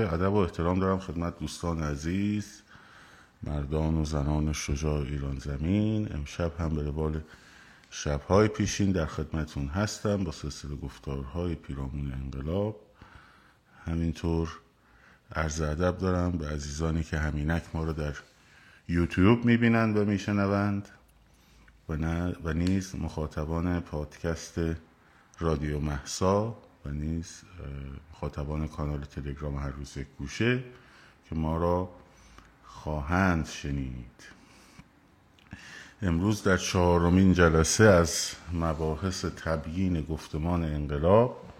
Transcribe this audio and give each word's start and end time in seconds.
ادب 0.00 0.32
و 0.32 0.36
احترام 0.36 0.78
دارم 0.78 0.98
خدمت 0.98 1.38
دوستان 1.38 1.82
عزیز 1.82 2.62
مردان 3.42 3.94
و 3.94 4.04
زنان 4.04 4.52
شجاع 4.52 5.00
ایران 5.00 5.38
زمین. 5.38 6.14
امشب 6.14 6.52
هم 6.60 6.74
به 6.74 6.82
روال 6.82 7.20
شبهای 7.90 8.48
پیشین 8.48 8.92
در 8.92 9.06
خدمتون 9.06 9.66
هستم 9.66 10.24
با 10.24 10.32
سلسله 10.32 10.76
گفتارهای 10.76 11.54
پیرامون 11.54 12.12
انقلاب. 12.12 12.80
همینطور 13.86 14.48
عرض 15.32 15.60
ادب 15.60 15.98
دارم 15.98 16.30
به 16.30 16.48
عزیزانی 16.48 17.02
که 17.02 17.18
همینک 17.18 17.62
ما 17.74 17.84
رو 17.84 17.92
در 17.92 18.14
یوتیوب 18.88 19.44
می‌بینند 19.44 19.96
و 19.96 20.04
میشنوند 20.04 20.88
و, 21.88 21.94
و 22.44 22.52
نیز 22.52 22.94
مخاطبان 22.94 23.80
پادکست 23.80 24.60
رادیو 25.38 25.80
محسا 25.80 26.56
و 26.86 26.90
نیز 26.90 27.42
مخاطبان 28.12 28.68
کانال 28.68 29.04
تلگرام 29.04 29.56
هر 29.56 29.70
روز 29.70 29.96
یک 29.96 30.06
گوشه 30.18 30.64
که 31.28 31.34
ما 31.34 31.56
را 31.56 31.90
خواهند 32.64 33.46
شنید. 33.46 34.36
امروز 36.02 36.42
در 36.42 36.56
چهارمین 36.56 37.32
جلسه 37.32 37.84
از 37.84 38.30
مباحث 38.52 39.24
تبیین 39.24 40.02
گفتمان 40.02 40.64
انقلاب 40.64 41.52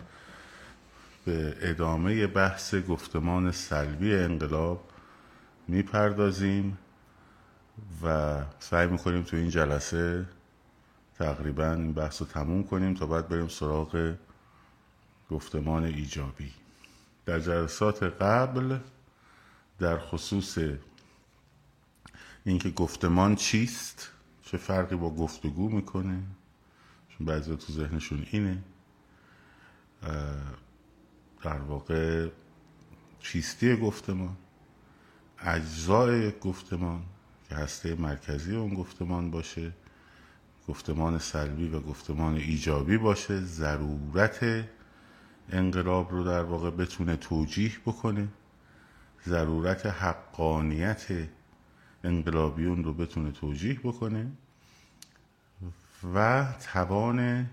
به 1.25 1.57
ادامه 1.61 2.27
بحث 2.27 2.75
گفتمان 2.75 3.53
سلبی 3.53 4.15
انقلاب 4.15 4.91
می‌پردازیم 5.69 6.79
و 8.03 8.43
سعی 8.59 8.87
می‌کنیم 8.87 9.23
تو 9.23 9.37
این 9.37 9.49
جلسه 9.49 10.27
تقریبا 11.19 11.73
این 11.73 11.93
بحث 11.93 12.21
رو 12.21 12.27
تموم 12.27 12.65
کنیم 12.65 12.95
تا 12.95 13.07
بعد 13.07 13.29
بریم 13.29 13.49
سراغ 13.49 14.15
گفتمان 15.31 15.85
ایجابی. 15.85 16.53
در 17.27 17.41
جلسات 17.41 18.03
قبل 18.03 18.79
در 19.79 19.99
خصوص 19.99 20.59
اینکه 22.45 22.71
گفتمان 22.71 23.35
چیست 23.35 24.11
چه 24.43 24.57
فرقی 24.57 24.97
با 24.97 25.11
گفتگو 25.11 25.69
می‌کنه 25.69 26.23
چون 27.09 27.27
بعضی 27.27 27.57
تو 27.57 27.73
ذهنشون 27.73 28.27
اینه 28.31 28.63
در 31.43 31.59
واقع 31.59 32.29
چیستی 33.21 33.77
گفتمان 33.77 34.37
اجزای 35.39 36.33
گفتمان 36.41 37.03
که 37.49 37.55
هسته 37.55 37.95
مرکزی 37.95 38.57
اون 38.57 38.75
گفتمان 38.75 39.31
باشه 39.31 39.73
گفتمان 40.69 41.19
سلبی 41.19 41.69
و 41.69 41.81
گفتمان 41.81 42.35
ایجابی 42.35 42.99
باشه 42.99 43.41
ضرورت 43.41 44.69
انقلاب 45.53 46.11
رو 46.11 46.25
در 46.25 46.43
واقع 46.43 46.71
بتونه 46.71 47.17
توجیح 47.17 47.79
بکنه. 47.87 48.29
ضرورت 49.27 49.87
حقانیت 49.87 51.07
انقلابیون 52.05 52.85
رو 52.85 52.95
بتونه 52.95 53.33
توجیح 53.33 53.81
بکنه. 53.85 54.27
و 56.15 56.47
توان 56.73 57.47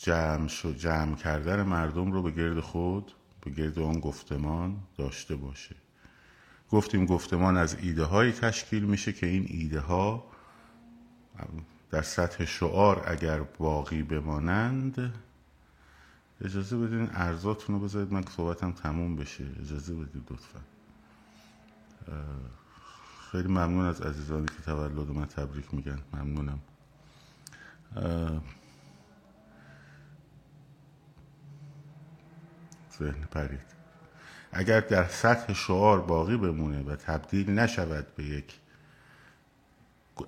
جمع, 0.00 0.48
جمع 0.78 1.16
کردن 1.16 1.62
مردم 1.62 2.12
رو 2.12 2.22
به 2.22 2.30
گرد 2.30 2.60
خود 2.60 3.12
به 3.44 3.50
گرد 3.50 3.78
اون 3.78 4.00
گفتمان 4.00 4.76
داشته 4.98 5.36
باشه. 5.36 5.76
گفتیم 6.70 7.06
گفتمان 7.06 7.56
از 7.56 7.76
ایده 7.82 8.04
هایی 8.04 8.32
تشکیل 8.32 8.84
میشه 8.84 9.12
که 9.12 9.26
این 9.26 9.46
ایده 9.48 9.80
ها 9.80 10.24
در 11.90 12.02
سطح 12.02 12.44
شعار 12.44 13.04
اگر 13.06 13.40
باقی 13.40 14.02
بمانند 14.02 15.14
اجازه 16.44 16.76
بدین 16.76 17.10
ارزاتون 17.12 17.74
رو 17.76 17.84
بذارید 17.84 18.12
من 18.12 18.24
صحبتم 18.36 18.72
تموم 18.72 19.16
بشه. 19.16 19.44
اجازه 19.60 19.94
بدید 19.94 20.22
لطفا. 20.30 20.60
خیلی 23.30 23.48
ممنون 23.48 23.86
از 23.86 24.00
عزیزانی 24.00 24.46
که 24.46 24.62
تولد 24.64 25.10
من 25.10 25.26
تبریک 25.26 25.74
میگن. 25.74 25.98
ممنونم. 26.12 26.60
ذهن 32.98 33.24
پرید. 33.30 33.74
اگر 34.52 34.80
در 34.80 35.08
سطح 35.08 35.52
شعار 35.52 36.00
باقی 36.00 36.36
بمونه 36.36 36.82
و 36.82 36.96
تبدیل 36.96 37.50
نشود 37.50 38.14
به 38.14 38.24
یک 38.24 38.60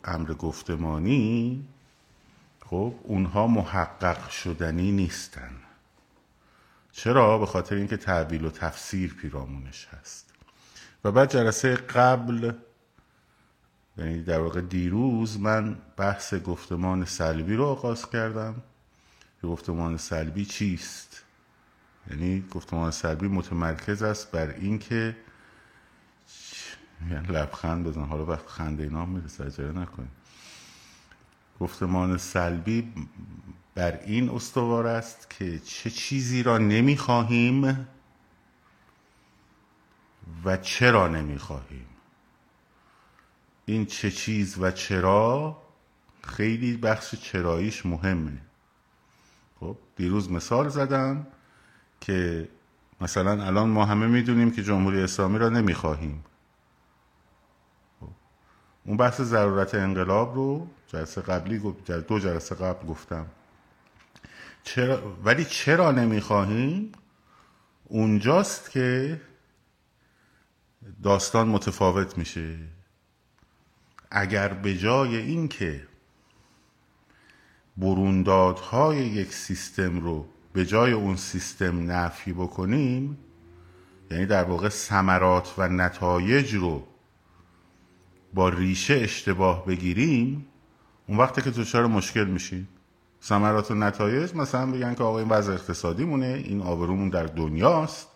امر 0.05 0.33
گفتمانی 0.33 1.65
خب 2.61 2.95
اونها 3.03 3.47
محقق 3.47 4.29
شدنی 4.29 4.93
نیستن. 4.93 5.66
چرا؟ 6.97 7.39
به 7.39 7.47
خاطر 7.47 7.75
اینکه 7.75 7.97
تعبیل 7.97 8.45
و 8.45 8.51
تفسیر 8.51 9.15
پیرامونش 9.15 9.89
هست 9.89 10.35
و 11.05 11.13
بعد 11.13 11.31
جلسه 11.31 11.77
قبل 11.77 12.53
یعنی 13.99 14.23
در 14.23 14.41
واقع 14.41 14.61
دیروز 14.61 15.41
من 15.41 15.77
بحث 15.97 16.35
گفتمان 16.35 17.05
سلبی 17.05 17.57
رو 17.57 17.65
آغاز 17.65 18.11
کردم 18.11 18.63
گفتمان 19.43 19.97
سلبی 19.97 20.45
چیست؟ 20.45 21.23
یعنی 22.11 22.45
گفتمان 22.51 22.91
سلبی 22.91 23.29
متمرکز 23.29 24.03
است 24.03 24.31
بر 24.31 24.51
اینکه 24.51 25.17
یعنی 27.11 27.27
لبخند 27.27 27.87
بزن 27.87 28.05
حالا 28.05 28.27
وقت 28.27 28.47
خنده 28.47 28.83
اینا 28.83 29.07
می‌رسه 29.07 29.47
اجاره 29.47 29.79
نکنید 29.79 30.11
گفتمان 31.61 32.17
سلبی 32.19 32.93
بر 33.77 34.01
این 34.01 34.31
استوار 34.31 34.87
است 34.87 35.31
که 35.31 35.59
چه 35.59 35.91
چیزی 35.91 36.43
را 36.43 36.59
نمی‌خواهیم 36.59 37.89
و 40.45 40.57
چرا 40.57 41.09
نمی‌خواهیم. 41.09 41.87
این 43.67 43.87
چه 43.87 44.11
چیز 44.11 44.59
و 44.59 44.71
چرا 44.71 45.57
خیلی 46.23 46.77
بخش 46.77 47.15
چراییش 47.15 47.87
مهمه. 47.87 48.39
خب 49.61 49.77
دیروز 49.97 50.31
مثال 50.31 50.69
زدم 50.69 51.27
که 52.01 52.49
مثلا 53.01 53.45
الان 53.45 53.69
ما 53.69 53.85
همه 53.85 54.07
می‌دونیم 54.07 54.51
که 54.51 54.63
جمهوری 54.63 55.03
اسلامی 55.03 55.39
را 55.39 55.49
نمی‌خواهیم. 55.49 56.25
خب. 58.01 58.09
اون 58.85 58.97
بحث 58.97 59.21
ضرورت 59.21 59.75
انقلاب 59.75 60.35
رو 60.35 60.69
جلسه 60.87 61.21
قبلی 61.21 61.59
دو 62.09 62.19
جلسه 62.19 62.55
قبل 62.55 62.87
گفتم. 62.87 63.27
چرا 64.67 65.17
ولی 65.25 65.45
چرا 65.45 65.93
نمی‌خواهیم 65.93 66.93
اونجاست 67.85 68.71
که 68.71 69.21
داستان 71.03 71.49
متفاوت 71.49 72.19
میشه. 72.19 72.59
اگر 74.11 74.49
به 74.49 74.79
جای 74.79 75.17
اینکه 75.17 75.89
بروندادهای 77.77 78.97
یک 78.97 79.33
سیستم 79.33 80.01
رو 80.01 80.29
به 80.53 80.67
جای 80.67 80.93
اون 80.93 81.17
سیستم 81.17 81.91
نفی 81.91 82.33
بکنیم 82.33 83.19
یعنی 84.11 84.27
در 84.27 84.45
واقع 84.45 84.69
ثمرات 84.69 85.55
و 85.59 85.69
نتایج 85.69 86.55
رو 86.55 86.87
با 88.35 88.49
ریشه 88.49 88.95
اشتباه 88.95 89.67
بگیریم 89.67 90.47
اون 91.07 91.19
وقتی 91.19 91.43
که 91.43 91.51
دچار 91.51 91.87
مشکل 91.87 92.25
میشیم. 92.25 92.69
ثمرات 93.23 93.71
و 93.71 93.75
نتایج 93.75 94.35
مثلا 94.35 94.67
بگن 94.73 94.95
که 94.95 95.03
آقا 95.03 95.19
این 95.19 95.29
وضع 95.29 95.53
اقتصادی 95.53 96.05
مونه 96.05 96.43
این 96.45 96.63
آبرومون 96.63 97.09
در 97.09 97.27
دنیاست. 97.27 98.09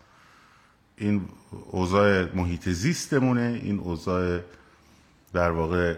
این 0.97 1.25
اوضاع 1.71 2.35
محیط 2.35 2.69
زیستمونه 2.69 3.59
این 3.63 3.79
اوضاع 3.79 4.39
در 5.33 5.51
واقع 5.51 5.95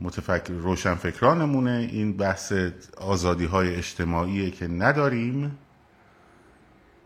متفکر 0.00 0.52
روشنفکرانمونه. 0.52 1.88
این 1.92 2.16
بحث 2.16 2.52
آزادی 2.96 3.44
های 3.44 3.74
اجتماعی 3.74 4.50
که 4.50 4.68
نداریم. 4.68 5.58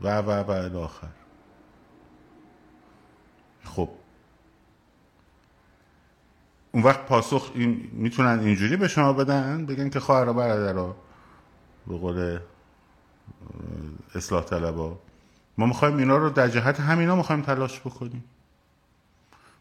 و 0.03 0.19
و 0.19 0.31
و 0.31 0.51
الاخر 0.51 1.09
خب. 3.65 3.89
اون 6.73 6.83
وقت 6.83 7.07
پاسخ 7.07 7.51
این 7.55 7.91
می‌تونن 7.93 8.41
اینجوری 8.41 8.77
به 8.77 8.89
شما 8.89 9.13
بدن؟ 9.13 9.67
بگن 9.67 9.91
که 9.91 10.01
خواهر 10.01 10.29
و 10.29 10.35
برادر 10.35 10.93
به 11.87 11.97
قول 11.97 12.39
اصلاح 14.15 14.45
طلبا. 14.45 14.99
ما 15.59 15.67
می‌خوایم 15.67 15.97
اینا 15.97 16.17
رو 16.17 16.31
در 16.31 16.49
جهت 16.49 16.81
همینا 16.81 17.17
می‌خوایم 17.17 17.43
تلاش 17.43 17.81
بکنیم. 17.81 18.25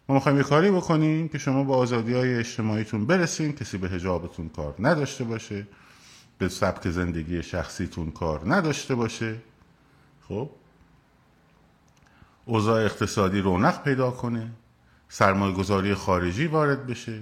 ما 0.10 0.16
می‌خوایم 0.16 0.38
یه 0.38 0.44
کاری 0.44 0.72
بکنیم 0.72 1.28
که 1.28 1.38
شما 1.38 1.64
با 1.64 1.78
آزادی 1.78 2.14
های 2.14 2.36
اجتماعیتون 2.36 3.06
برسین 3.06 3.54
کسی 3.54 3.78
به 3.78 3.90
هجابتون 3.90 4.50
کار 4.50 4.76
نداشته 4.80 5.24
باشه 5.24 5.68
به 6.38 6.50
سبک 6.50 6.90
زندگی 6.90 7.44
شخصیتون 7.44 8.12
کار 8.12 8.42
نداشته 8.46 8.96
باشه. 8.96 9.38
خب؟ 10.28 10.50
اوضاع 12.46 12.86
اقتصادی 12.86 13.42
رونق 13.42 13.84
پیدا 13.84 14.12
کنه 14.12 14.52
سرمایه 15.10 15.56
گذاری 15.56 15.94
خارجی 15.94 16.48
وارد 16.48 16.88
بشه 16.88 17.22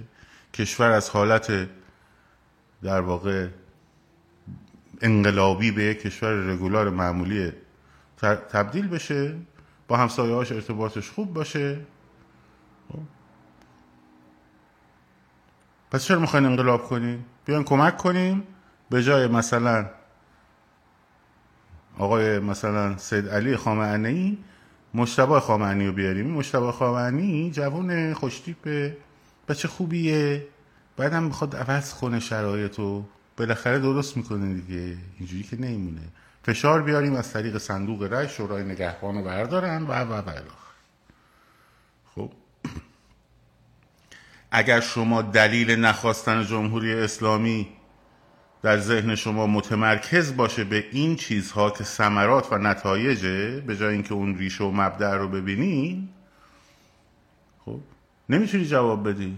کشور 0.54 0.90
از 0.90 1.10
حالت 1.10 1.68
در 2.82 3.00
واقع 3.00 3.48
انقلابی 5.00 5.70
به 5.70 5.84
یک 5.84 6.00
کشور 6.00 6.32
رگولار 6.32 6.90
معمولی 6.90 7.52
تبدیل 8.52 8.88
بشه 8.88 9.36
با 9.88 9.96
همسایه 9.96 10.34
هاش 10.34 10.52
ارتباطش 10.52 11.10
خوب 11.10 11.34
باشه. 11.34 11.80
خب. 12.88 12.98
پس 15.90 16.04
چرا 16.04 16.18
می‌خواین 16.18 16.46
انقلاب 16.46 16.82
کنیم 16.88 17.24
بیاین 17.44 17.64
کمک 17.64 17.96
کنیم 17.96 18.42
به 18.90 19.02
جای 19.02 19.26
مثلا 19.26 19.90
آقای 21.98 22.38
مثلا 22.38 22.96
سید 22.96 23.28
علی 23.28 23.56
خامنه‌ای 23.56 24.38
مشتبه 24.94 25.40
خامنه‌ای 25.40 25.86
رو 25.86 25.92
بیاریم. 25.92 26.30
مشتبه 26.30 26.72
خامنه‌ای 26.72 27.50
جوون 27.50 28.14
خوشتیپه 28.14 28.96
بچه 29.48 29.68
خوبیه. 29.68 30.46
بعدم 30.96 31.22
می‌خواد 31.22 31.56
عوض 31.56 31.94
کنه 31.94 32.20
شرایطو 32.20 33.04
بالاخره 33.36 33.78
درست 33.78 34.16
می‌کنه 34.16 34.54
دیگه. 34.54 34.96
اینجوری 35.18 35.42
که 35.42 35.56
نمیمونه. 35.56 36.00
فشار 36.44 36.82
بیاریم 36.82 37.14
از 37.14 37.32
طریق 37.32 37.58
صندوق 37.58 38.02
رای 38.02 38.28
شورای 38.28 38.64
نگهبان 38.64 39.14
رو 39.14 39.24
بردارن 39.24 39.82
و 39.82 39.92
و 39.92 40.12
و 40.12 40.32
خب. 42.14 42.32
اگر 44.50 44.80
شما 44.80 45.22
دلیل 45.22 45.70
نخواستن 45.70 46.44
جمهوری 46.44 46.94
اسلامی 46.94 47.68
در 48.62 48.78
ذهن 48.78 49.14
شما 49.14 49.46
متمرکز 49.46 50.36
باشه 50.36 50.64
به 50.64 50.84
این 50.92 51.16
چیزها 51.16 51.70
که 51.70 51.84
ثمرات 51.84 52.52
و 52.52 52.58
نتایجه 52.58 53.60
به 53.60 53.76
جای 53.76 53.94
اینکه 53.94 54.14
اون 54.14 54.38
ریشه 54.38 54.64
و 54.64 54.70
مبدع 54.70 55.14
رو 55.14 55.28
ببینی 55.28 56.08
خب 57.64 57.80
نمی‌تونی 58.28 58.64
جواب 58.64 59.08
بدی. 59.08 59.36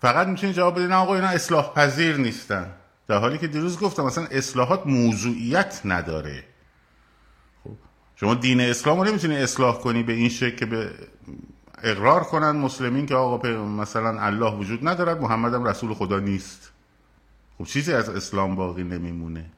فقط 0.00 0.26
می‌تونی 0.26 0.52
جواب 0.52 0.78
بدی 0.78 0.86
نه 0.86 0.94
آقا 0.94 1.14
اینا 1.14 1.28
اصلاح 1.28 1.74
پذیر 1.74 2.16
نیستن. 2.16 2.70
در 3.08 3.18
حالی 3.18 3.38
که 3.38 3.46
دیروز 3.46 3.80
گفتم 3.80 4.04
مثلا 4.04 4.26
اصلاحات 4.26 4.86
موضوعیت 4.86 5.80
نداره. 5.84 6.44
خب 7.64 7.70
شما 8.16 8.34
دین 8.34 8.60
اسلام 8.60 8.98
رو 9.00 9.04
نمی‌تونی 9.04 9.36
اصلاح 9.36 9.80
کنی 9.80 10.02
به 10.02 10.12
این 10.12 10.28
شکل 10.28 10.56
که 10.56 10.66
به 10.66 10.94
اقرار 11.82 12.24
کنن 12.24 12.50
مسلمین 12.50 13.06
که 13.06 13.14
آقا 13.14 13.48
مثلا 13.64 14.20
الله 14.20 14.54
وجود 14.54 14.88
ندارد 14.88 15.20
محمد 15.20 15.54
هم 15.54 15.64
رسول 15.64 15.94
خدا 15.94 16.18
نیست. 16.18 16.72
خب 17.58 17.64
چیزی 17.64 17.92
از 17.92 18.08
اسلام 18.08 18.56
باقی 18.56 18.84
نمیمونه. 18.84 19.50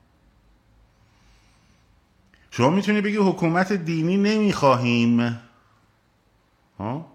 شما 2.51 2.71
می‌تونی 2.71 3.01
بگی 3.01 3.17
حکومت 3.17 3.73
دینی 3.73 4.17
نمی‌خواهیم؟ 4.17 5.41
ها؟ 6.79 7.13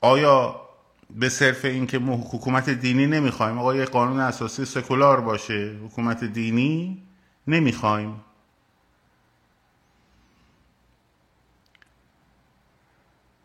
آیا 0.00 0.59
به 1.16 1.28
صرف 1.28 1.64
اینکه 1.64 1.98
حکومت 1.98 2.70
دینی 2.70 3.06
نمی‌خوایم 3.06 3.58
آقا 3.58 3.74
یه 3.74 3.84
قانون 3.84 4.20
اساسی 4.20 4.64
سکولار 4.64 5.20
باشه 5.20 5.76
حکومت 5.84 6.24
دینی 6.24 7.02
نمی‌خوایم. 7.46 8.20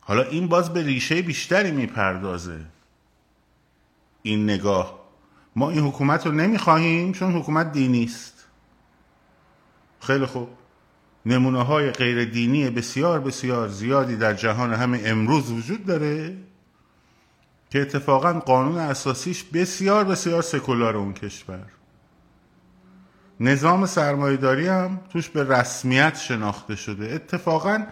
حالا 0.02 0.24
این 0.24 0.48
باز 0.48 0.74
به 0.74 0.84
ریشه 0.84 1.22
بیشتری 1.22 1.72
می‌پردازه. 1.72 2.66
این 4.22 4.44
نگاه. 4.44 5.00
ما 5.56 5.70
این 5.70 5.84
حکومت 5.84 6.26
رو 6.26 6.32
نمی‌خواهیم 6.32 7.12
چون 7.12 7.34
حکومت 7.34 7.72
دینی 7.72 8.04
است. 8.04 8.48
خیلی 10.00 10.26
خوب. 10.26 10.50
نمونه 11.26 11.64
های 11.64 11.92
غیر 11.92 12.26
دینی 12.26 12.70
بسیار 12.70 13.20
بسیار 13.20 13.68
زیادی 13.68 14.16
در 14.16 14.34
جهان 14.34 14.74
همه 14.74 15.02
امروز 15.06 15.52
وجود 15.52 15.86
داره. 15.86 16.38
که 17.76 17.82
اتفاقا 17.82 18.34
قانون 18.34 18.78
اساسیش 18.78 19.44
بسیار 19.44 20.04
بسیار 20.04 20.42
سکولار 20.42 20.98
اون 20.98 21.14
کشور. 21.14 21.66
نظام 23.40 23.86
سرمایهداری 23.86 24.68
هم 24.68 25.00
توش 25.10 25.30
به 25.30 25.44
رسمیت 25.44 26.16
شناخته 26.16 26.76
شده. 26.76 27.14
اتفاقا 27.14 27.86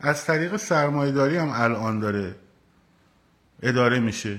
از 0.00 0.24
طریق 0.24 0.56
سرمایهداری 0.56 1.36
هم 1.36 1.50
الان 1.54 2.00
داره 2.00 2.36
اداره 3.62 4.00
میشه. 4.00 4.38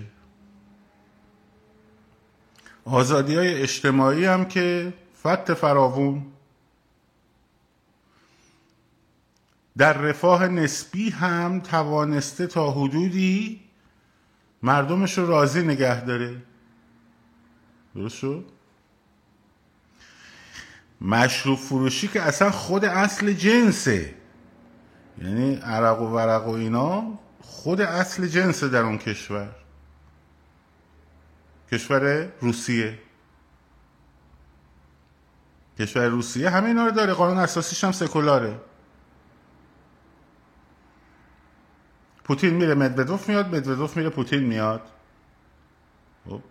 آزادی 2.85 3.35
های 3.35 3.61
اجتماعی 3.61 4.25
هم 4.25 4.45
که 4.45 4.93
فت 5.23 5.53
فراوون. 5.53 6.25
در 9.77 9.93
رفاه 9.93 10.47
نسبی 10.47 11.09
هم 11.09 11.59
توانسته 11.59 12.47
تا 12.47 12.71
حدودی 12.71 13.68
مردمش 14.63 15.17
رو 15.17 15.27
راضی 15.27 15.61
نگه 15.61 16.05
داره. 16.05 16.41
درست 17.95 18.17
شد؟ 18.17 18.45
مشروب 21.01 21.57
فروشی 21.57 22.07
که 22.07 22.21
اصلا 22.21 22.51
خود 22.51 22.85
اصل 22.85 23.33
جنسه. 23.33 24.15
یعنی 25.21 25.55
عرق 25.55 26.01
و 26.01 26.05
ورق 26.05 26.47
و 26.47 26.51
اینا 26.51 27.19
خود 27.41 27.81
اصل 27.81 28.27
جنسه 28.27 28.69
در 28.69 28.81
اون 28.81 28.97
کشور. 28.97 29.55
کشور 31.71 32.31
روسیه. 32.41 32.99
کشور 35.79 36.07
روسیه 36.07 36.49
همه 36.49 36.67
اینا 36.67 36.85
رو 36.85 36.91
داره. 36.91 37.13
قانون 37.13 37.37
اساسیش 37.37 37.83
هم 37.83 37.91
سکولاره. 37.91 38.59
پوتین 42.29 42.53
میره 42.53 42.73
مدودوف 42.73 43.29
میاد 43.29 43.55
مدودوف 43.55 43.97
میره 43.97 44.09
پوتین 44.09 44.43
میاد. 44.43 44.81
خب. 46.29 46.41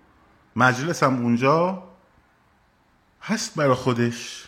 مجلس 0.56 1.02
هم 1.02 1.22
اونجا 1.22 1.82
هست 3.22 3.54
برای 3.54 3.74
خودش. 3.74 4.46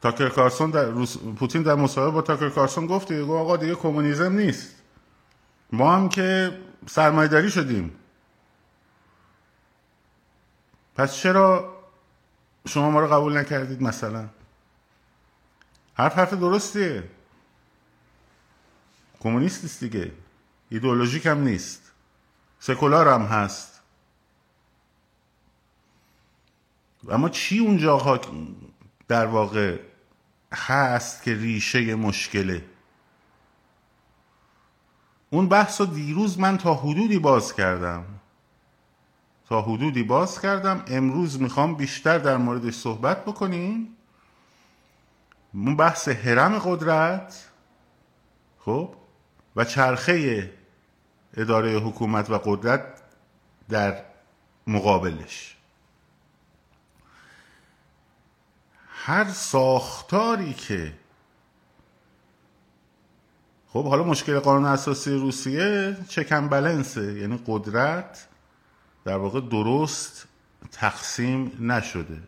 تاکر 0.00 0.28
کارسون 0.28 0.70
در 0.70 0.84
روس... 0.84 1.18
پوتین 1.18 1.62
در 1.62 1.74
مصاحبه 1.74 2.10
با 2.10 2.22
تاکر 2.22 2.48
کارسون 2.48 2.86
گفت 2.86 3.08
دیگه 3.08 3.32
آقا 3.32 3.56
دیگه 3.56 3.74
کمونیسم 3.74 4.32
نیست. 4.32 4.74
ما 5.72 5.96
هم 5.96 6.08
که 6.08 6.58
سرمایداری 6.86 7.50
شدیم. 7.50 7.94
پس 10.96 11.14
چرا 11.14 11.74
شما 12.68 12.90
ما 12.90 13.00
رو 13.00 13.06
قبول 13.06 13.38
نکردید 13.38 13.82
مثلا؟ 13.82 14.28
حرف 15.94 16.18
حرف 16.18 16.34
درستیه. 16.34 17.04
کمونیست 19.24 19.62
نیست 19.62 19.84
دیگه. 19.84 20.12
ایدئولوژیک 20.70 21.26
هم 21.26 21.40
نیست. 21.40 21.92
سکولار 22.58 23.08
هم 23.08 23.22
هست. 23.22 23.80
اما 27.08 27.28
چی 27.28 27.58
اونجا 27.58 28.20
در 29.08 29.26
واقع 29.26 29.78
هست 30.52 31.22
که 31.22 31.34
ریشه 31.34 31.94
مشکله؟ 31.94 32.64
اون 35.30 35.48
بحث 35.48 35.80
رو 35.80 35.86
دیروز 35.86 36.38
من 36.38 36.58
تا 36.58 36.74
حدودی 36.74 37.18
باز 37.18 37.54
کردم. 37.54 38.04
تا 39.48 39.62
حدودی 39.62 40.02
باز 40.02 40.40
کردم. 40.40 40.84
امروز 40.86 41.40
می‌خوام 41.40 41.74
بیشتر 41.74 42.18
در 42.18 42.36
موردش 42.36 42.74
صحبت 42.74 43.24
بکنیم. 43.24 43.96
اون 45.54 45.76
بحث 45.76 46.08
حرم 46.08 46.58
قدرت. 46.58 47.48
خب؟ 48.58 49.03
و 49.56 49.64
چرخه 49.64 50.50
اداره 51.36 51.78
حکومت 51.78 52.30
و 52.30 52.38
قدرت 52.38 53.02
در 53.68 54.04
مقابلش. 54.66 55.56
هر 58.88 59.24
ساختاری 59.24 60.52
که 60.52 60.92
خب 63.68 63.84
حالا 63.84 64.02
مشکل 64.02 64.38
قانون 64.38 64.64
اساسی 64.64 65.10
روسیه 65.10 65.96
چکن 66.08 66.48
بلنسه 66.48 67.12
یعنی 67.12 67.42
قدرت 67.46 68.28
در 69.04 69.16
واقع 69.16 69.40
درست 69.40 70.26
تقسیم 70.72 71.72
نشده. 71.72 72.22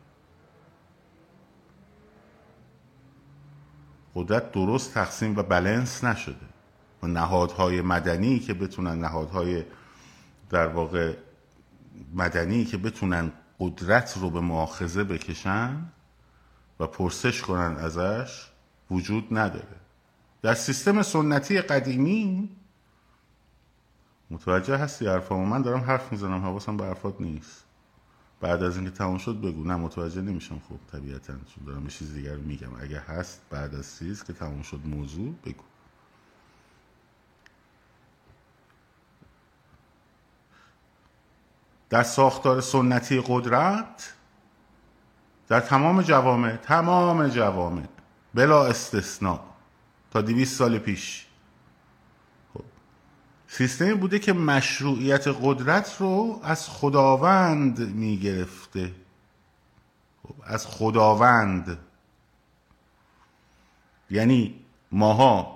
قدرت 4.15 4.53
درست 4.53 4.95
تقسیم 4.95 5.37
و 5.37 5.43
بلنس 5.43 6.05
نشده. 6.05 6.56
و 7.03 7.07
نهادهای 7.07 7.81
مدنی 7.81 8.39
که 8.39 8.55
بتونن 8.55 8.99
نهادهای 8.99 9.65
در 10.51 10.67
واقع 10.67 11.17
مدنی 12.15 12.65
که 12.65 12.77
بتونن 12.77 13.33
قدرت 13.61 14.15
رو 14.21 14.31
به 14.31 14.41
مؤاخذه 14.41 15.05
بکشن 15.05 15.93
و 16.81 16.87
پرسش 16.87 17.43
کنن 17.43 17.77
ازش 17.77 18.47
وجود 18.91 19.27
نداره. 19.31 19.77
در 20.43 20.55
سیستم 20.55 21.03
سنتی 21.03 21.61
قدیمی 21.61 22.51
متوجه 24.31 24.77
هستی 24.77 25.07
حرفامو 25.07 25.47
من 25.47 25.63
دارم 25.63 25.81
حرف 25.81 26.13
می‌زنم 26.13 26.41
حواسم 26.43 26.77
به 26.77 26.85
حرفات 26.85 27.21
نیست. 27.21 27.65
بعد 28.41 28.63
از 28.63 28.77
اینکه 28.77 28.91
تموم 28.91 29.19
شد 29.19 29.41
بگو. 29.41 29.65
نه 29.65 29.77
متوجه 29.77 30.21
نمیشم. 30.23 30.61
خب 30.69 30.99
طبیعتا 30.99 31.33
چون 31.33 31.65
دارم 31.67 31.87
چیز 31.87 32.15
دیگر 32.15 32.37
میگم. 32.37 32.69
اگه 32.81 33.01
هست 33.01 33.41
بعد 33.51 33.75
از 33.75 33.99
چیز 33.99 34.25
که 34.25 34.33
تموم 34.33 34.63
شد 34.63 34.81
موضوع 34.85 35.35
بگو. 35.45 35.65
در 41.91 42.03
ساختار 42.03 42.61
سنتی 42.61 43.23
قدرت 43.27 44.13
در 45.49 45.61
تمام 45.61 46.03
جوامع 46.03 46.57
تمام 46.57 47.29
جوامع 47.29 47.83
بلا 48.35 48.67
استثناء 48.67 49.41
تا 50.11 50.21
دیویست 50.21 50.57
سال 50.57 50.79
پیش 50.79 51.27
خب. 52.55 52.65
سیستمی 53.49 53.95
بوده 53.95 54.19
که 54.19 54.33
مشروعیت 54.33 55.29
قدرت 55.43 55.97
رو 55.99 56.41
از 56.43 56.69
خداوند 56.69 57.81
می‌گرفته 57.81 58.93
خب. 60.23 60.35
از 60.45 60.67
خداوند 60.67 61.79
یعنی 64.11 64.61
ماها 64.93 65.56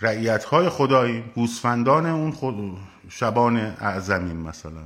رعیت 0.00 0.44
های 0.44 0.68
خدایی 0.68 1.24
گوسفندان 1.34 2.06
اون 2.06 2.30
خود 2.30 2.78
شبان 3.08 3.56
اعظمین 3.56 4.36
مثلا. 4.36 4.84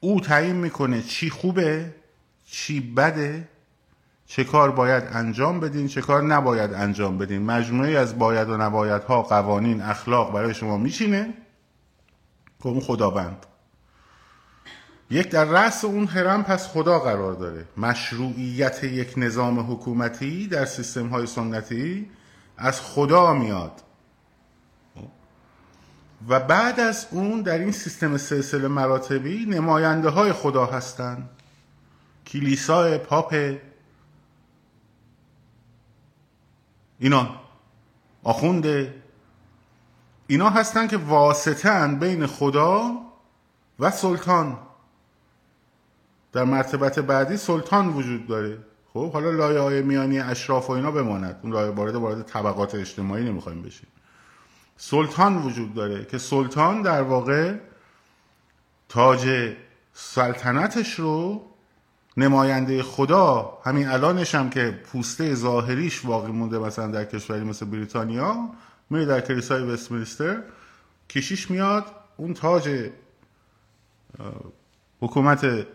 او 0.00 0.20
تعیین 0.20 0.56
می‌کنه 0.56 1.02
چی 1.02 1.30
خوبه 1.30 1.94
چی 2.46 2.80
بده 2.80 3.48
چه 4.26 4.44
کار 4.44 4.70
باید 4.70 5.04
انجام 5.12 5.60
بدین 5.60 5.88
چه 5.88 6.00
کار 6.00 6.22
نباید 6.22 6.72
انجام 6.72 7.18
بدین. 7.18 7.42
مجموعه 7.42 7.98
از 7.98 8.18
باید 8.18 8.48
و 8.48 8.56
نباید 8.56 9.02
ها 9.02 9.22
قوانین 9.22 9.80
اخلاق 9.80 10.32
برای 10.32 10.54
شما 10.54 10.76
میچینه. 10.76 11.34
که 12.62 12.68
اون 12.68 12.80
خداوند. 12.80 13.46
یک 15.10 15.28
در 15.28 15.44
رأس 15.44 15.84
اون 15.84 16.06
هرم 16.06 16.42
پس 16.42 16.68
خدا 16.68 16.98
قرار 16.98 17.32
داره. 17.32 17.64
مشروعیت 17.76 18.84
یک 18.84 19.14
نظام 19.16 19.72
حکومتی 19.72 20.46
در 20.46 20.64
سیستم 20.64 21.08
های 21.08 21.26
سنتی 21.26 22.10
از 22.62 22.80
خدا 22.80 23.34
میاد. 23.34 23.82
و 26.28 26.40
بعد 26.40 26.80
از 26.80 27.06
اون 27.10 27.42
در 27.42 27.58
این 27.58 27.72
سیستم 27.72 28.16
سلسله 28.16 28.68
مراتبی 28.68 29.46
نماینده 29.46 30.08
های 30.08 30.32
خدا 30.32 30.66
هستند 30.66 31.30
کلیسا 32.26 32.98
پاپ 32.98 33.54
اینا 36.98 37.40
آخونده 38.22 39.02
اینا 40.26 40.50
هستن 40.50 40.86
که 40.86 40.96
واسطن 40.96 41.98
بین 41.98 42.26
خدا 42.26 42.92
و 43.78 43.90
سلطان. 43.90 44.58
در 46.32 46.44
مرتبت 46.44 46.98
بعدی 46.98 47.36
سلطان 47.36 47.88
وجود 47.88 48.26
داره. 48.26 48.58
خب 48.92 49.12
حالا 49.12 49.30
لایه 49.30 49.60
های 49.60 49.82
میانی 49.82 50.20
اشراف 50.20 50.70
و 50.70 50.72
اینا 50.72 50.90
بماند. 50.90 51.40
اون 51.42 51.52
لایه 51.52 51.70
وارد 51.70 51.94
وارد 51.94 52.22
طبقات 52.22 52.74
اجتماعی 52.74 53.24
نمی‌خوایم 53.24 53.62
بشیم. 53.62 53.88
سلطان 54.76 55.36
وجود 55.36 55.74
داره 55.74 56.04
که 56.04 56.18
سلطان 56.18 56.82
در 56.82 57.02
واقع 57.02 57.54
تاج 58.88 59.54
سلطنتش 59.92 60.98
رو 60.98 61.42
نماینده 62.16 62.82
خدا 62.82 63.58
همین 63.64 63.88
الانش 63.88 64.34
هم 64.34 64.50
که 64.50 64.80
پوسته 64.92 65.34
ظاهریش 65.34 66.04
واقعی 66.04 66.32
مونده 66.32 66.58
مثلا 66.58 66.86
در 66.86 67.04
کشوری 67.04 67.44
مثل 67.44 67.66
بریتانیا 67.66 68.48
میره 68.90 69.04
در 69.04 69.20
کلیسای 69.20 69.62
وستمینستر 69.62 70.42
کشیش 71.08 71.50
میاد 71.50 71.84
اون 72.16 72.34
تاج 72.34 72.90
حکومت 75.00 75.66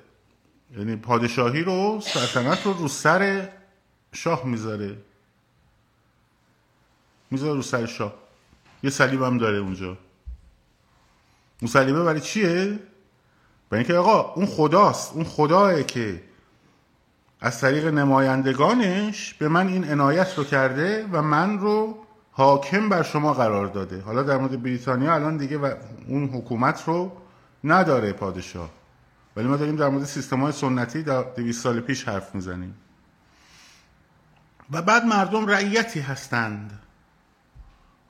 یعنی 0.71 0.95
پادشاهی 0.95 1.63
رو 1.63 2.01
سلطنت 2.03 2.65
رو 2.65 2.73
رو 2.73 2.87
سر 2.87 3.49
شاه 4.11 4.45
می‌ذاره. 4.45 4.97
می‌ذاره 7.31 7.53
رو 7.53 7.61
سر 7.61 7.85
شاه. 7.85 8.13
یه 8.83 8.89
صلیب 8.89 9.21
هم 9.21 9.37
داره 9.37 9.57
اونجا. 9.57 9.97
اون 11.61 11.71
صلیبه 11.71 12.03
برای 12.03 12.21
چیه؟ 12.21 12.79
برای 13.69 13.83
اینکه 13.83 13.93
آقا 13.93 14.33
اون 14.33 14.45
خداست. 14.45 15.13
اون 15.13 15.23
خداه 15.23 15.83
که 15.83 16.23
از 17.39 17.61
طریق 17.61 17.85
نمایندگانش 17.85 19.33
به 19.33 19.47
من 19.47 19.67
این 19.67 19.91
عنایت 19.91 20.37
رو 20.37 20.43
کرده 20.43 21.07
و 21.11 21.21
من 21.21 21.59
رو 21.59 21.97
حاکم 22.31 22.89
بر 22.89 23.03
شما 23.03 23.33
قرار 23.33 23.67
داده. 23.67 24.01
حالا 24.01 24.23
در 24.23 24.37
مورد 24.37 24.63
بریتانیا 24.63 25.15
الان 25.15 25.37
دیگه 25.37 25.57
و 25.57 25.73
اون 26.07 26.29
حکومت 26.29 26.83
رو 26.87 27.11
نداره 27.63 28.13
پادشاه. 28.13 28.69
ولی 29.37 29.47
ما 29.47 29.57
داریم 29.57 29.75
در 29.75 29.89
مورد 29.89 30.05
سیستم 30.05 30.39
های 30.41 30.51
سنتی 30.51 31.03
در 31.03 31.23
دویست 31.23 31.61
سال 31.61 31.79
پیش 31.79 32.07
حرف 32.07 32.35
می‌زنیم. 32.35 32.75
و 34.71 34.81
بعد 34.81 35.05
مردم 35.05 35.47
رعیتی 35.47 35.99
هستند. 35.99 36.79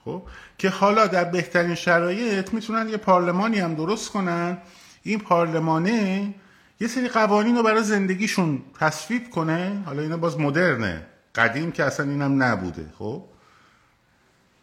خب؟ 0.05 0.24
که 0.57 0.69
حالا 0.69 1.07
در 1.07 1.24
بهترین 1.24 1.75
شرایط 1.75 2.53
می‌تونن 2.53 2.89
یه 2.89 2.98
پارلمانی 2.98 3.60
هم 3.60 3.75
درست 3.75 4.12
کنن. 4.12 4.57
این 5.03 5.19
پارلمانه 5.19 6.34
یه 6.79 6.88
سری 6.88 7.07
قوانین 7.07 7.55
رو 7.55 7.63
برای 7.63 7.84
زندگیشون 7.84 8.62
تصویب 8.79 9.29
کنه. 9.29 9.84
حالا 9.86 10.01
اینا 10.01 10.17
باز 10.17 10.39
مدرنه. 10.39 11.05
قدیم 11.36 11.72
که 11.72 11.84
اصلا 11.84 12.10
اینم 12.10 12.43
نبوده. 12.43 12.93
خب؟ 13.00 13.24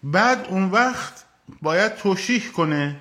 بعد 0.03 0.47
اون 0.49 0.71
وقت 0.71 1.25
باید 1.63 1.95
توشیح 1.95 2.51
کنه 2.51 3.01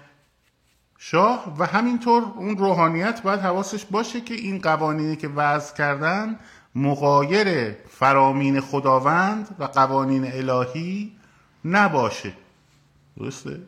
شاه 1.05 1.55
و 1.57 1.65
همینطور 1.65 2.23
اون 2.23 2.57
روحانیت 2.57 3.21
باید 3.21 3.39
حواسش 3.39 3.85
باشه 3.85 4.21
که 4.21 4.33
این 4.33 4.61
قوانینی 4.61 5.15
که 5.15 5.27
وضع 5.27 5.75
کردن 5.75 6.39
مقایر 6.75 7.71
فرامین 7.71 8.61
خداوند 8.61 9.55
و 9.59 9.63
قوانین 9.63 10.31
الهی 10.31 11.15
نباشه. 11.65 12.33
درسته؟ 13.17 13.61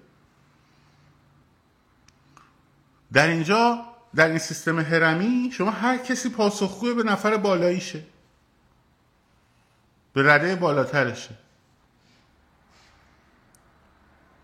در 3.14 3.28
اینجا 3.28 3.86
در 4.16 4.28
این 4.28 4.38
سیستم 4.38 4.80
هرمی 4.80 5.50
شما 5.54 5.72
هر 5.72 5.98
کسی 5.98 6.30
پاسخگوی 6.30 6.94
به 6.94 7.04
نفر 7.04 7.38
بالاییشه. 7.38 8.04
به 10.14 10.34
رده 10.34 10.56
بالاترشه. 10.56 11.36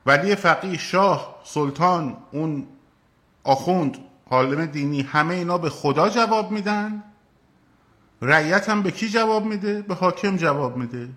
ولی 0.06 0.36
فقیه 0.36 0.78
شاه 0.78 1.42
سلطان 1.44 2.18
اون 2.32 2.68
آخوند 3.44 3.98
حالم 4.30 4.66
دینی 4.66 5.02
همه 5.02 5.36
اینا 5.36 5.58
به 5.58 5.70
خدا 5.70 6.10
جواب 6.10 6.52
میدن؟ 6.52 7.04
رعیت 8.22 8.70
هم 8.70 8.84
به 8.84 8.92
کی 8.92 9.10
جواب 9.10 9.46
میده؟ 9.46 9.82
به 9.82 9.96
حاکم 9.96 10.38
جواب 10.38 10.78
میده. 10.78 11.10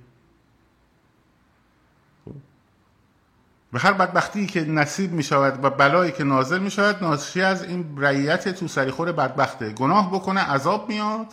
و 3.73 3.79
هر 3.79 3.93
بدبختی 3.93 4.47
که 4.47 4.65
نصیب 4.65 5.13
می 5.13 5.23
شود 5.23 5.65
و 5.65 5.71
بلایی 5.71 6.13
که 6.13 6.25
نازل 6.25 6.59
می 6.59 6.71
شود 6.71 7.05
ناشی 7.05 7.43
از 7.43 7.65
این 7.65 7.95
رعیت 7.99 8.49
تو 8.49 8.69
سریخور 8.69 9.13
بدبخته. 9.13 9.73
گناه 9.73 10.13
بکنه 10.13 10.41
عذاب 10.41 10.89
میاد. 10.89 11.27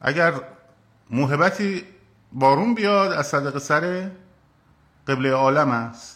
اگر 0.00 0.40
موهبتی 1.10 1.84
بارون 2.32 2.74
بیاد 2.74 3.12
از 3.12 3.26
صدق 3.26 3.58
سر 3.58 4.10
قبله 5.06 5.32
عالم 5.32 5.70
است. 5.70 6.13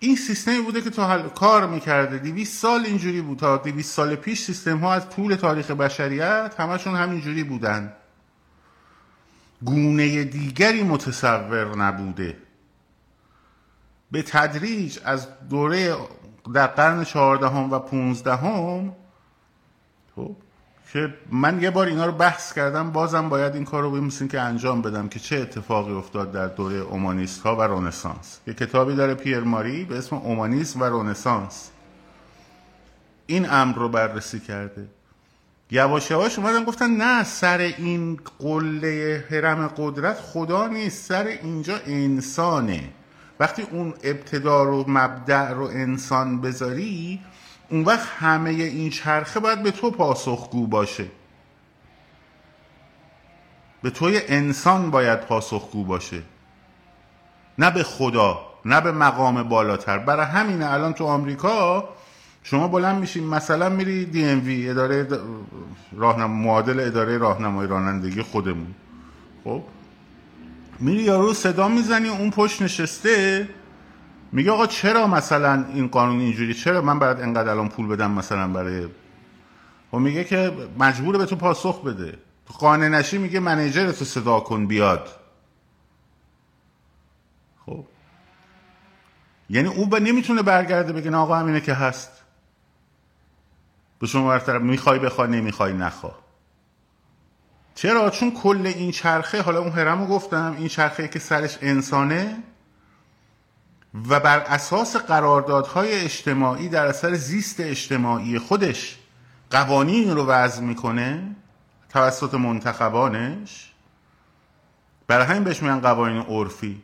این 0.00 0.16
سیستمی 0.16 0.60
بوده 0.60 0.80
که 0.80 0.90
تا 0.90 1.08
حل 1.08 1.28
کار 1.28 1.66
می‌کرده. 1.66 2.18
دیویس 2.18 2.60
سال 2.60 2.86
اینجوری 2.86 3.20
بود. 3.20 3.38
تا 3.38 3.56
دیویس 3.56 3.92
سال 3.92 4.14
پیش 4.14 4.42
سیستم 4.42 4.78
ها 4.78 4.94
از 4.94 5.10
طول 5.10 5.34
تاریخ 5.34 5.70
بشریت 5.70 6.54
همشون 6.58 6.94
همینجوری 6.94 7.44
بودن. 7.44 7.92
گونه 9.62 10.24
دیگری 10.24 10.82
متصور 10.82 11.76
نبوده. 11.76 12.36
به 14.10 14.22
تدریج 14.22 14.98
از 15.04 15.28
دوره 15.48 15.96
در 16.54 16.66
قرن 16.66 17.04
چهاردهم 17.04 17.72
و 17.72 17.78
پونزدهم 17.78 18.92
خب 20.16 20.36
که 20.92 21.14
من 21.30 21.62
یه 21.62 21.70
بار 21.70 21.86
اینا 21.86 22.06
رو 22.06 22.12
بحث 22.12 22.52
کردم 22.52 22.90
بازم 22.90 23.28
باید 23.28 23.54
این 23.54 23.64
کار 23.64 23.82
رو 23.82 23.90
بمیسیم 23.90 24.28
که 24.28 24.40
انجام 24.40 24.82
بدم 24.82 25.08
که 25.08 25.18
چه 25.18 25.36
اتفاقی 25.36 25.92
افتاد 25.92 26.32
در 26.32 26.46
دوره 26.46 26.76
اومانیست 26.76 27.42
ها 27.42 27.56
و 27.56 27.62
رونسانس 27.62 28.40
یه 28.46 28.54
کتابی 28.54 28.94
داره 28.94 29.14
پیر 29.14 29.40
ماری 29.40 29.84
به 29.84 29.98
اسم 29.98 30.16
اومانیسم 30.16 30.80
و 30.80 30.84
رونسانس 30.84 31.70
این 33.26 33.50
امر 33.50 33.76
رو 33.76 33.88
بررسی 33.88 34.40
کرده. 34.40 34.86
یواش 35.70 36.10
یواش 36.10 36.38
اومدن 36.38 36.64
گفتن 36.64 36.90
نه 36.90 37.24
سر 37.24 37.58
این 37.58 38.20
قله 38.38 39.24
حرم 39.30 39.68
قدرت 39.68 40.20
خدا 40.20 40.66
نیست 40.66 41.04
سر 41.04 41.26
اینجا 41.26 41.76
انسانه. 41.86 42.88
وقتی 43.40 43.62
اون 43.62 43.94
ابتدا 44.04 44.62
رو 44.62 44.84
مبدع 44.88 45.52
رو 45.52 45.62
انسان 45.64 46.40
بذاری 46.40 47.20
اون 47.68 47.84
وقت 47.84 48.08
همه 48.18 48.50
این 48.50 48.90
چرخه 48.90 49.40
باید 49.40 49.62
به 49.62 49.70
تو 49.70 49.90
پاسخگو 49.90 50.66
باشه. 50.66 51.06
به 53.82 53.90
توی 53.90 54.20
انسان 54.28 54.90
باید 54.90 55.20
پاسخگو 55.20 55.84
باشه. 55.84 56.22
نه 57.58 57.70
به 57.70 57.82
خدا 57.82 58.40
نه 58.64 58.80
به 58.80 58.92
مقام 58.92 59.42
بالاتر. 59.42 59.98
برای 59.98 60.26
همینه 60.26 60.72
الان 60.72 60.92
تو 60.92 61.04
آمریکا 61.04 61.88
شما 62.42 62.68
بلند 62.68 63.00
میشین 63.00 63.26
مثلا 63.26 63.68
میری 63.68 64.04
دی 64.04 64.24
ام 64.24 64.44
وی 64.44 64.70
اداره 64.70 65.08
راهنم 65.92 66.30
معادل 66.30 66.80
اداره 66.80 67.18
راهنمایی 67.18 67.68
رانندگی 67.68 68.22
خودمون. 68.22 68.74
خب؟ 69.44 69.62
میری 70.80 71.02
یارو 71.02 71.34
صدا 71.34 71.68
می‌زنی 71.68 72.08
اون 72.08 72.30
پشت 72.30 72.62
نشسته 72.62 73.48
میگه 74.32 74.50
آقا 74.50 74.66
چرا 74.66 75.06
مثلا 75.06 75.64
این 75.74 75.88
قانون 75.88 76.20
اینجوری؟ 76.20 76.54
چرا 76.54 76.82
من 76.82 76.98
برات 76.98 77.20
انقدر 77.20 77.50
الان 77.50 77.68
پول 77.68 77.86
بدم 77.86 78.10
مثلا 78.10 78.48
برای 78.48 78.84
و 78.84 78.88
خب 79.90 79.98
میگه 79.98 80.24
که 80.24 80.52
مجبور 80.78 81.18
به 81.18 81.26
تو 81.26 81.36
پاسخ 81.36 81.84
بده. 81.84 82.18
تو 82.46 82.54
قانع 82.54 82.88
نشی 82.88 83.18
میگه 83.18 83.40
منیجر 83.40 83.92
تو 83.92 84.04
صدا 84.04 84.40
کن 84.40 84.66
بیاد. 84.66 85.08
خب. 87.66 87.84
یعنی 89.50 89.68
او 89.68 89.86
با 89.86 89.98
نمی‌تونه 89.98 90.42
برگرده 90.42 90.92
بگه 90.92 91.16
آقا 91.16 91.36
همینه 91.36 91.60
که 91.60 91.74
هست. 91.74 92.10
به 93.98 94.06
شما 94.06 94.28
برطرف 94.28 94.62
می‌خوای 94.62 94.98
بخوای 94.98 95.28
نمی‌خوای 95.30 95.72
نخوا. 95.72 96.14
چرا؟ 97.74 98.10
چون 98.10 98.30
کل 98.30 98.66
این 98.66 98.90
چرخه 98.90 99.42
حالا 99.42 99.60
اون 99.60 99.72
هرمو 99.72 100.06
گفتم 100.06 100.54
این 100.58 100.68
چرخه 100.68 101.08
که 101.08 101.18
سرش 101.18 101.58
انسانه 101.60 102.42
و 104.08 104.20
بر 104.20 104.38
اساس 104.38 104.96
قراردادهای 104.96 105.92
اجتماعی 105.92 106.68
در 106.68 106.86
اثر 106.86 107.14
زیست 107.14 107.60
اجتماعی 107.60 108.38
خودش 108.38 108.98
قوانین 109.50 110.14
رو 110.14 110.26
وضع 110.26 110.62
می‌کنه 110.62 111.36
توسط 111.88 112.34
منتخبانش. 112.34 113.72
برای 115.06 115.26
همین 115.26 115.44
بهش 115.44 115.62
میگن 115.62 115.80
قوانین 115.80 116.22
عرفی. 116.22 116.82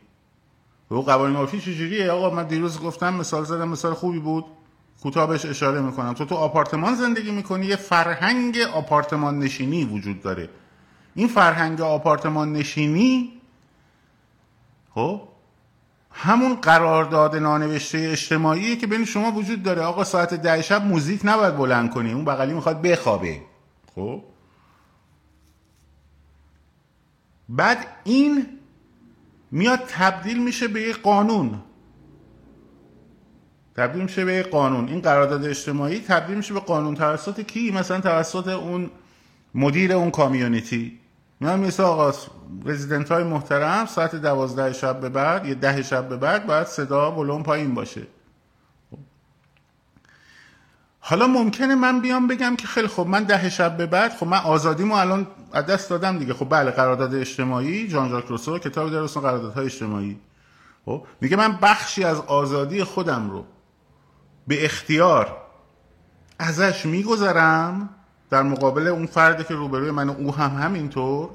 و 0.91 0.95
قوانین 0.95 1.37
عرفی 1.37 1.61
چجوریه؟ 1.61 2.11
آقا 2.11 2.29
من 2.29 2.47
دیروز 2.47 2.81
گفتم 2.81 3.13
مثال 3.13 3.43
زدم 3.43 3.67
مثال 3.67 3.93
خوبی 3.93 4.19
بود. 4.19 4.45
کوتاه 5.01 5.27
بهش 5.27 5.45
اشاره 5.45 5.81
می‌کنم. 5.81 6.13
تو 6.13 6.25
تو 6.25 6.35
آپارتمان 6.35 6.95
زندگی 6.95 7.31
می‌کنی 7.31 7.65
یه 7.65 7.75
فرهنگ 7.75 8.57
آپارتمان 8.73 9.39
نشینی 9.39 9.85
وجود 9.85 10.21
داره. 10.21 10.49
این 11.15 11.27
فرهنگ 11.27 11.81
آپارتمان 11.81 12.53
نشینی 12.53 13.33
خب 14.95 15.21
همون 16.13 16.55
قرارداد 16.55 17.35
نانوشته 17.35 17.97
اجتماعی 17.97 18.77
که 18.77 18.87
بین 18.87 19.05
شما 19.05 19.31
وجود 19.31 19.63
داره. 19.63 19.81
آقا 19.81 20.03
ساعت 20.03 20.33
ده 20.33 20.61
شب 20.61 20.85
موزیک 20.85 21.21
نباید 21.23 21.57
بلند 21.57 21.89
کنی. 21.89 22.13
اون 22.13 22.25
بغلی 22.25 22.53
می‌خواد 22.53 22.81
بخوابه. 22.81 23.41
خب؟ 23.95 24.23
بعد 27.49 27.87
این 28.03 28.47
میاد 29.51 29.79
تبدیل 29.87 30.43
میشه 30.43 30.67
به 30.67 30.81
یک 30.81 31.01
قانون. 31.01 31.61
تبدیل 33.75 34.01
میشه 34.03 34.25
به 34.25 34.33
یک 34.33 34.47
قانون. 34.47 34.87
این 34.87 35.01
قرارداد 35.01 35.45
اجتماعی 35.45 35.99
تبدیل 35.99 36.37
میشه 36.37 36.53
به 36.53 36.59
قانون 36.59 36.95
توسط 36.95 37.41
کی؟ 37.41 37.71
مثلا 37.71 38.01
توسط 38.01 38.47
اون 38.47 38.89
مدیر 39.55 39.93
اون 39.93 40.11
کامیونیتی. 40.11 40.99
میان 41.43 41.59
مثل 41.59 41.83
آقا 41.83 42.13
رزیدنت 42.65 43.11
های 43.11 43.23
محترم 43.23 43.85
ساعت 43.85 44.15
دوازده 44.15 44.73
شب 44.73 44.99
به 44.99 45.09
بعد 45.09 45.45
یه 45.45 45.55
ده 45.55 45.81
شب 45.81 46.09
به 46.09 46.17
بعد 46.17 46.47
باید 46.47 46.67
صدا 46.67 47.11
بلون 47.11 47.43
پایین 47.43 47.73
باشه. 47.73 48.07
حالا 50.99 51.27
ممکنه 51.27 51.75
من 51.75 51.99
بیام 51.99 52.27
بگم 52.27 52.55
که 52.55 52.67
خیلی 52.67 52.87
خب 52.87 53.07
من 53.07 53.23
ده 53.23 53.49
شب 53.49 53.77
به 53.77 53.85
بعد 53.85 54.11
خب 54.13 54.27
من 54.27 54.37
آزادیمو 54.37 54.95
الان 54.95 55.27
از 55.53 55.65
دست 55.65 55.89
دادم 55.89 56.19
دیگه. 56.19 56.33
خب 56.33 56.49
بله 56.49 56.71
قرارداد 56.71 57.15
اجتماعی 57.15 57.87
جان 57.87 58.09
ژاک 58.09 58.25
روسو 58.25 58.57
کتابی 58.57 58.91
داره 58.91 59.03
اسم 59.03 59.19
قراردادهای 59.19 59.65
اجتماعی. 59.65 60.19
خب 60.85 61.05
میگه 61.21 61.37
من 61.37 61.57
بخشی 61.61 62.03
از 62.03 62.19
آزادی 62.19 62.83
خودم 62.83 63.29
رو 63.29 63.45
به 64.47 64.65
اختیار 64.65 65.37
ازش 66.39 66.85
میگذرم. 66.85 67.89
در 68.33 68.43
مقابل 68.43 68.87
اون 68.87 69.05
فردی 69.05 69.43
که 69.43 69.53
روبروی 69.53 69.91
من 69.91 70.09
او 70.09 70.35
هم 70.35 70.63
همینطور 70.63 71.29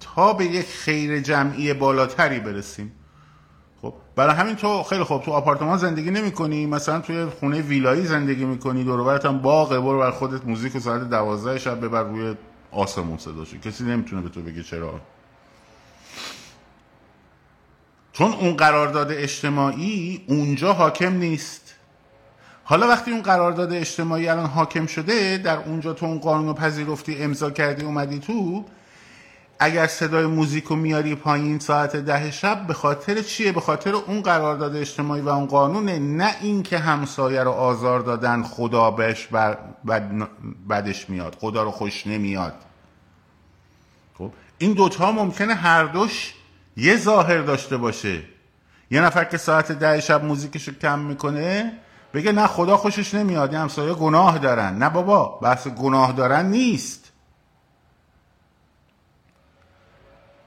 تا 0.00 0.32
به 0.32 0.44
یک 0.44 0.66
خیر 0.66 1.20
جمعی 1.20 1.74
بالاتری 1.74 2.40
برسیم. 2.40 2.92
خب 3.82 3.94
برای 4.16 4.34
همین 4.34 4.54
تو 4.54 4.82
خیلی 4.82 5.04
خوب 5.04 5.22
تو 5.22 5.32
آپارتمان 5.32 5.78
زندگی 5.78 6.10
نمی 6.10 6.30
کنی 6.30 6.66
مثلا 6.66 7.00
توی 7.00 7.24
خونه 7.24 7.60
ویلایی 7.60 8.06
زندگی 8.06 8.44
می‌کنی 8.44 8.84
دور 8.84 9.26
هم 9.26 9.38
باغه 9.38 9.80
برو 9.80 9.98
بر 9.98 10.10
خودت 10.10 10.44
موزیک 10.46 10.76
و 10.76 10.78
ساعت 10.78 11.10
دوازده 11.10 11.58
شب 11.58 11.80
ببر 11.84 12.02
روی 12.02 12.34
آسمون 12.70 13.18
صداشو 13.18 13.58
کسی 13.58 13.84
نمی‌تونه 13.84 14.22
به 14.22 14.28
تو 14.28 14.42
بگه 14.42 14.62
چرا. 14.62 15.00
چون 18.12 18.32
اون 18.32 18.56
قرارداد 18.56 19.12
اجتماعی 19.12 20.24
اونجا 20.28 20.72
حاکم 20.72 21.14
نیست. 21.14 21.63
حالا 22.64 22.88
وقتی 22.88 23.10
اون 23.10 23.22
قرارداد 23.22 23.72
اجتماعی 23.72 24.28
الان 24.28 24.46
حاکم 24.46 24.86
شده 24.86 25.38
در 25.38 25.56
اونجا 25.56 25.92
تو 25.92 26.06
اون 26.06 26.18
قانون 26.18 26.54
پذیرفتی 26.54 27.22
امضا 27.22 27.50
کردی 27.50 27.84
اومدی 27.84 28.18
تو 28.18 28.64
اگر 29.58 29.86
صدای 29.86 30.26
موزیک 30.26 30.64
رو 30.64 30.76
میاری 30.76 31.14
پایین 31.14 31.58
ساعت 31.58 31.96
ده 31.96 32.30
شب 32.30 32.66
به 32.66 32.74
خاطر 32.74 33.22
چیه؟ 33.22 33.52
به 33.52 33.60
خاطر 33.60 33.94
اون 33.94 34.20
قرارداد 34.20 34.76
اجتماعی 34.76 35.22
و 35.22 35.28
اون 35.28 35.46
قانونه 35.46 35.98
نه 35.98 36.34
اینکه 36.40 36.78
همسایه 36.78 37.42
رو 37.42 37.50
آزار 37.50 38.00
دادن 38.00 38.42
خدا 38.42 38.90
بهش 38.90 39.26
بد 39.26 39.58
بدش 40.70 41.10
میاد 41.10 41.36
خدا 41.40 41.62
رو 41.62 41.70
خوش 41.70 42.06
نمیاد. 42.06 42.54
خب 44.18 44.30
این 44.58 44.72
دوتا 44.72 45.12
ممکنه 45.12 45.54
هر 45.54 45.84
دوش 45.84 46.34
یه 46.76 46.96
ظاهر 46.96 47.38
داشته 47.38 47.76
باشه. 47.76 48.20
یه 48.90 49.00
نفر 49.00 49.24
که 49.24 49.36
ساعت 49.36 49.72
ده 49.72 50.00
شب 50.00 50.24
موزیکش 50.24 50.68
رو 50.68 50.74
کم 50.74 50.98
می‌کنه 50.98 51.72
بگه 52.14 52.32
نه 52.32 52.46
خدا 52.46 52.76
خوشش 52.76 53.14
نمیاد 53.14 53.50
این 53.50 53.58
همسایه 53.58 53.94
گناه 53.94 54.38
دارن. 54.38 54.78
نه 54.78 54.90
بابا 54.90 55.24
بحث 55.42 55.68
گناه 55.68 56.12
دارن 56.12 56.46
نیست. 56.46 57.12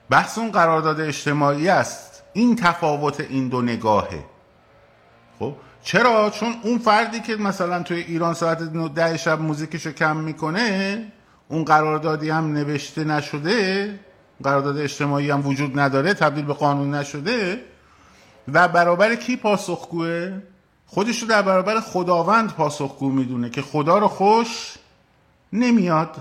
بحث 0.09 0.37
اون 0.37 0.51
قرارداد 0.51 1.01
اجتماعی 1.01 1.69
است. 1.69 2.23
این 2.33 2.55
تفاوت 2.55 3.19
این 3.19 3.47
دو 3.47 3.61
نگاهه. 3.61 4.25
خب 5.39 5.53
چرا؟ 5.83 6.29
چون 6.29 6.55
اون 6.63 6.77
فردی 6.77 7.19
که 7.19 7.35
مثلا 7.35 7.83
توی 7.83 7.97
ایران 7.97 8.33
ساعت 8.33 8.57
ده 8.93 9.17
شب 9.17 9.41
موزیکشو 9.41 9.91
کم 9.91 10.17
می‌کنه 10.17 11.03
اون 11.47 11.63
قراردادی 11.63 12.29
هم 12.29 12.53
نوشته 12.53 13.03
نشده 13.03 13.99
قرارداد 14.43 14.77
اجتماعی 14.77 15.31
هم 15.31 15.47
وجود 15.47 15.79
نداره 15.79 16.13
تبدیل 16.13 16.45
به 16.45 16.53
قانون 16.53 16.95
نشده 16.95 17.61
و 18.53 18.67
برابر 18.67 19.15
کی 19.15 19.37
پاسخگوه؟ 19.37 20.41
خودش 20.87 21.21
رو 21.21 21.27
در 21.27 21.41
برابر 21.41 21.79
خداوند 21.79 22.53
پاسخگو 22.53 23.09
می‌دونه 23.09 23.49
که 23.49 23.61
خدا 23.61 23.97
رو 23.97 24.07
خوش 24.07 24.75
نمیاد. 25.53 26.17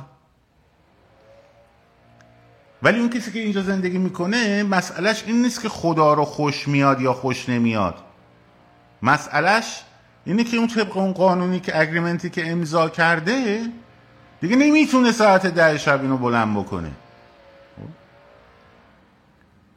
ولی 2.83 3.01
اون 3.01 3.11
کسی 3.11 3.33
که 3.33 3.39
اینجا 3.39 3.63
زندگی 3.63 3.99
می‌کنه 3.99 4.63
مسئلهش 4.63 5.25
این 5.27 5.43
نیست 5.43 5.63
که 5.63 5.69
خدا 5.69 6.15
رو 6.15 6.25
خوش 6.25 6.69
میاد 6.69 7.01
یا 7.01 7.13
خوش 7.13 7.49
نمیاد. 7.49 7.95
مسئلهش 9.03 9.83
اینه 10.25 10.45
که 10.45 10.57
اون 10.57 10.67
طبق 10.67 10.97
اون 10.97 11.13
قانونی 11.13 11.61
که 11.61 11.81
اگریمنتی 11.81 12.31
که 12.31 12.51
امضا 12.51 12.89
کرده 12.89 13.61
دیگه 14.41 14.57
نمی‌تونه 14.57 15.13
ساعت 15.13 15.47
ده 15.47 15.79
شب 15.79 16.03
اینو 16.03 16.17
بلند 16.17 16.57
بکنه. 16.57 16.91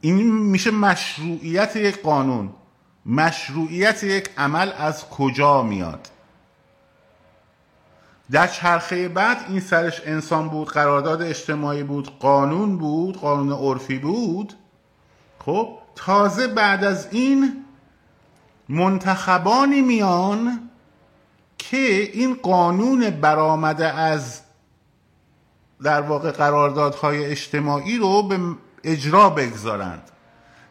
این 0.00 0.32
میشه 0.32 0.70
مشروعیت 0.70 1.76
یک 1.76 2.02
قانون. 2.02 2.52
مشروعیت 3.10 4.04
یک 4.04 4.30
عمل 4.38 4.72
از 4.78 5.08
کجا 5.08 5.62
میاد؟ 5.62 6.08
در 8.30 8.46
چرخه 8.46 9.08
بعد 9.08 9.36
این 9.48 9.60
سرش 9.60 10.02
انسان 10.04 10.48
بود 10.48 10.68
قرارداد 10.68 11.22
اجتماعی 11.22 11.82
بود 11.82 12.18
قانون 12.18 12.78
بود 12.78 13.16
قانون 13.16 13.52
عرفی 13.52 13.98
بود. 13.98 14.54
خب 15.38 15.78
تازه 15.94 16.46
بعد 16.46 16.84
از 16.84 17.08
این 17.10 17.64
منتخبانی 18.68 19.80
میان 19.80 20.70
که 21.58 22.10
این 22.12 22.34
قانون 22.34 23.10
برآمده 23.10 23.86
از 23.86 24.40
در 25.82 26.00
واقع 26.00 26.30
قراردادهای 26.30 27.24
اجتماعی 27.24 27.98
رو 27.98 28.22
به 28.22 28.38
اجرا 28.84 29.30
بگذارند. 29.30 30.10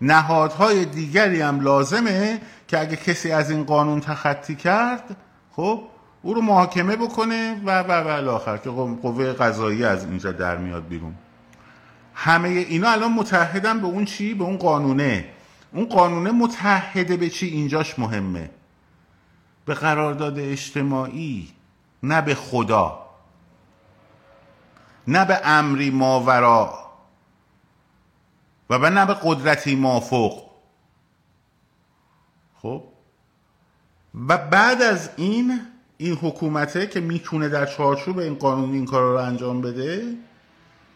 نهادهای 0.01 0.85
دیگری 0.85 1.41
هم 1.41 1.59
لازمه 1.59 2.41
که 2.67 2.79
اگه 2.79 2.95
کسی 2.95 3.31
از 3.31 3.51
این 3.51 3.63
قانون 3.63 3.99
تخطی 3.99 4.55
کرد 4.55 5.17
خب 5.51 5.83
او 6.21 6.33
رو 6.33 6.41
محاکمه 6.41 6.95
بکنه 6.95 7.61
و 7.65 7.83
و 7.83 7.91
و 7.91 8.29
آخر. 8.29 8.57
که 8.57 8.69
قوه 8.69 9.33
قضایی 9.33 9.85
از 9.85 10.05
اینجا 10.05 10.31
در 10.31 10.57
میاد 10.57 10.87
بیرون. 10.87 11.15
همه 12.13 12.49
اینا 12.49 12.89
الان 12.91 13.13
متحدن 13.13 13.79
به 13.79 13.87
اون 13.87 14.05
چی؟ 14.05 14.33
به 14.33 14.43
اون 14.43 14.57
قانونه. 14.57 15.25
اون 15.73 15.85
قانونه 15.85 16.31
متحده 16.31 17.17
به 17.17 17.29
چی؟ 17.29 17.47
اینجاش 17.47 17.99
مهمه. 17.99 18.49
به 19.65 19.73
قرارداد 19.73 20.39
اجتماعی 20.39 21.49
نه 22.03 22.21
به 22.21 22.35
خدا. 22.35 23.05
نه 25.07 25.25
به 25.25 25.39
امری 25.43 25.89
ماورا. 25.89 26.88
و 28.69 28.79
به 28.79 28.89
نه 28.89 29.05
به 29.05 29.15
قدرتی 29.23 29.75
مافوق 29.75 30.43
خب؟ 32.61 32.83
و 34.27 34.37
بعد 34.37 34.81
از 34.81 35.09
این 35.17 35.61
این 35.97 36.13
حکومته 36.13 36.87
که 36.87 36.99
می‌تونه 36.99 37.49
در 37.49 37.65
چارچوب 37.65 38.17
این 38.17 38.35
قانون 38.35 38.73
این 38.73 38.85
کار 38.85 39.01
رو 39.01 39.17
انجام 39.17 39.61
بده 39.61 40.15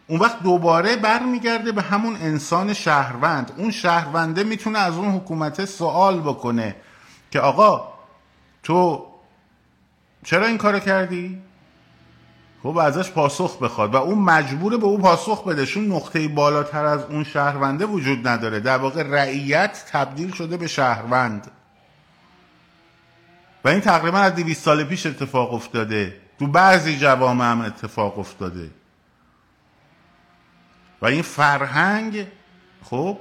اون 0.06 0.20
وقت 0.20 0.42
دوباره 0.42 0.96
برمیگرده 0.96 1.72
به 1.72 1.82
همون 1.82 2.16
انسان 2.16 2.72
شهروند. 2.72 3.52
اون 3.56 3.70
شهرونده 3.70 4.44
می‌تونه 4.44 4.78
از 4.78 4.94
اون 4.94 5.08
حکومته 5.08 5.66
سوال 5.66 6.20
بکنه 6.20 6.76
که 7.30 7.40
آقا 7.40 7.92
تو 8.62 9.06
چرا 10.24 10.46
این 10.46 10.58
کارو 10.58 10.78
کردی؟ 10.78 11.42
خب 12.64 12.76
ازش 12.76 13.10
پاسخ 13.10 13.62
بخواد 13.62 13.94
و 13.94 13.96
اون 13.96 14.18
مجبور 14.18 14.76
به 14.76 14.84
اون 14.84 15.00
پاسخ 15.00 15.44
بده 15.44 15.66
چون 15.66 15.92
نقطه 15.92 16.28
بالاتر 16.28 16.84
از 16.84 17.04
اون 17.04 17.24
شهرونده 17.24 17.86
وجود 17.86 18.28
نداره. 18.28 18.60
در 18.60 18.78
واقع 18.78 19.02
رعیت 19.02 19.84
تبدیل 19.92 20.32
شده 20.32 20.56
به 20.56 20.66
شهروند. 20.66 21.50
و 23.64 23.68
این 23.68 23.80
تقریبا 23.80 24.18
از 24.18 24.34
200 24.34 24.64
سال 24.64 24.84
پیش 24.84 25.06
اتفاق 25.06 25.54
افتاده. 25.54 26.16
تو 26.38 26.46
بعضی 26.46 26.98
جوامع 26.98 27.50
هم 27.50 27.60
اتفاق 27.60 28.18
افتاده. 28.18 28.70
و 31.02 31.06
این 31.06 31.22
فرهنگ 31.22 32.26
خب 32.84 33.18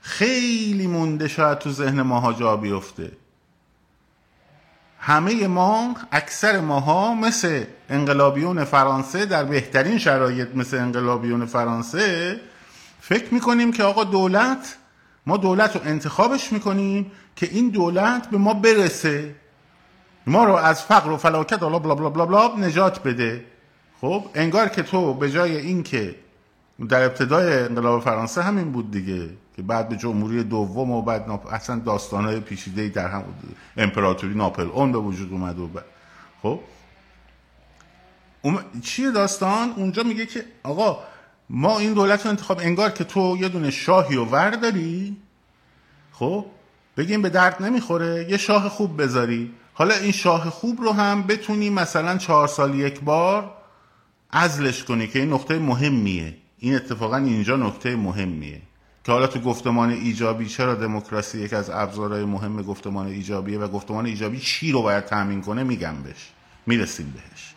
خیلی 0.00 0.86
مونده 0.86 1.28
شاید 1.28 1.58
تو 1.58 1.70
ذهن 1.70 2.02
ماها 2.02 2.32
جا 2.32 2.56
بیفته. 2.56 3.12
همه 5.00 5.46
ما 5.46 5.94
اکثر 6.12 6.60
ماها 6.60 7.14
مثل 7.14 7.64
انقلابیون 7.90 8.64
فرانسه 8.64 9.26
در 9.26 9.44
بهترین 9.44 9.98
شرایط 9.98 10.48
مثل 10.54 10.76
انقلابیون 10.76 11.46
فرانسه 11.46 12.40
فکر 13.00 13.34
می‌کنیم 13.34 13.72
که 13.72 13.82
آقا 13.82 14.04
دولت 14.04 14.76
ما 15.26 15.36
دولت 15.36 15.76
رو 15.76 15.82
انتخابش 15.84 16.52
می‌کنیم 16.52 17.10
که 17.36 17.48
این 17.50 17.68
دولت 17.68 18.30
به 18.30 18.38
ما 18.38 18.54
برسه. 18.54 19.34
ما 20.26 20.44
رو 20.44 20.54
از 20.54 20.82
فقر 20.82 21.10
و 21.10 21.16
فلاکت 21.16 21.60
بلا 21.60 21.78
بلا 21.78 21.94
بلا 21.94 22.10
بلا, 22.10 22.26
بلا 22.26 22.66
نجات 22.66 23.02
بده. 23.02 23.44
خب 24.00 24.24
انگار 24.34 24.68
که 24.68 24.82
تو 24.82 25.14
به 25.14 25.30
جای 25.30 25.56
اینکه 25.56 26.14
در 26.88 27.04
ابتدای 27.04 27.58
انقلاب 27.58 28.02
فرانسه 28.02 28.42
همین 28.42 28.72
بود 28.72 28.90
دیگه. 28.90 29.28
که 29.58 29.62
بعد 29.62 29.88
به 29.88 29.96
جمهوری 29.96 30.44
دوم 30.44 30.90
و 30.90 31.02
بعد 31.02 31.28
ناپ... 31.28 31.52
اصلا 31.52 31.78
داستانهای 31.78 32.40
پیشیده 32.40 32.88
در 32.88 33.08
هم 33.08 33.24
امپراتوری 33.76 34.34
ناپل 34.34 34.66
اون 34.66 34.92
به 34.92 34.98
وجود 34.98 35.32
اومد 35.32 35.58
و 35.58 35.66
بعد 35.66 35.84
خب؟ 36.42 36.60
اوم... 38.42 38.58
چیه 38.82 39.10
داستان؟ 39.10 39.72
اونجا 39.76 40.02
میگه 40.02 40.26
که 40.26 40.44
آقا 40.62 40.98
ما 41.50 41.78
این 41.78 41.92
دولت 41.92 42.24
رو 42.24 42.30
انتخاب 42.30 42.58
انگار 42.58 42.90
که 42.90 43.04
تو 43.04 43.36
یه 43.40 43.48
دونه 43.48 43.70
شاهی 43.70 44.16
و 44.16 44.24
ور 44.24 44.50
داری 44.50 45.16
خب؟ 46.12 46.46
بگیم 46.96 47.22
به 47.22 47.28
درد 47.28 47.62
نمی‌خوره 47.62 48.26
یه 48.30 48.36
شاه 48.36 48.68
خوب 48.68 49.02
بذاری. 49.02 49.54
حالا 49.74 49.94
این 49.94 50.12
شاه 50.12 50.50
خوب 50.50 50.80
رو 50.80 50.92
هم 50.92 51.22
بتونی 51.22 51.70
مثلا 51.70 52.18
چهار 52.18 52.48
سال 52.48 52.74
یک 52.74 53.00
بار 53.00 53.54
ازلش 54.30 54.84
کنی 54.84 55.06
که 55.06 55.18
این 55.18 55.32
نقطه 55.32 55.58
مهمیه. 55.58 56.36
این 56.58 56.74
اتفاقا 56.74 57.16
اینجا 57.16 57.56
نکته 57.56 57.96
مهمیه. 57.96 58.67
که 59.08 59.12
حالا 59.12 59.26
تو 59.26 59.40
گفتمان 59.40 59.90
ایجابی 59.90 60.46
چرا 60.46 60.74
دموکراسی 60.74 61.38
یک 61.38 61.52
از 61.52 61.70
ابزارهای 61.70 62.24
مهم 62.24 62.62
گفتمان 62.62 63.06
ایجابیه 63.06 63.58
و 63.58 63.68
گفتمان 63.68 64.06
ایجابی 64.06 64.40
چی 64.40 64.72
رو 64.72 64.82
باید 64.82 65.04
تامین 65.04 65.42
کنه؟ 65.42 65.62
میگم 65.62 66.02
بهش. 66.02 66.32
می‌رسیم 66.66 67.14
بهش. 67.16 67.54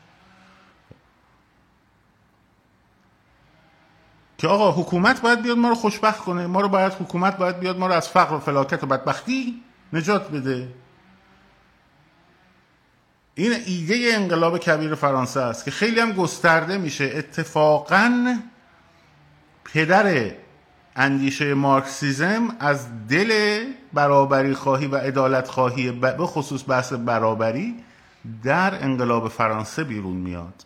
که 4.37 4.47
آقا 4.47 4.71
حکومت 4.71 5.21
باید 5.21 5.41
بیاد 5.41 5.57
ما 5.57 5.69
رو 5.69 5.75
خوشبخت 5.75 6.19
کنه 6.19 6.47
ما 6.47 6.61
رو 6.61 6.69
باید 6.69 6.93
حکومت 6.93 7.37
باید 7.37 7.59
بیاد 7.59 7.77
ما 7.77 7.87
رو 7.87 7.93
از 7.93 8.09
فقر 8.09 8.35
و 8.35 8.39
فلاکت 8.39 8.83
و 8.83 8.87
بدبختی 8.87 9.61
نجات 9.93 10.31
بده. 10.31 10.67
این 13.35 13.53
ایده 13.65 14.09
انقلاب 14.13 14.57
کبیر 14.57 14.95
فرانسه 14.95 15.39
است 15.39 15.65
که 15.65 15.71
خیلی 15.71 15.99
هم 15.99 16.11
گسترده 16.11 16.77
میشه. 16.77 17.11
اتفاقا 17.15 18.37
پدر 19.63 20.31
اندیشه 21.01 21.53
مارکسیزم 21.53 22.55
از 22.59 23.07
دل 23.07 23.63
برابری 23.93 24.53
خواهی 24.53 24.87
و 24.87 24.95
عدالت 24.95 25.47
خواهی 25.47 25.91
به 25.91 26.25
خصوص 26.25 26.63
بحث 26.67 26.93
برابری 26.93 27.83
در 28.43 28.83
انقلاب 28.83 29.27
فرانسه 29.27 29.83
بیرون 29.83 30.17
میاد. 30.17 30.65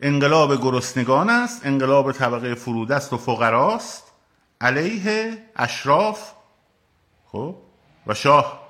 انقلاب 0.00 0.62
گرسنگان 0.62 1.30
است 1.30 1.66
انقلاب 1.66 2.12
طبقه 2.12 2.54
فرودست 2.54 3.12
و 3.12 3.16
فقراست 3.16 4.12
علیه 4.60 5.38
اشراف 5.56 6.32
خب 7.26 7.56
و 8.06 8.14
شاه. 8.14 8.62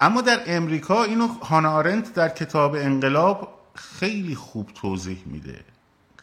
اما 0.00 0.20
در 0.20 0.40
امریکا 0.46 1.04
اینو 1.04 1.26
هانا 1.26 1.72
آرنت 1.72 2.14
در 2.14 2.28
کتاب 2.28 2.74
انقلاب 2.74 3.58
خیلی 3.74 4.34
خوب 4.34 4.70
توضیح 4.74 5.22
میده. 5.26 5.77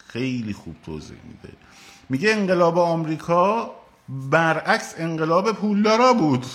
خیلی 0.07 0.53
خوب 0.53 0.75
توضیح 0.85 1.17
میده. 1.27 1.53
میگه 2.09 2.31
انقلاب 2.31 2.79
آمریکا 2.79 3.71
برعکس 4.09 4.95
انقلاب 4.97 5.51
پولدارا 5.51 6.13
بود. 6.13 6.45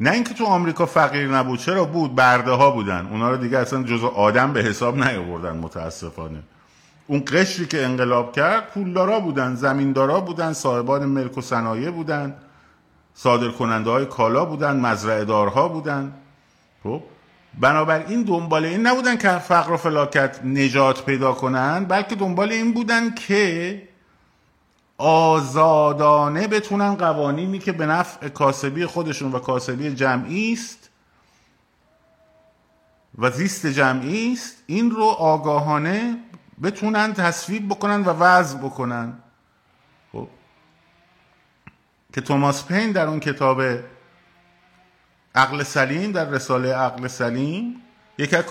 نه 0.00 0.10
اینکه 0.10 0.34
تو 0.34 0.44
آمریکا 0.44 0.86
فقیر 0.86 1.28
نبود 1.28 1.58
چرا 1.58 1.84
بود؟ 1.84 2.14
برده 2.14 2.50
ها 2.50 2.70
بودن. 2.70 3.06
اونا 3.06 3.30
رو 3.30 3.36
دیگه 3.36 3.58
اصلا 3.58 3.82
جزو 3.82 4.06
آدم 4.06 4.52
به 4.52 4.62
حساب 4.62 5.04
نیاوردن 5.04 5.56
متاسفانه. 5.56 6.42
اون 7.06 7.22
قشری 7.26 7.66
که 7.66 7.84
انقلاب 7.84 8.32
کرد 8.32 8.70
پولدارا 8.70 9.20
بودن 9.20 9.54
زمیندارا 9.54 10.20
بودن 10.20 10.52
صاحبان 10.52 11.04
ملک 11.04 11.38
و 11.38 11.40
صنایع 11.40 11.90
بودن 11.90 12.36
صادر 13.14 13.48
کننده 13.48 13.90
های 13.90 14.06
کالا 14.06 14.44
بودن 14.44 14.80
مزرعه 14.80 15.24
دارها 15.24 15.68
بودن. 15.68 16.12
خب؟ 16.82 17.02
بنابراین 17.60 18.22
دنبال 18.22 18.64
این 18.64 18.86
نبودن 18.86 19.16
که 19.16 19.28
فقر 19.28 19.72
و 19.72 19.76
فلاکت 19.76 20.44
نجات 20.44 21.04
پیدا 21.04 21.32
کنن 21.32 21.84
بلکه 21.84 22.14
دنبال 22.14 22.52
این 22.52 22.72
بودن 22.72 23.14
که 23.14 23.82
آزادانه 24.98 26.48
بتونن 26.48 26.94
قوانینی 26.94 27.58
که 27.58 27.72
به 27.72 27.86
نفع 27.86 28.28
کاسبی 28.28 28.86
خودشون 28.86 29.32
و 29.32 29.38
کاسبی 29.38 29.94
جمعی 29.94 30.52
است 30.52 30.90
و 33.18 33.30
زیست 33.30 33.66
جمعی 33.66 34.32
است 34.32 34.56
این 34.66 34.90
رو 34.90 35.04
آگاهانه 35.04 36.18
بتونن 36.62 37.12
تصویب 37.12 37.68
بکنن 37.68 38.02
و 38.02 38.10
وضع 38.10 38.58
بکنن. 38.58 39.12
خب. 40.12 40.28
که 42.12 42.20
توماس 42.20 42.66
پین 42.66 42.92
در 42.92 43.06
اون 43.06 43.20
کتاب 43.20 43.62
عقل 45.34 45.62
سلیم 45.62 46.12
در 46.12 46.28
رساله 46.28 46.74
عقل 46.74 47.08
سلیم 47.08 47.76
یکی 48.18 48.36
از 48.36 48.44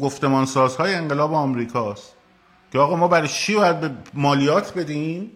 گفتمانسازهای 0.00 0.94
انقلاب 0.94 1.34
آمریکاست. 1.34 2.12
که 2.72 2.78
آقا 2.78 2.96
ما 2.96 3.08
برای 3.08 3.28
چی 3.28 3.54
باید 3.54 3.80
به 3.80 3.90
مالیات 4.14 4.78
بدیم؟ 4.78 5.30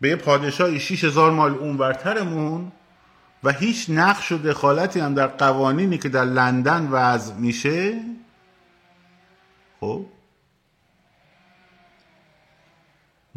به 0.00 0.08
یه 0.08 0.16
پادشاهی 0.16 0.80
6000 0.80 1.30
مال 1.30 1.54
اونورترمون 1.54 2.72
و 3.44 3.52
هیچ 3.52 3.86
نقش 3.88 4.32
و 4.32 4.38
دخالتی 4.38 5.00
هم 5.00 5.14
در 5.14 5.26
قوانینی 5.26 5.98
که 5.98 6.08
در 6.08 6.24
لندن 6.24 6.88
وضع 6.90 7.34
میشه؟ 7.34 8.00
خب. 9.80 10.06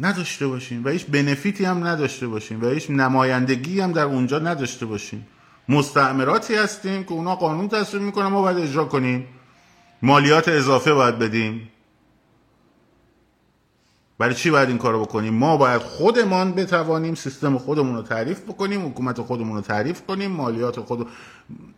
نداشته 0.00 0.46
باشیم 0.46 0.84
و 0.84 0.88
هیچ 0.88 1.06
بنفیتی 1.06 1.64
هم 1.64 1.86
نداشته 1.86 2.26
باشیم 2.26 2.64
و 2.64 2.68
هیچ 2.68 2.90
نمایندگی 2.90 3.80
هم 3.80 3.92
در 3.92 4.04
اونجا 4.04 4.38
نداشته 4.38 4.86
باشیم. 4.86 5.26
مستعمراتی 5.68 6.54
هستیم 6.54 7.04
که 7.04 7.12
اونا 7.12 7.36
قانون 7.36 7.68
تصویب 7.68 8.02
می‌کنن 8.02 8.26
ما 8.26 8.42
باید 8.42 8.58
اجرا 8.58 8.84
کنیم. 8.84 9.26
مالیات 10.02 10.48
اضافه 10.48 10.94
باید 10.94 11.18
بدیم. 11.18 11.68
برای 14.18 14.34
چی 14.34 14.50
باید 14.50 14.68
این 14.68 14.78
کارو 14.78 15.00
بکنیم؟ 15.04 15.34
ما 15.34 15.56
باید 15.56 15.82
خودمان 15.82 16.52
بتوانیم 16.52 17.14
سیستم 17.14 17.58
خودمون 17.58 17.96
رو 17.96 18.02
تعریف 18.02 18.40
بکنیم 18.40 18.86
حکومت 18.86 19.20
خودمون 19.20 19.56
رو 19.56 19.62
تعریف 19.62 20.02
کنیم 20.06 20.30
مالیات 20.30 20.80
خود 20.80 21.08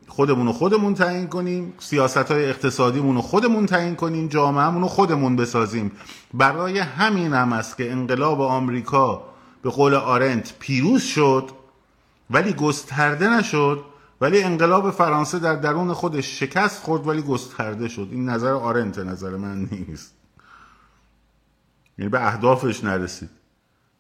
خودمون 0.09 0.47
رو 0.47 0.53
خودمون 0.53 0.95
تعیین 0.95 1.27
کنیم 1.27 1.75
سیاست 1.79 2.17
های 2.17 2.49
اقتصادیمون 2.49 3.15
رو 3.17 3.23
خودمون 3.23 3.67
تعیین 3.67 3.95
کنیم 3.95 4.29
جامعهمون 4.29 4.83
رو 4.83 4.89
خودمون 4.89 5.37
بسازیم. 5.37 5.93
برای 6.35 6.79
همین 6.79 7.33
هم 7.33 7.53
است 7.53 7.77
که 7.77 7.93
انقلاب 7.93 8.41
آمریکا 8.41 9.23
به 9.63 9.71
قول 9.71 9.95
آرنت 9.95 10.55
پیروز 10.59 11.03
شد. 11.03 11.51
ولی 12.31 12.53
گسترده 12.53 13.29
نشد. 13.39 13.85
ولی 14.21 14.43
انقلاب 14.43 14.91
فرانسه 14.91 15.39
در 15.39 15.57
درون 15.57 15.93
خودش 15.93 16.41
شکست 16.41 16.83
خورد 16.83 17.07
ولی 17.07 17.23
گسترده 17.23 17.89
شد. 17.89 18.09
این 18.11 18.29
نظر 18.29 18.53
آرنت 18.53 18.99
نظر 18.99 19.37
من 19.37 19.69
نیست. 19.71 20.15
یعنی 21.99 22.09
به 22.09 22.27
اهدافش 22.27 22.85
نرسید. 22.85 23.31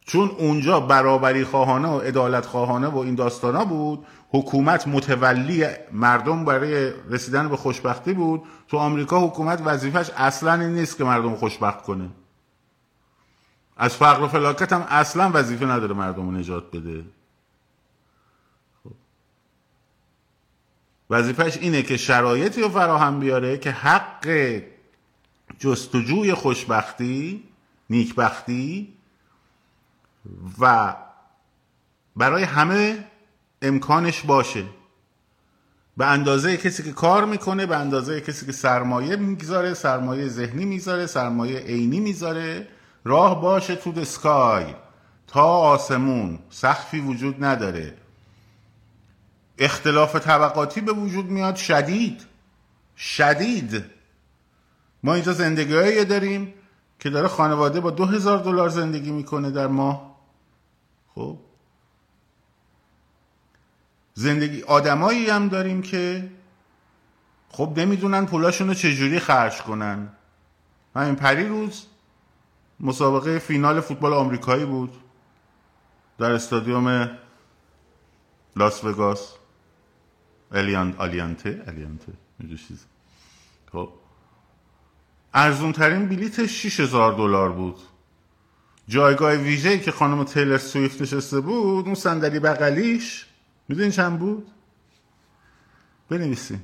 چون 0.00 0.30
اونجا 0.38 0.80
برابری 0.80 1.44
خواهانه 1.44 1.88
و 1.88 1.98
عدالت 1.98 2.46
خواهانه 2.46 2.86
و 2.86 2.98
این 2.98 3.14
داستانا 3.14 3.64
بود 3.64 4.06
حکومت 4.30 4.88
متولی 4.88 5.66
مردم 5.92 6.44
برای 6.44 6.92
رسیدن 7.10 7.48
به 7.48 7.56
خوشبختی 7.56 8.12
بود. 8.12 8.42
تو 8.68 8.76
آمریکا 8.76 9.26
حکومت 9.26 9.62
وظیفش 9.64 10.10
اصلا 10.16 10.52
این 10.52 10.74
نیست 10.74 10.96
که 10.96 11.04
مردم 11.04 11.34
خوشبخت 11.34 11.82
کنه. 11.82 12.08
از 13.76 13.96
فقر 13.96 14.22
و 14.22 14.28
فلاکت 14.28 14.72
هم 14.72 14.86
اصلا 14.88 15.30
وظیفه 15.34 15.66
نداره 15.66 15.94
مردم 15.94 16.26
رو 16.26 16.30
نجات 16.30 16.70
بده. 16.70 17.04
وظیفش 21.10 21.56
اینه 21.56 21.82
که 21.82 21.96
شرایطی 21.96 22.60
رو 22.60 22.68
فراهم 22.68 23.20
بیاره 23.20 23.58
که 23.58 23.70
حق 23.70 24.60
جستجوی 25.58 26.34
خوشبختی 26.34 27.44
نیکبختی 27.90 28.94
و 30.60 30.94
برای 32.16 32.42
همه 32.42 33.04
امکانش 33.62 34.22
باشه. 34.22 34.64
به 35.96 36.06
اندازه 36.06 36.56
کسی 36.56 36.82
که 36.82 36.92
کار 36.92 37.24
می‌کنه 37.24 37.66
به 37.66 37.76
اندازه 37.76 38.20
کسی 38.20 38.46
که 38.46 38.52
سرمایه 38.52 39.16
می‌گذاره 39.16 39.74
سرمایه 39.74 40.28
ذهنی 40.28 40.64
می‌ذاره 40.64 41.06
سرمایه 41.06 41.58
عینی 41.58 42.00
می‌ذاره 42.00 42.68
راه 43.04 43.42
باشه 43.42 43.76
تو 43.76 44.04
سکای 44.04 44.64
تا 45.26 45.44
آسمون. 45.44 46.38
سخفی 46.50 47.00
وجود 47.00 47.44
نداره. 47.44 47.94
اختلاف 49.58 50.16
طبقاتی 50.16 50.80
به 50.80 50.92
وجود 50.92 51.26
میاد. 51.26 51.56
شدید. 51.56 52.26
شدید. 52.96 53.84
ما 55.02 55.14
اینجا 55.14 55.32
زندگی 55.32 56.04
داریم 56.04 56.54
که 56.98 57.10
داره 57.10 57.28
خانواده 57.28 57.80
با 57.80 57.90
دو 57.90 58.04
هزار 58.04 58.38
دلار 58.38 58.68
زندگی 58.68 59.10
می‌کنه 59.10 59.50
در 59.50 59.66
ماه. 59.66 60.16
خب؟ 61.14 61.38
زندگی 64.14 64.62
آدمایی 64.62 65.30
هم 65.30 65.48
داریم 65.48 65.82
که 65.82 66.30
خب 67.48 67.72
نمی‌دونن 67.76 68.26
پولاشون 68.26 68.68
رو 68.68 68.74
چجوری 68.74 69.18
خرج 69.18 69.62
کنن. 69.62 70.08
همین 70.96 71.14
پری 71.14 71.48
روز 71.48 71.86
مسابقه 72.80 73.38
فینال 73.38 73.80
فوتبال 73.80 74.12
آمریکایی 74.14 74.64
بود 74.64 74.96
در 76.18 76.32
استادیوم 76.32 77.18
لاس 78.56 78.84
وگاس. 78.84 79.37
الیان 80.52 80.94
آلیانته 80.98 81.62
الیانته. 81.66 82.12
چیز. 82.68 82.84
خب. 83.72 83.92
ارزون 85.34 85.72
ترین 85.72 86.08
بلیتش 86.08 86.62
6000 86.62 87.12
دلار 87.12 87.52
بود. 87.52 87.78
جایگاه 88.88 89.34
ویژه‌ای 89.34 89.80
که 89.80 89.92
خانم 89.92 90.24
تیلر 90.24 90.58
سویفت 90.58 91.02
نشسته 91.02 91.40
بود 91.40 91.84
اون 91.84 91.94
صندلی 91.94 92.38
بغلیش. 92.40 93.26
می‌دونین 93.68 93.90
چند 93.90 94.18
بود؟ 94.18 94.50
بنویسین. 96.08 96.60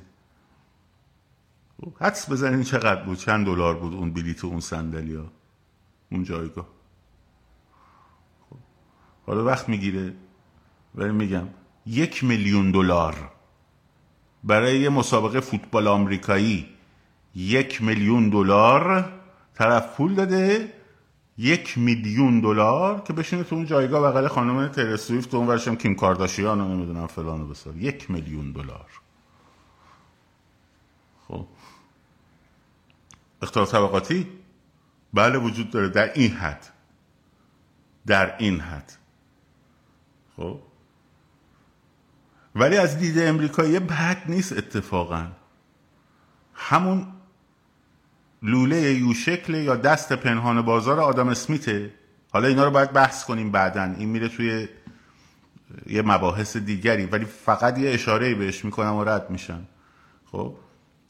حدس 2.01 2.31
بزنین 2.31 2.63
چقدر 2.63 3.03
بود. 3.03 3.19
چند 3.19 3.47
دلار 3.47 3.75
بود 3.75 3.95
اون 3.95 4.13
بلیت 4.13 4.45
اون 4.45 4.61
صندلی 4.61 5.15
ها؟ 5.15 5.33
اون 6.13 6.25
جایگاه. 6.25 6.69
خب. 8.51 8.57
حالا 9.27 9.45
وقت 9.45 9.69
می‌گیره. 9.69 10.15
ولی 10.95 11.13
میگم. 11.13 11.49
یک 11.87 12.25
میلیون 12.25 12.71
دلار. 12.71 13.34
برای 14.45 14.81
یه 14.81 14.89
مسابقه 14.89 15.41
فوتبال 15.41 15.89
آمریکایی 15.89 16.69
یک 17.35 17.83
میلیون 17.83 18.29
دلار 18.29 19.13
طرف 19.55 19.97
پول 19.97 20.15
داده 20.15 20.73
یک 21.39 21.79
میلیون 21.79 22.41
دلار 22.41 23.01
که 23.01 23.13
بشینه 23.13 23.45
تو 23.45 23.57
اون 23.57 23.67
جایگاه 23.67 24.13
بغل 24.13 24.29
خانم 24.29 24.69
تیر 24.69 24.97
سویفت 24.97 25.35
اون 25.35 25.47
ورشم 25.47 25.75
کیم 25.75 25.95
کارداشیان 25.95 26.59
رو 26.59 26.69
نمی‌دونم 26.69 27.07
فلان 27.07 27.41
و 27.41 27.49
بسار. 27.49 27.77
یک 27.77 28.11
میلیون 28.11 28.53
دلار. 28.53 28.91
خب. 31.29 31.47
اختلاف 33.43 33.73
طبقاتی؟ 33.73 34.27
بله 35.15 35.39
وجود 35.39 35.71
داره. 35.71 35.89
در 35.89 36.13
این 36.13 36.31
حد. 36.31 36.73
در 38.07 38.37
این 38.39 38.61
حد. 38.61 38.93
خب. 40.37 40.61
ولی 42.55 42.77
از 42.77 42.99
دید 42.99 43.19
امریکایی 43.19 43.79
بد 43.79 44.23
نیست 44.27 44.53
اتفاقا. 44.53 45.27
همون 46.55 47.07
لوله 48.43 48.93
یو 48.93 49.15
شکل 49.15 49.55
یا 49.55 49.77
دست 49.77 50.13
پنهان 50.13 50.63
بازار 50.63 51.01
آدم 51.01 51.29
اسمیته. 51.29 51.91
حالا 52.33 52.49
اینا 52.49 52.65
رو 52.65 52.71
باید 52.71 52.93
بحث 52.93 53.25
کنیم 53.25 53.51
بعدا. 53.51 53.83
این 53.83 54.09
میره 54.09 54.29
توی 54.29 54.69
یه 55.87 56.03
مباحث 56.03 56.57
دیگری. 56.57 57.07
ولی 57.07 57.25
فقط 57.25 57.79
یه 57.79 57.91
اشاره 57.91 58.35
بهش 58.35 58.65
می‌کنم 58.65 58.95
و 58.95 59.05
رد 59.05 59.31
میشن 59.31 59.61
خب؟ 60.33 60.57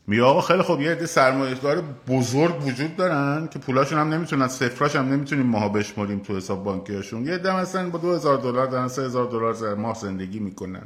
می 0.07 0.21
آقا 0.21 0.41
خیلی 0.41 0.63
خوب 0.63 0.81
یه 0.81 0.91
عده 0.91 1.07
سرمایه‌دار 1.07 1.83
بزرگ 2.09 2.67
وجود 2.67 2.97
دارن 2.97 3.49
که 3.49 3.59
پولاشون 3.59 3.99
هم 3.99 4.09
نمی‌تونن 4.09 4.49
صفراش 4.49 4.97
هم 4.97 5.13
نمی‌تونیم 5.13 5.47
ماها 5.47 5.69
بشمریم 5.69 6.19
تو 6.19 6.37
حساب 6.37 6.65
بانکیشون 6.65 7.27
یه 7.27 7.35
عده 7.35 7.57
مثلا 7.57 7.91
با 7.91 7.99
2000 7.99 8.37
دلار 8.39 8.67
دارن 8.67 8.89
3000 8.89 9.27
دلار 9.27 9.75
ماه 9.75 9.99
زندگی 9.99 10.39
می‌کنن. 10.39 10.83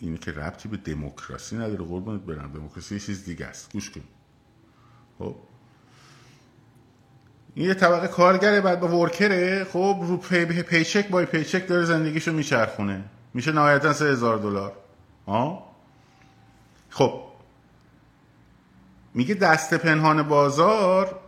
این 0.00 0.16
که 0.16 0.32
ربطی 0.32 0.68
به 0.68 0.76
دموکراسی 0.76 1.56
نداره. 1.56 1.84
قربونت 1.84 2.20
برم. 2.20 2.52
دموکراسی 2.52 3.00
چیز 3.00 3.24
دیگه 3.24 3.46
است. 3.46 3.72
گوش 3.72 3.90
کن. 3.90 4.00
خب. 5.18 5.36
این 7.54 7.66
یه 7.66 7.74
طبقه 7.74 8.08
کارگره 8.08 8.60
بعد 8.60 8.80
با 8.80 8.98
ورکره. 8.98 9.64
خب 9.64 10.04
رو 10.08 10.16
پی 10.16 10.62
پیچک 10.62 11.08
با 11.08 11.24
پیچک 11.24 11.68
داره 11.68 11.84
زندگیشو 11.84 12.32
میچرخونه. 12.32 13.04
میشه 13.34 13.52
نهایتا 13.52 13.92
سه 13.92 14.04
هزار 14.04 14.38
دلار. 14.38 14.72
خب. 16.90 17.22
میگه 19.14 19.34
دست 19.34 19.74
پنهان 19.74 20.22
بازار 20.22 21.20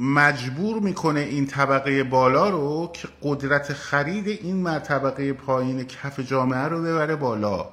مجبور 0.00 0.80
می‌کنه 0.80 1.20
این 1.20 1.46
طبقه 1.46 2.04
بالا 2.04 2.48
رو 2.50 2.90
که 2.92 3.08
قدرت 3.22 3.72
خرید 3.72 4.28
این 4.28 4.78
طبقه 4.78 5.32
پایین 5.32 5.84
کف 5.84 6.20
جامعه 6.20 6.64
رو 6.64 6.82
ببره 6.82 7.16
بالا. 7.16 7.68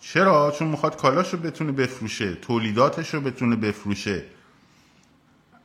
چرا؟ 0.00 0.50
چون 0.58 0.68
می‌خواد 0.68 0.96
کالاش 0.96 1.32
رو 1.32 1.38
بتونه 1.38 1.72
بفروشه 1.72 2.34
تولیداتش 2.34 3.14
رو 3.14 3.20
بتونه 3.20 3.56
بفروشه. 3.56 4.24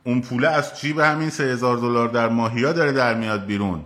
اون 0.04 0.20
پوله 0.20 0.48
از 0.48 0.80
جیب 0.80 0.98
همین 0.98 1.30
سه 1.30 1.44
هزار 1.44 1.76
دلار 1.76 2.08
در 2.08 2.28
ماهیا 2.28 2.72
داره 2.72 2.92
در 2.92 3.14
میاد 3.14 3.46
بیرون؟ 3.46 3.84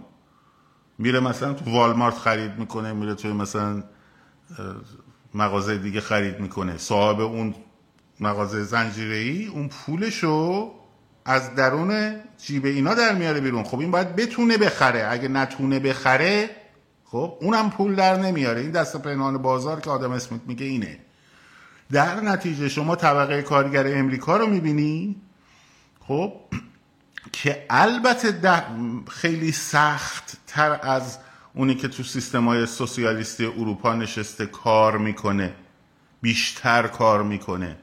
میره 0.99 1.21
مثلا 1.21 1.53
تو 1.53 1.71
والمارت 1.71 2.19
خرید 2.19 2.59
می‌کنه 2.59 2.93
میره 2.93 3.15
توی 3.15 3.33
مثلا 3.33 3.83
مغازه 5.35 5.79
دیگه 5.79 6.01
خرید 6.01 6.41
می‌کنه. 6.41 6.77
صاحب 6.77 7.21
اون 7.21 7.55
مغازه 8.23 8.65
زنجیره 8.65 9.17
ای 9.17 9.47
اون 9.47 9.69
پولشو 9.69 10.73
از 11.25 11.55
درون 11.55 12.21
جیب 12.47 12.65
اینا 12.65 12.95
در 12.95 13.15
میاره 13.15 13.41
بیرون. 13.41 13.65
خب 13.65 13.79
این 13.79 13.91
باید 13.91 14.17
بتونه 14.17 14.57
بخره. 14.59 15.07
اگه 15.11 15.29
نتونه 15.29 15.79
بخره 15.79 16.51
خب 17.05 17.39
اونم 17.41 17.71
پول 17.71 17.95
در 17.95 18.17
نمیاره. 18.17 18.61
این 18.61 18.71
دست 18.71 18.97
پنهان 18.97 19.39
بازار 19.39 19.81
که 19.81 19.91
آدم 19.91 20.13
اسمیت 20.13 20.41
میگه 20.47 20.67
اینه. 20.67 20.99
در 21.93 22.21
نتیجه 22.21 22.69
شما 22.69 22.97
طبقه 22.97 23.43
کارگر 23.43 23.99
امریکا 23.99 24.37
رو 24.37 24.47
می‌بینی؟ 24.47 25.17
خب 26.01 26.33
که 27.33 27.67
البته 27.71 28.63
خیلی 29.11 29.53
سخت 29.53 30.37
تر 30.47 30.81
از 30.83 31.19
اونی 31.55 31.75
که 31.75 31.89
تو 31.89 32.03
سیستم 32.03 32.49
های 32.49 32.67
سوسیالیستی 32.67 33.47
اروپا 33.47 33.95
نشسته 33.95 34.47
کار 34.47 34.99
می‌کنه. 34.99 35.55
بیشتر 36.23 36.87
کار 36.87 37.23
می‌کنه. 37.23 37.77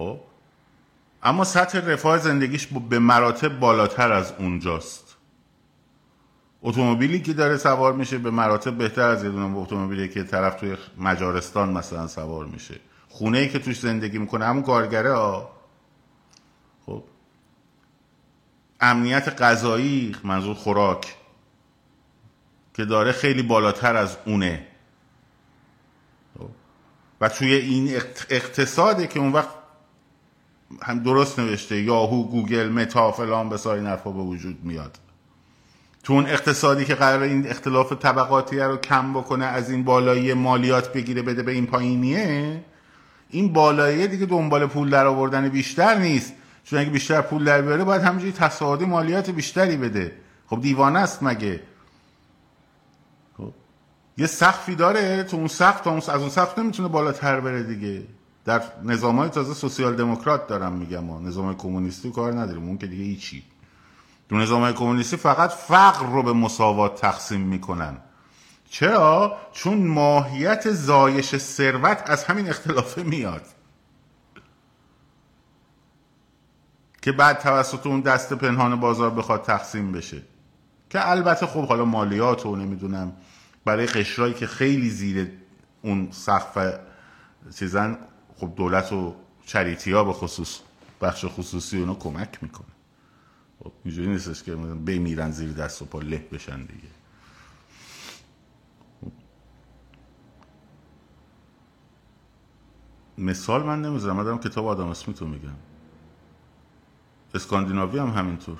خب؟ 0.00 0.20
اما 1.22 1.44
سطح 1.44 1.78
رفاه 1.78 2.18
زندگیش 2.18 2.66
به 2.66 2.98
مراتب 2.98 3.58
بالاتر 3.60 4.12
از 4.12 4.32
اونجاست. 4.38 5.16
اتومبیلی 6.62 7.20
که 7.20 7.32
داره 7.32 7.56
سوار 7.56 7.92
میشه 7.92 8.18
به 8.18 8.30
مراتب 8.30 8.78
بهتر 8.78 9.08
از 9.08 9.24
یه 9.24 9.30
دونه 9.30 9.58
اتومبیلی 9.58 10.08
که 10.08 10.24
طرف 10.24 10.54
توی 10.54 10.76
مجارستان 10.98 11.72
مثلا 11.72 12.06
سوار 12.06 12.46
میشه. 12.46 12.80
خونه 13.08 13.38
ای 13.38 13.48
که 13.48 13.58
توش 13.58 13.80
زندگی 13.80 14.18
می‌کنه 14.18 14.44
همون 14.44 14.62
کارگره 14.62 15.12
ها. 15.12 15.50
خب؟ 16.86 17.04
امنیت 18.80 19.42
غذایی 19.42 20.16
منظور 20.24 20.54
خوراک 20.54 21.16
که 22.74 22.84
داره 22.84 23.12
خیلی 23.12 23.42
بالاتر 23.42 23.96
از 23.96 24.16
اونه. 24.26 24.66
خب. 26.38 26.48
و 27.20 27.28
توی 27.28 27.54
این 27.54 27.96
اقتصاده 28.30 29.06
که 29.06 29.20
اون 29.20 29.32
وقت 29.32 29.59
هم 30.82 30.98
درست 30.98 31.38
نوشته 31.38 31.80
یاهو 31.82 32.24
گوگل 32.24 32.68
متا 32.68 33.12
فلان 33.12 33.48
به 33.48 33.56
سایر 33.56 33.82
نرفا 33.82 34.10
به 34.10 34.22
وجود 34.22 34.64
میاد. 34.64 34.98
تو 36.02 36.12
اون 36.12 36.26
اقتصادی 36.26 36.84
که 36.84 36.94
قرار 36.94 37.22
این 37.22 37.48
اختلاف 37.48 37.92
طبقاتی 37.92 38.58
رو 38.58 38.76
کم 38.76 39.12
بکنه 39.12 39.44
از 39.44 39.70
این 39.70 39.84
بالایی 39.84 40.34
مالیات 40.34 40.92
بگیره 40.92 41.22
بده 41.22 41.42
به 41.42 41.52
این 41.52 41.66
پایینیه 41.66 42.64
این 43.30 43.52
بالاییه 43.52 44.06
دیگه 44.06 44.26
دنبال 44.26 44.66
پول 44.66 44.90
در 44.90 45.06
آوردن 45.06 45.48
بیشتر 45.48 45.98
نیست. 45.98 46.32
چون 46.64 46.78
اگه 46.78 46.90
بیشتر 46.90 47.20
پول 47.20 47.44
در 47.44 47.62
بیاره 47.62 47.84
باید 47.84 48.02
همینجوری 48.02 48.32
تصاعدی 48.32 48.84
مالیات 48.84 49.30
بیشتری 49.30 49.76
بده. 49.76 50.12
خب 50.46 50.60
دیوانه 50.60 50.98
است 50.98 51.22
مگه؟ 51.22 51.60
خب 53.36 53.52
یه 54.18 54.26
سقفی 54.26 54.74
داره 54.74 55.22
تو 55.22 55.36
اون 55.36 55.48
سقف 55.48 55.80
تا 55.80 55.94
از 55.96 56.08
اون 56.08 56.30
سقف 56.30 56.58
نمی‌تونه 56.58 56.88
بالاتر 56.88 57.40
بره 57.40 57.62
دیگه. 57.62 58.02
در 58.44 58.62
نظام 58.82 59.18
های 59.18 59.28
تازه 59.28 59.54
سوسیال 59.54 59.96
دموکرات 59.96 60.46
دارم 60.46 60.72
میگم 60.72 61.04
ما 61.04 61.20
نظام 61.20 61.56
کمونیستی 61.56 62.10
کار 62.10 62.32
نداریم 62.32 62.64
اون 62.64 62.78
که 62.78 62.86
دیگه 62.86 63.04
هیچی. 63.04 63.42
تو 64.28 64.36
نظام 64.36 64.72
کمونیستی 64.72 65.16
فقط 65.16 65.50
فقر 65.50 66.06
رو 66.06 66.22
به 66.22 66.32
مساوات 66.32 67.00
تقسیم 67.00 67.40
می‌کنن. 67.40 67.96
چرا؟ 68.70 69.36
چون 69.52 69.86
ماهیت 69.86 70.70
زایش 70.70 71.36
ثروت 71.36 72.02
از 72.06 72.24
همین 72.24 72.48
اختلافه 72.48 73.02
میاد. 73.02 73.42
که 77.02 77.12
بعد 77.12 77.38
توسط 77.38 77.86
اون 77.86 78.00
دست 78.00 78.32
پنهان 78.32 78.80
بازار 78.80 79.10
بخواد 79.10 79.42
تقسیم 79.42 79.92
بشه. 79.92 80.22
که 80.90 81.10
البته 81.10 81.46
خب 81.46 81.68
حالا 81.68 81.84
مالیات 81.84 82.46
و 82.46 82.56
نمی‌دونم 82.56 83.12
برای 83.64 83.86
قشرایی 83.86 84.34
که 84.34 84.46
خیلی 84.46 84.90
زیر 84.90 85.32
اون 85.82 86.08
سقف 86.10 86.74
چیزن 87.58 87.98
خب 88.40 88.52
دولت 88.56 88.92
و 88.92 89.14
چریتی 89.46 89.92
ها 89.92 90.04
به 90.04 90.12
خصوص 90.12 90.60
بخش 91.00 91.24
خصوصی 91.28 91.78
اونو 91.78 91.94
کمک 91.94 92.42
می‌کنه. 92.42 92.66
خب 93.64 93.72
اینجوری 93.84 94.08
نیستش 94.08 94.42
که 94.42 94.56
بمیرن 94.56 95.30
زیر 95.30 95.52
دست 95.52 95.82
و 95.82 95.84
پا 95.84 96.00
له 96.00 96.18
بشن 96.32 96.60
دیگه. 96.60 96.88
مثال 103.18 103.62
من 103.62 103.82
نمی‌ذارم 103.82 104.16
من 104.16 104.38
کتاب 104.38 104.66
آدم 104.66 104.86
اسمیتو 104.86 105.26
میگم 105.26 105.56
اسکاندیناوی 107.34 107.98
هم 107.98 108.10
همینطور. 108.10 108.58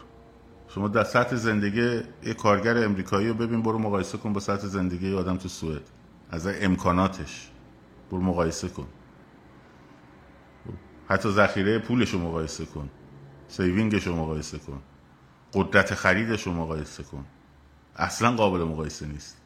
شما 0.69 0.89
در 0.89 1.05
سطح 1.05 1.37
زندگی 1.37 2.01
یه 2.27 2.35
کارگر 2.35 2.85
امریکایی 2.85 3.29
رو 3.29 3.35
ببین 3.35 3.63
برو 3.63 3.79
مقایسه 3.79 4.19
کن 4.19 4.33
با 4.33 4.41
سطح 4.41 4.67
زندگی 4.67 5.15
آدم 5.15 5.37
تو 5.37 5.49
سوئد. 5.49 5.83
از 6.31 6.47
امکاناتش. 6.47 7.51
برو 8.11 8.21
مقایسه 8.21 8.69
کن. 8.69 8.87
حتی 11.11 11.31
ذخیره 11.31 11.79
پولش 11.79 12.11
رو 12.11 12.19
مقایسه 12.19 12.65
کن. 12.67 12.91
سیوینگش 13.49 14.07
رو 14.07 14.17
مقایسه 14.17 14.59
کن. 14.59 14.83
قدرت 15.55 15.95
خریدش 15.95 16.43
رو 16.43 16.53
مقایسه 16.53 17.03
کن. 17.03 17.25
اصلا 17.97 18.37
قابل 18.37 18.59
مقایسه 18.59 19.07
نیست. 19.07 19.37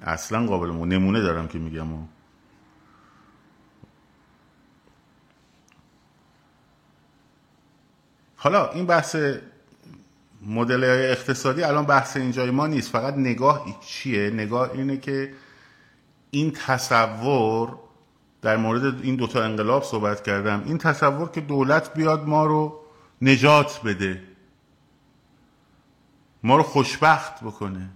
اصلا 0.00 0.46
قابل 0.46 0.68
مقایسه 0.68 0.94
نمونه 0.94 1.20
دارم 1.20 1.48
که 1.48 1.58
میگم. 1.58 1.86
حالا 8.36 8.70
این 8.70 8.86
بحث 8.86 9.16
مدل 10.42 10.84
اقتصادی 10.84 11.62
الان 11.62 11.84
بحث 11.84 12.16
اینجای 12.16 12.50
ما 12.50 12.66
نیست. 12.66 12.90
فقط 12.90 13.14
نگاه 13.14 13.80
چیه؟ 13.80 14.30
نگاه 14.30 14.70
اینه 14.72 14.96
که 14.96 15.34
این 16.30 16.50
تصور 16.50 17.81
در 18.42 18.56
مورد 18.56 19.02
این 19.02 19.16
دوتا 19.16 19.42
انقلاب 19.42 19.82
صحبت 19.82 20.22
کردم. 20.22 20.62
این 20.66 20.78
تصور 20.78 21.28
که 21.28 21.40
دولت 21.40 21.94
بیاد 21.94 22.28
ما 22.28 22.46
رو 22.46 22.78
نجات 23.22 23.80
بده 23.84 24.22
ما 26.42 26.56
رو 26.56 26.62
خوشبخت 26.62 27.44
بکنه 27.44 27.88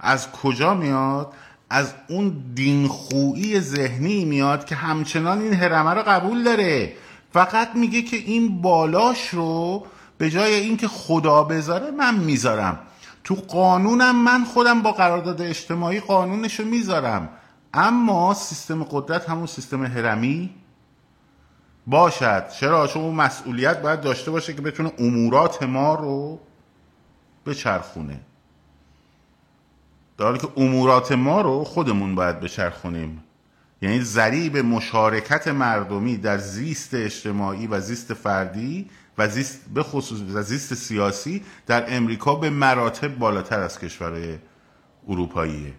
از 0.00 0.32
کجا 0.32 0.74
میاد؟ 0.74 1.32
از 1.70 1.94
اون 2.08 2.42
دینخویی 2.54 3.60
ذهنی 3.60 4.24
میاد 4.24 4.64
که 4.64 4.74
همچنان 4.74 5.40
این 5.40 5.52
هرمه 5.52 5.90
رو 5.90 6.02
قبول 6.02 6.42
داره. 6.44 6.92
فقط 7.32 7.70
میگه 7.74 8.02
که 8.02 8.16
این 8.16 8.62
بالاش 8.62 9.28
رو 9.28 9.86
به 10.18 10.30
جای 10.30 10.54
اینکه 10.54 10.88
خدا 10.88 11.44
بذاره 11.44 11.90
من 11.90 12.14
می‌ذارم. 12.14 12.78
تو 13.24 13.34
قانونم 13.34 14.24
من 14.24 14.44
خودم 14.44 14.82
با 14.82 14.92
قرارداد 14.92 15.42
اجتماعی 15.42 16.00
قانونش 16.00 16.60
رو 16.60 16.66
می‌ذارم. 16.66 17.28
اما 17.74 18.34
سیستم 18.34 18.84
قدرت 18.84 19.30
همون 19.30 19.46
سیستم 19.46 19.84
هرمی 19.84 20.54
باشد. 21.86 22.48
چرا؟ 22.48 22.86
چون 22.86 23.02
اون 23.02 23.14
مسئولیت 23.14 23.82
باید 23.82 24.00
داشته 24.00 24.30
باشه 24.30 24.54
که 24.54 24.62
بتونه 24.62 24.92
امورات 24.98 25.62
ما 25.62 25.94
رو 25.94 26.40
بچرخونه. 27.46 28.20
در 30.18 30.24
حالی 30.24 30.38
که 30.38 30.48
امورات 30.56 31.12
ما 31.12 31.40
رو 31.40 31.64
خودمون 31.64 32.14
باید 32.14 32.40
بچرخونیم. 32.40 33.24
یعنی 33.82 34.00
ذریب 34.00 34.56
مشارکت 34.56 35.48
مردمی 35.48 36.16
در 36.16 36.38
زیست 36.38 36.94
اجتماعی 36.94 37.66
و 37.66 37.80
زیست 37.80 38.14
فردی 38.14 38.90
و 39.18 39.28
زیست 39.28 39.60
به 39.74 39.82
خصوص 39.82 40.20
و 40.34 40.42
زیست 40.42 40.74
سیاسی 40.74 41.42
در 41.66 41.96
امریکا 41.96 42.34
به 42.34 42.50
مراتب 42.50 43.18
بالاتر 43.18 43.60
از 43.60 43.78
کشورهای 43.78 44.38
اروپاییه. 45.08 45.74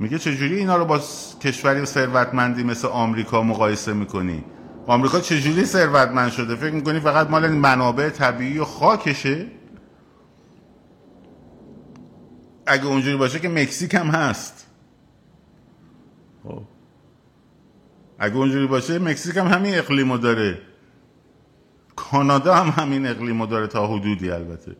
میگه 0.00 0.18
چجوری 0.18 0.58
اینا 0.58 0.76
رو 0.76 0.84
با 0.84 1.00
کشوری 1.40 1.84
ثروتمندی 1.84 2.62
مثل 2.62 2.88
آمریکا 2.88 3.42
مقایسه 3.42 3.92
می‌کنی؟ 3.92 4.44
آمریکا 4.86 5.20
چجوری 5.20 5.64
ثروتمند 5.64 6.30
شده؟ 6.30 6.54
فکر 6.56 6.74
می‌کنی 6.74 7.00
فقط 7.00 7.30
مال 7.30 7.48
منابع 7.48 8.08
طبیعی 8.08 8.58
و 8.58 8.64
خاکشه؟ 8.64 9.46
اگه 12.66 12.86
اونجوری 12.86 13.16
باشه 13.16 13.38
که 13.38 13.48
مکزیک 13.48 13.94
هم 13.94 14.06
هست. 14.06 14.66
خب. 16.44 16.62
اگه 18.18 18.36
اونجوری 18.36 18.66
باشه 18.66 18.98
مکزیک 18.98 19.36
هم 19.36 19.46
همین 19.46 19.78
اقلیمو 19.78 20.18
داره. 20.18 20.58
کانادا 21.96 22.54
هم 22.54 22.82
همین 22.84 23.06
اقلیمو 23.06 23.46
داره 23.46 23.66
تا 23.66 23.86
حدودی 23.86 24.30
البته. 24.30 24.76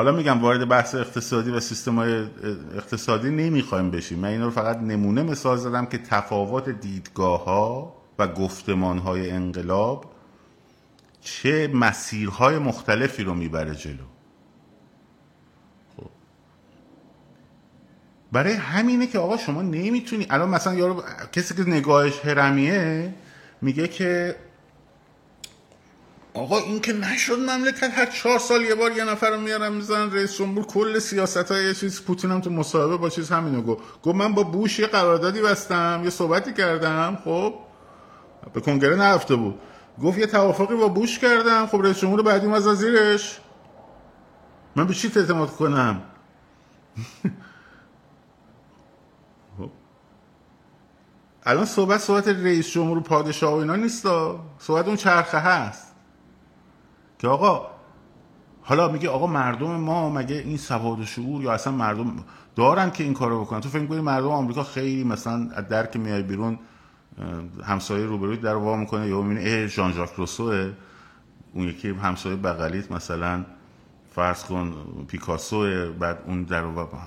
حالا 0.00 0.12
میگم 0.12 0.40
وارد 0.40 0.68
بحث 0.68 0.94
اقتصادی 0.94 1.50
و 1.50 1.60
سیستم 1.60 1.94
های 1.94 2.26
اقتصادی 2.74 3.30
نمی‌خوایم 3.30 3.90
بشیم. 3.90 4.18
من 4.18 4.28
این 4.28 4.42
رو 4.42 4.50
فقط 4.50 4.76
نمونه 4.76 5.22
مثال 5.22 5.56
زدم 5.56 5.86
که 5.86 5.98
تفاوت 5.98 6.68
دیدگاه 6.68 7.44
ها 7.44 7.96
و 8.18 8.28
گفتمان 8.28 8.98
های 8.98 9.30
انقلاب 9.30 10.10
چه 11.20 11.70
مسیرهای 11.74 12.58
مختلفی 12.58 13.24
رو 13.24 13.34
می‌بره 13.34 13.74
جلو. 13.74 14.04
خب. 15.96 16.10
برای 18.32 18.52
همینه 18.52 19.06
که 19.06 19.18
آقا 19.18 19.36
شما 19.36 19.62
نمی‌تونی 19.62 20.26
الان 20.30 20.48
مثلا 20.48 20.74
یارو 20.74 21.02
کسی 21.32 21.54
که 21.54 21.62
نگاهش 21.62 22.20
هرمیه 22.24 23.14
میگه 23.62 23.88
که 23.88 24.36
آقا 26.34 26.58
این 26.58 26.80
که 26.80 26.92
نشد 26.92 27.38
مملکت. 27.38 27.90
هر 27.92 28.06
چهار 28.06 28.38
سال 28.38 28.62
یه 28.62 28.74
بار 28.74 28.92
یه 28.92 29.04
نفر 29.04 29.30
رو 29.30 29.40
میارم 29.40 29.72
می‌زنن. 29.72 30.12
رئیس 30.12 30.36
جمهور 30.36 30.66
کل 30.66 30.98
سیاست 30.98 31.52
های 31.52 31.74
چیز 31.74 32.02
پوتین 32.02 32.30
هم 32.30 32.40
تو 32.40 32.50
مصاحبه 32.50 32.96
با 32.96 33.08
چیز 33.08 33.30
همینو 33.30 33.62
گفت. 33.62 33.82
گفت 34.02 34.16
من 34.16 34.34
با 34.34 34.42
بوش 34.42 34.78
یه 34.78 34.86
قراردادی 34.86 35.40
بستم 35.40 36.00
یه 36.04 36.10
صحبتی 36.10 36.52
کردم. 36.52 37.18
خب 37.24 37.54
به 38.52 38.60
کنگره 38.60 38.96
نرفته 38.96 39.36
بود. 39.36 39.60
گفت 40.02 40.18
یه 40.18 40.26
توافقی 40.26 40.76
با 40.76 40.88
بوش 40.88 41.18
کردم. 41.18 41.66
خب 41.66 41.82
رئیس 41.82 41.98
جمهور 41.98 42.22
بعدی 42.22 42.46
از 42.46 42.62
زیرش. 42.62 43.40
من 44.76 44.86
به 44.86 44.94
چی 44.94 45.12
اعتماد 45.16 45.50
کنم؟ 45.50 46.02
خب. 49.58 49.70
الان 51.42 51.64
صحبت 51.64 52.00
صحبت 52.00 52.28
رئیس 52.28 52.70
جمهور 52.70 52.98
و 52.98 53.00
پادشاه 53.00 53.54
و 53.54 53.56
اینا 53.56 53.76
نیست. 53.76 54.06
صحبت 54.58 54.86
اون 54.86 54.96
چرخه 54.96 55.38
هست. 55.38 55.89
که 57.20 57.28
آقا 57.28 57.66
حالا 58.62 58.88
میگه 58.88 59.08
آقا 59.08 59.26
مردم 59.26 59.70
ما 59.70 60.10
مگه 60.10 60.36
این 60.36 60.56
سواد 60.56 61.00
و 61.00 61.04
شعور 61.04 61.42
یا 61.42 61.52
اصلا 61.52 61.72
مردم 61.72 62.24
دارن 62.56 62.90
که 62.90 63.04
این 63.04 63.14
کارو 63.14 63.40
بکنن؟ 63.44 63.60
تو 63.60 63.68
فکر 63.68 63.80
می‌کنی 63.80 64.00
مردم 64.00 64.28
آمریکا 64.28 64.62
خیلی 64.62 65.04
مثلا 65.04 65.50
از 65.54 65.68
در 65.68 65.86
که 65.86 65.98
میای 65.98 66.22
بیرون 66.22 66.58
همسایه 67.64 68.06
روبروی 68.06 68.36
در 68.36 68.54
وا 68.56 68.76
می‌کنه 68.76 69.08
یا 69.08 69.22
می‌بینه 69.22 69.50
اه 69.50 69.66
ژان 69.66 69.92
ژاک 69.92 70.12
روسو 70.16 70.70
اون 71.54 71.68
یکی 71.68 71.90
همسایه 71.90 72.36
بغلیت 72.36 72.92
مثلا 72.92 73.44
فرض 74.14 74.44
کن 74.44 74.74
پیکاسو 75.08 75.92
بعد 75.92 76.18
اون 76.26 76.42
در 76.42 76.64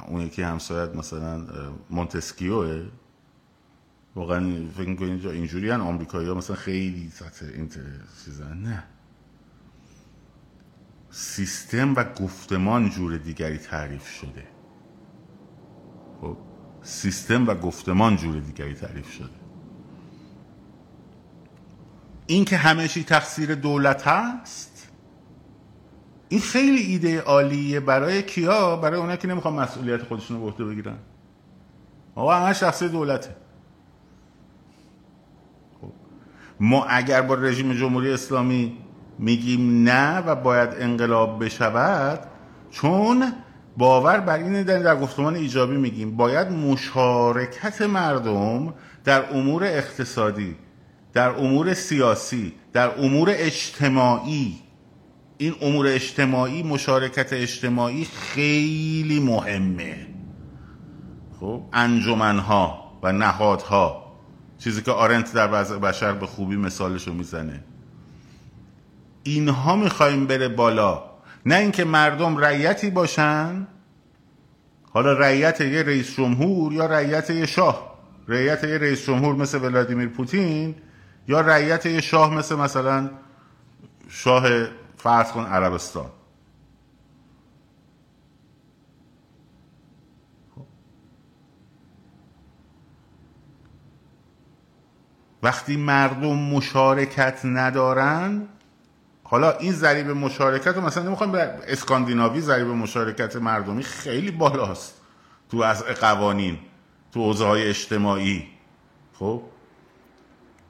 اون 0.07 0.21
یکی 0.21 0.41
همسایت 0.41 0.95
مثلا 0.95 1.41
مونتسکیو 1.89 2.83
واقعا 4.15 4.51
فکر 4.77 4.89
می‌کنی 4.89 5.71
ان 5.71 5.81
آمریکایی‌ها؟ 5.81 6.33
مثلا 6.33 6.55
خیلی 6.55 7.09
سطح 7.09 7.45
این 7.55 7.69
چیزا. 8.25 8.43
نه. 8.43 8.83
سیستم 11.15 11.95
و 11.95 12.03
گفتمان 12.03 12.89
جور 12.89 13.17
دیگری 13.17 13.57
تعریف 13.57 14.07
شده. 14.07 14.43
خب 16.21 16.37
سیستم 16.81 17.47
و 17.47 17.53
گفتمان 17.53 18.15
جور 18.15 18.39
دیگری 18.39 18.73
تعریف 18.73 19.11
شده. 19.11 19.29
این 22.27 22.45
که 22.45 22.57
همه 22.57 22.87
چی 22.87 23.03
تقصیر 23.03 23.55
دولت 23.55 24.07
هست 24.07 24.91
این 26.29 26.41
خیلی 26.41 26.81
ایده 26.81 27.21
عالیه. 27.21 27.79
برای 27.79 28.23
کیا؟ 28.23 28.75
برای 28.75 28.99
اونایی 28.99 29.17
که 29.17 29.27
نمی‌خوان 29.27 29.53
مسئولیت 29.53 30.03
خودشون 30.03 30.37
رو 30.37 30.51
به 30.51 30.65
بگیرن. 30.65 30.97
آقا 32.15 32.35
همه 32.35 32.53
شخصی 32.53 32.89
دولته. 32.89 33.35
خب. 35.81 35.91
ما 36.59 36.85
اگر 36.85 37.21
با 37.21 37.35
رژیم 37.35 37.73
جمهوری 37.73 38.13
اسلامی 38.13 38.77
میگیم 39.19 39.83
نه 39.83 40.19
و 40.19 40.35
باید 40.35 40.69
انقلاب 40.79 41.45
بشود 41.45 42.19
چون 42.71 43.33
باور 43.77 44.19
بر 44.19 44.37
این 44.37 44.63
در 44.63 44.95
گفتمان 44.95 45.35
ایجابی 45.35 45.77
میگیم 45.77 46.17
باید 46.17 46.51
مشارکت 46.51 47.81
مردم 47.81 48.73
در 49.03 49.35
امور 49.35 49.63
اقتصادی 49.63 50.55
در 51.13 51.29
امور 51.29 51.73
سیاسی 51.73 52.53
در 52.73 52.99
امور 52.99 53.29
اجتماعی. 53.31 54.59
این 55.37 55.55
امور 55.61 55.87
اجتماعی 55.87 56.63
مشارکت 56.63 57.33
اجتماعی 57.33 58.05
خیلی 58.05 59.19
مهمه. 59.19 60.07
خب 61.39 61.61
انجمنها 61.73 62.91
و 63.03 63.11
نهادها. 63.11 64.03
چیزی 64.57 64.81
که 64.81 64.91
آرنت 64.91 65.33
در 65.33 65.49
وضع 65.51 65.77
بشر 65.77 66.11
به 66.11 66.27
خوبی 66.27 66.55
مثالشو 66.55 67.13
می‌زنه. 67.13 67.63
اینها 69.23 69.75
می‌خوایم 69.75 70.27
بره 70.27 70.47
بالا. 70.47 71.03
نه 71.45 71.55
اینکه 71.55 71.85
مردم 71.85 72.37
رعیتی 72.37 72.89
باشن. 72.89 73.67
حالا 74.91 75.13
رعیت 75.13 75.61
یه 75.61 75.83
رئیس 75.83 76.15
جمهور 76.15 76.73
یا 76.73 76.85
رعیت 76.85 77.29
یه 77.29 77.45
شاه. 77.45 77.93
رعیت 78.27 78.63
یه 78.63 78.77
رئیس 78.77 79.05
جمهور 79.05 79.35
مثل 79.35 79.61
ولادیمیر 79.61 80.07
پوتین 80.07 80.75
یا 81.27 81.41
رعیت 81.41 81.85
یه 81.85 82.01
شاه 82.01 82.33
مثل 82.33 82.55
مثلا 82.55 83.09
شاه 84.07 84.43
فرض 84.97 85.31
کن 85.31 85.45
عربستان. 85.45 86.05
وقتی 95.43 95.77
مردم 95.77 96.35
مشارکت 96.35 97.41
ندارن 97.45 98.47
حالا 99.33 99.57
این 99.57 99.71
ضریب 99.71 100.09
مشارکت 100.09 100.67
رو 100.67 100.81
مثلا 100.81 101.03
نمی‌خوام 101.03 101.31
به 101.31 101.57
اسکاندیناوی 101.67 102.41
ضریب 102.41 102.67
مشارکت 102.67 103.35
مردمی 103.35 103.83
خیلی 103.83 104.31
بالاست 104.31 105.01
تو 105.51 105.61
از 105.61 105.83
قوانین 105.83 106.59
تو 107.13 107.19
حوزه 107.19 107.45
های 107.45 107.69
اجتماعی. 107.69 108.47
خب؟ 109.13 109.43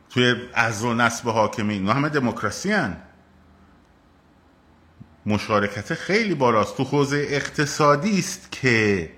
توی 0.10 0.36
از 0.54 0.84
و 0.84 0.94
نسب 0.94 1.30
حاکمی 1.30 1.74
اینا 1.74 1.94
همه 1.94 2.10
دموکراسی 2.10 2.72
هن. 2.72 2.98
مشارکت 5.26 5.94
خیلی 5.94 6.36
بالاست. 6.36 6.78
تو 6.78 6.84
حوزه 6.84 7.26
اقتصادی 7.30 8.20
است 8.20 8.52
که 8.52 9.12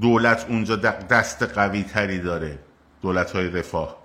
دولت 0.00 0.46
اونجا 0.48 0.76
دست 0.76 1.42
قوی 1.42 1.82
تری 1.82 2.18
داره. 2.18 2.58
دولت 3.02 3.30
های 3.30 3.48
رفاه. 3.48 3.96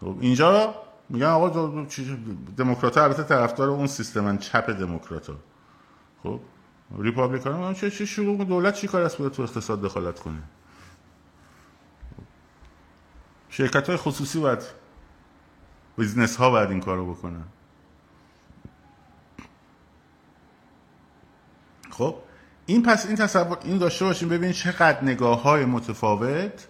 خب؟ 0.00 0.16
اینجا 0.20 0.85
میگن 1.08 1.26
آقا 1.26 1.86
دموکرات 2.56 2.98
البته 2.98 3.22
طرفدار 3.22 3.68
اون 3.68 3.86
سیستمن 3.86 4.38
چپ 4.38 4.70
دموکرات 4.70 5.30
خب 6.22 6.40
Republican 6.98 7.74
چه 7.74 7.90
چه 7.90 8.04
شروع 8.04 8.44
دولت 8.44 8.74
چی 8.74 8.86
کار 8.86 9.02
است 9.02 9.16
تو 9.16 9.42
اقتصاد 9.42 9.82
دخالت 9.82 10.20
کنه؟ 10.20 10.42
شرکت 13.48 13.88
های 13.88 13.96
خصوصی 13.96 14.40
باید 14.40 14.62
business 15.98 16.36
ها 16.36 16.50
باید 16.50 16.70
این 16.70 16.80
کارو 16.80 17.14
بکنن. 17.14 17.44
خب 21.90 22.16
این 22.66 22.82
پس 22.82 23.06
این 23.06 23.16
تصور 23.16 23.58
این 23.64 23.78
داشته 23.78 24.04
باشیم 24.04 24.28
ببینید 24.28 24.54
چقدر 24.54 25.04
نگاه 25.04 25.42
های 25.42 25.64
متفاوت 25.64 26.68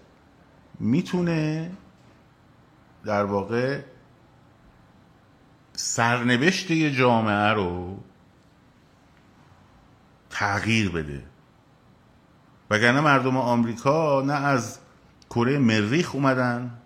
می‌تونه 0.81 1.71
در 3.05 3.25
واقع 3.25 3.81
سرنوشت 5.77 6.71
یه 6.71 6.93
جامعه 6.93 7.53
رو 7.53 7.99
تغییر 10.31 10.91
بده. 10.91 11.23
وگرنه 12.71 13.01
مردم 13.01 13.37
آمریکا 13.37 14.23
نه 14.23 14.33
از 14.33 14.79
کره 15.31 15.59
مریخ 15.59 16.15
اومدن 16.15 16.79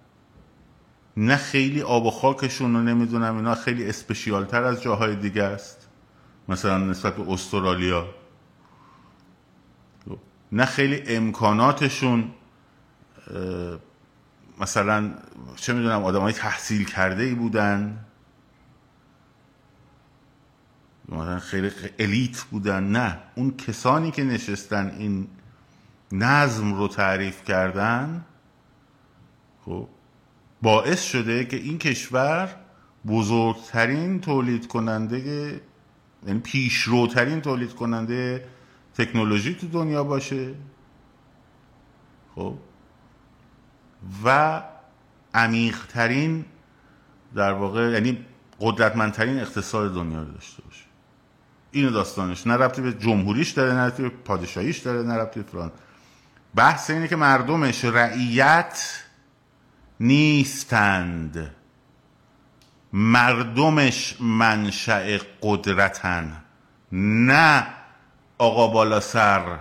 نه 1.17 1.37
خیلی 1.37 1.83
آب 1.83 2.07
و 2.07 2.11
خاکشون 2.11 2.75
رو 2.75 2.83
نمی‌دونم 2.83 3.37
اینا 3.37 3.55
خیلی 3.55 3.89
اسپشیالتر 3.89 4.65
از 4.65 4.83
جاهای 4.83 5.17
دیگه 5.17 5.43
است. 5.43 5.89
مثلا 6.49 6.79
نسبت 6.79 7.17
به 7.17 7.33
استرالیا. 7.33 8.07
نه 10.53 10.65
خیلی 10.65 11.17
امکاناتشون 11.17 12.31
مثلا 14.61 15.15
چه 15.57 15.73
می‌دونم 15.73 16.05
آدم 16.05 16.21
های 16.21 16.33
تحصیل 16.33 16.85
کرده 16.85 17.23
ای 17.23 17.35
بودن 17.35 18.05
مثلا 20.99 21.00
خیلی 21.41 21.71
الیت 21.99 22.41
بودن. 22.41 22.85
نه 22.85 23.19
اون 23.35 23.57
کسانی 23.57 24.11
که 24.11 24.25
نشستن 24.25 24.95
این 24.99 25.29
نظم 26.13 26.75
رو 26.75 26.89
تعریف 26.89 27.45
کردن 27.45 28.25
خب 29.65 29.89
باعث 30.63 31.03
شده 31.03 31.45
که 31.45 31.57
این 31.57 31.79
کشور 31.79 32.57
بزرگترین 33.07 34.21
تولید 34.21 34.69
کننده 34.69 35.61
یعنی 36.27 36.41
پیشروترین 36.41 37.41
تولید 37.41 37.75
کننده 37.75 38.49
تکنولوژی 38.95 39.55
تو 39.55 39.69
دنیا 39.69 40.05
باشه. 40.05 40.55
خب 42.35 42.55
و 44.25 44.63
عمیقترین 45.35 46.45
در 47.35 47.53
واقع 47.53 47.91
یعنی 47.91 48.27
قدرتمندترین 48.61 49.41
اقتصاد 49.41 49.95
دنیا 49.95 50.23
رو 50.23 50.33
داشته 50.33 50.63
باشه. 50.63 50.90
اینو 51.73 51.91
داستانش. 51.91 52.47
نه 52.47 52.55
ربطی 52.55 52.83
به 52.83 52.93
جمهوریش 52.93 53.51
داره 53.51 53.73
نه 53.73 53.81
ربطی 53.81 54.03
به 54.03 54.09
پادشاهیش 54.09 54.79
داره 54.79 55.03
نه 55.03 55.15
ربطی 55.15 55.41
به 55.41 55.47
فلان. 55.51 55.73
بحث 56.55 56.91
اینه 56.91 57.09
که 57.09 57.17
مردمش 57.17 57.85
رعیت 57.85 59.03
نیستند. 60.01 61.55
مردمش 62.93 64.17
منشأ 64.21 65.19
قدرتن 65.43 66.43
نه 66.93 67.67
آقا 68.39 68.69
بالا 68.69 69.01
سر. 69.01 69.59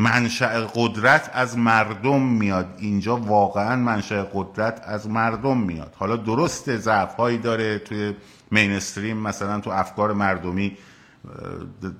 منشأ 0.00 0.66
قدرت 0.74 1.30
از 1.34 1.58
مردم 1.58 2.22
میاد. 2.22 2.66
اینجا 2.78 3.16
واقعا 3.16 3.76
منشأ 3.76 4.22
قدرت 4.22 4.82
از 4.84 5.08
مردم 5.08 5.58
میاد. 5.58 5.94
حالا 5.98 6.16
درست 6.16 6.76
ضعف 6.76 7.14
هایی 7.14 7.38
داره 7.38 7.78
توی 7.78 8.14
مینستریم 8.50 9.16
مثلا 9.16 9.60
تو 9.60 9.70
افکار 9.70 10.12
مردمی 10.12 10.76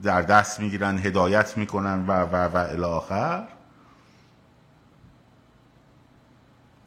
در 0.03 0.23
دست 0.23 0.61
می‌گیرن 0.61 0.99
هدایت 0.99 1.59
می‌کنن 1.59 2.05
و 2.07 2.13
و 2.13 2.37
و 2.37 2.57
الاخر 2.57 3.45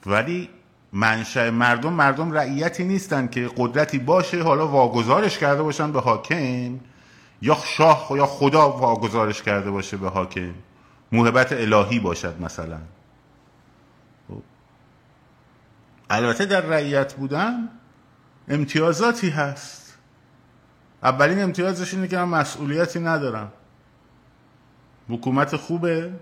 ولی 0.05 0.49
منشأ 0.93 1.51
مردم 1.51 1.93
مردم 1.93 2.32
رعیتی 2.32 2.84
نیستن 2.84 3.28
که 3.28 3.49
قدرتی 3.57 3.99
باشه 3.99 4.43
حالا 4.43 4.68
واگذارش 4.68 5.38
کرده 5.38 5.64
باشن 5.64 5.91
به 5.91 6.01
حاکم 6.01 6.80
یا 7.41 7.57
شاه 7.66 8.07
یا 8.11 8.26
خدا 8.26 8.70
واگذارش 8.70 9.41
کرده 9.41 9.72
باشه 9.72 9.97
به 9.97 10.09
حاکم. 10.09 10.53
موهبت 11.14 11.51
الهی 11.51 11.99
باشد 11.99 12.41
مثلا. 12.41 12.80
خب. 14.28 14.41
البته 16.09 16.45
در 16.45 16.61
رعیت 16.61 17.14
بودن 17.14 17.70
امتیازاتی 18.47 19.30
هست. 19.30 19.97
اولین 21.03 21.43
امتیازش 21.43 21.93
اینه 21.93 22.07
که 22.07 22.18
من 22.18 22.39
مسئولیتی 22.39 22.99
ندارم. 22.99 23.51
حکومت 25.09 25.55
خوبه. 25.55 26.14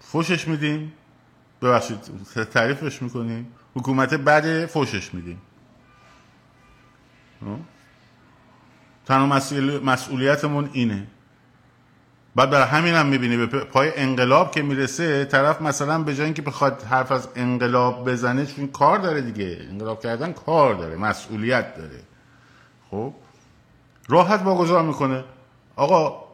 فوشش 0.00 0.48
میدیم. 0.48 0.92
ببخشید 1.62 1.98
تعریفش 2.52 3.02
می‌کنیم. 3.02 3.52
حکومت 3.74 4.14
بد 4.14 4.66
فوشش 4.66 5.14
میدیم. 5.14 5.40
خب. 7.40 7.56
تنها 9.06 9.26
مسئولیتمون 9.82 10.70
اینه. 10.72 11.06
بعد 12.34 12.50
برای 12.50 12.66
همین 12.66 12.94
هم 12.94 13.06
می‌بینی 13.06 13.36
به 13.36 13.46
پای 13.46 13.92
انقلاب 13.96 14.50
که 14.50 14.62
می‌رسه 14.62 15.24
طرف 15.24 15.62
مثلا 15.62 16.02
به 16.02 16.14
جای 16.14 16.24
اینکه 16.24 16.42
بخواد 16.42 16.82
حرف 16.82 17.12
از 17.12 17.28
انقلاب 17.36 18.10
بزنه 18.10 18.46
چون 18.46 18.66
کار 18.66 18.98
داره 18.98 19.20
دیگه. 19.20 19.66
انقلاب 19.70 20.02
کردن 20.02 20.32
کار 20.32 20.74
داره 20.74 20.96
مسئولیت 20.96 21.76
داره. 21.76 22.02
خب؟ 22.90 23.14
راحت 24.08 24.42
واگذار 24.42 24.82
می‌کنه. 24.82 25.24
آقا 25.76 26.24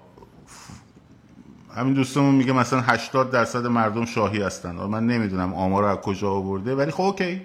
همین 1.77 1.95
دوستمون 1.95 2.35
میگه 2.35 2.53
مثلا 2.53 2.81
80 2.81 3.31
درصد 3.31 3.67
مردم 3.67 4.05
شاهی 4.05 4.43
هستن. 4.43 4.71
من 4.71 5.07
نمی‌دونم 5.07 5.55
آمار 5.55 5.85
از 5.85 5.99
کجا 5.99 6.31
آورده 6.31 6.75
ولی 6.75 6.91
خب 6.91 7.03
اوکی. 7.03 7.43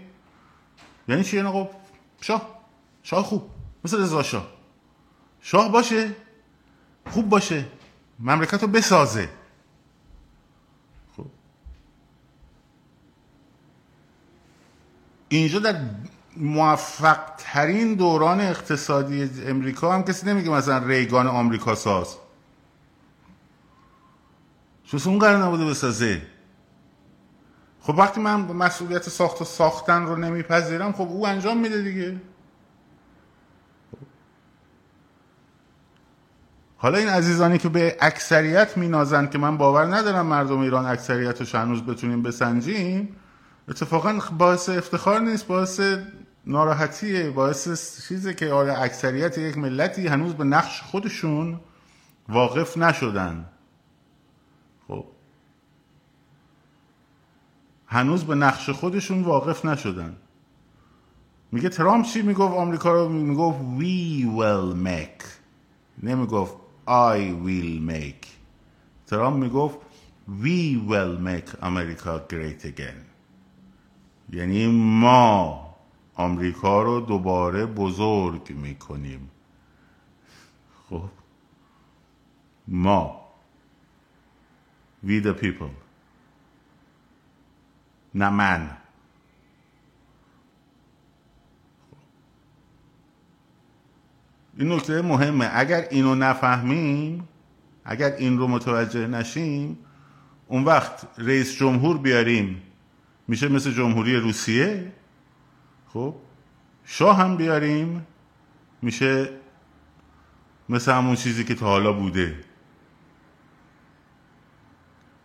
یعنی 1.08 1.24
چی؟ 1.24 1.40
آقا 1.40 1.70
شاه. 2.22 2.48
شاه 3.04 3.24
خوب. 3.24 3.50
مثل 3.86 4.02
رضا 4.02 4.24
شاه. 4.24 4.48
شاه 5.42 5.72
باشه. 5.72 6.10
خوب 7.10 7.30
باشه. 7.30 7.66
مملکت 8.22 8.62
رو 8.62 8.68
بسازه. 8.68 9.30
خب. 11.18 11.26
اینجا 15.30 15.60
در 15.60 15.82
موفق 16.38 17.20
ترین 17.38 17.96
دوران 17.96 18.42
اقتصادی 18.42 19.30
امریکا 19.46 19.94
هم 19.94 20.04
کسی 20.04 20.28
نمیگه 20.28 20.50
مثلا 20.50 20.88
ریگان 20.88 21.28
آمریکا 21.28 21.76
ساز. 21.76 22.16
چون 24.86 25.02
اون 25.06 25.20
قرار 25.20 25.44
نبوده 25.44 25.66
بسازه. 25.66 26.22
خب 27.82 27.96
وقتی 27.98 28.22
من 28.22 28.42
مسئولیت 28.42 29.10
ساخت 29.10 29.42
و 29.42 29.46
ساختن 29.46 30.06
رو 30.06 30.16
نمیپذیرم 30.16 30.92
خب 30.92 31.02
او 31.02 31.28
انجام 31.28 31.58
میده 31.58 31.82
دیگه. 31.82 32.22
حالا 36.82 36.98
این 36.98 37.10
عزیزانی 37.10 37.58
که 37.58 37.70
به 37.70 37.98
اکثریت 38.02 38.78
مینازند 38.78 39.32
که 39.32 39.38
من 39.38 39.58
باور 39.58 39.96
ندارم 39.96 40.26
مردم 40.26 40.60
ایران 40.60 40.86
اکثریتش 40.86 41.56
هنوز 41.56 41.84
بتونیم 41.84 42.22
بسنجیم 42.22 43.16
اتفاقا 43.70 44.20
باعث 44.38 44.70
افتخار 44.70 45.20
نیست 45.20 45.48
باعث 45.48 45.82
ناراحتیه 46.46 47.30
باعث 47.30 48.08
چیزه 48.08 48.34
که 48.34 48.52
آره 48.52 48.82
اکثریت 48.82 49.38
یک 49.38 49.58
ملتی 49.58 50.08
هنوز 50.08 50.34
به 50.34 50.44
نقش 50.44 50.82
خودشون 50.82 51.60
واقف 52.30 52.78
نشدن. 52.78 53.46
خب. 54.88 55.06
هنوز 57.88 58.24
به 58.24 58.36
نقش 58.36 58.70
خودشون 58.70 59.24
واقف 59.24 59.66
نشدن. 59.66 60.16
میگه 61.52 61.70
ترامپ 61.70 62.06
چی 62.06 62.22
می‌گفت؟ 62.22 62.56
آمریکا 62.56 62.92
رو 62.92 63.10
می‌گفت 63.10 63.60
we 63.80 64.26
will 64.26 64.88
make. 64.88 65.26
نمی‌گفت 66.04 66.61
I 66.92 67.18
will 67.46 67.80
make. 67.80 68.28
ترامپ 69.08 69.44
می‌گفت 69.44 69.78
we 70.28 70.78
will 70.90 71.18
make 71.20 71.64
America 71.64 72.20
great 72.30 72.66
again. 72.66 73.06
یعنی 74.34 74.68
ما 75.02 75.76
آمریکا 76.16 76.84
رو 76.84 77.00
دوباره 77.00 77.66
بزرگ 77.66 78.52
می‌کنیم. 78.52 79.32
خب؟ 80.90 81.10
ما. 82.68 83.22
We 85.06 85.22
the 85.24 85.34
people. 85.34 85.72
نه 88.16 88.30
من. 88.30 88.81
این 94.58 94.72
نکته 94.72 95.02
مهمه. 95.02 95.50
اگر 95.54 95.88
اینو 95.92 96.16
نفهمیم 96.16 97.28
اگر 97.86 98.16
این 98.16 98.38
رو 98.38 98.48
متوجه 98.48 99.08
نشیم 99.08 99.78
اون 100.48 100.64
وقت 100.64 101.08
رئیس 101.18 101.58
جمهور 101.58 101.98
بیاریم 101.98 102.62
میشه 103.28 103.48
مثل 103.48 103.72
جمهوری 103.72 104.16
روسیه؟ 104.16 104.92
خب 105.88 106.16
شاه 106.86 107.18
هم 107.18 107.38
بیاریم 107.38 108.08
میشه 108.82 109.30
مثل 110.70 110.92
همون 110.92 111.16
چیزی 111.16 111.44
که 111.44 111.56
تا 111.56 111.66
حالا 111.66 111.94
بوده. 111.94 112.44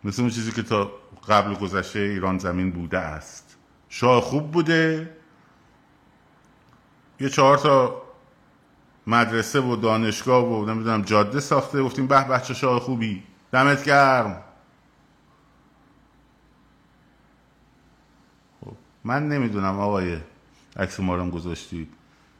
مثل 0.03 0.21
اون 0.21 0.31
چیزی 0.31 0.51
که 0.51 0.63
تا 0.63 0.91
قبل 1.27 1.53
گذشته 1.53 1.99
ایران 1.99 2.37
زمین 2.37 2.71
بوده 2.71 2.99
است. 2.99 3.57
شاه 3.89 4.21
خوب 4.21 4.51
بوده. 4.51 5.17
یه 7.19 7.29
چهار 7.29 7.57
تا 7.57 8.06
مدرسه 9.07 9.59
و 9.59 9.75
دانشگاه 9.75 10.45
و 10.45 10.65
نمی‌دونم 10.65 11.01
جاده 11.01 11.39
ساخته. 11.39 11.83
گفتیم 11.83 12.07
به 12.07 12.23
بچه 12.23 12.53
شاه 12.53 12.79
خوبی. 12.79 13.23
دمت 13.51 13.83
گرم. 13.83 14.43
خب 18.61 18.73
من 19.03 19.27
نمی‌دونم 19.27 19.79
آقای 19.79 20.17
عکس 20.77 20.99
ما 20.99 21.29
گذاشتید 21.29 21.93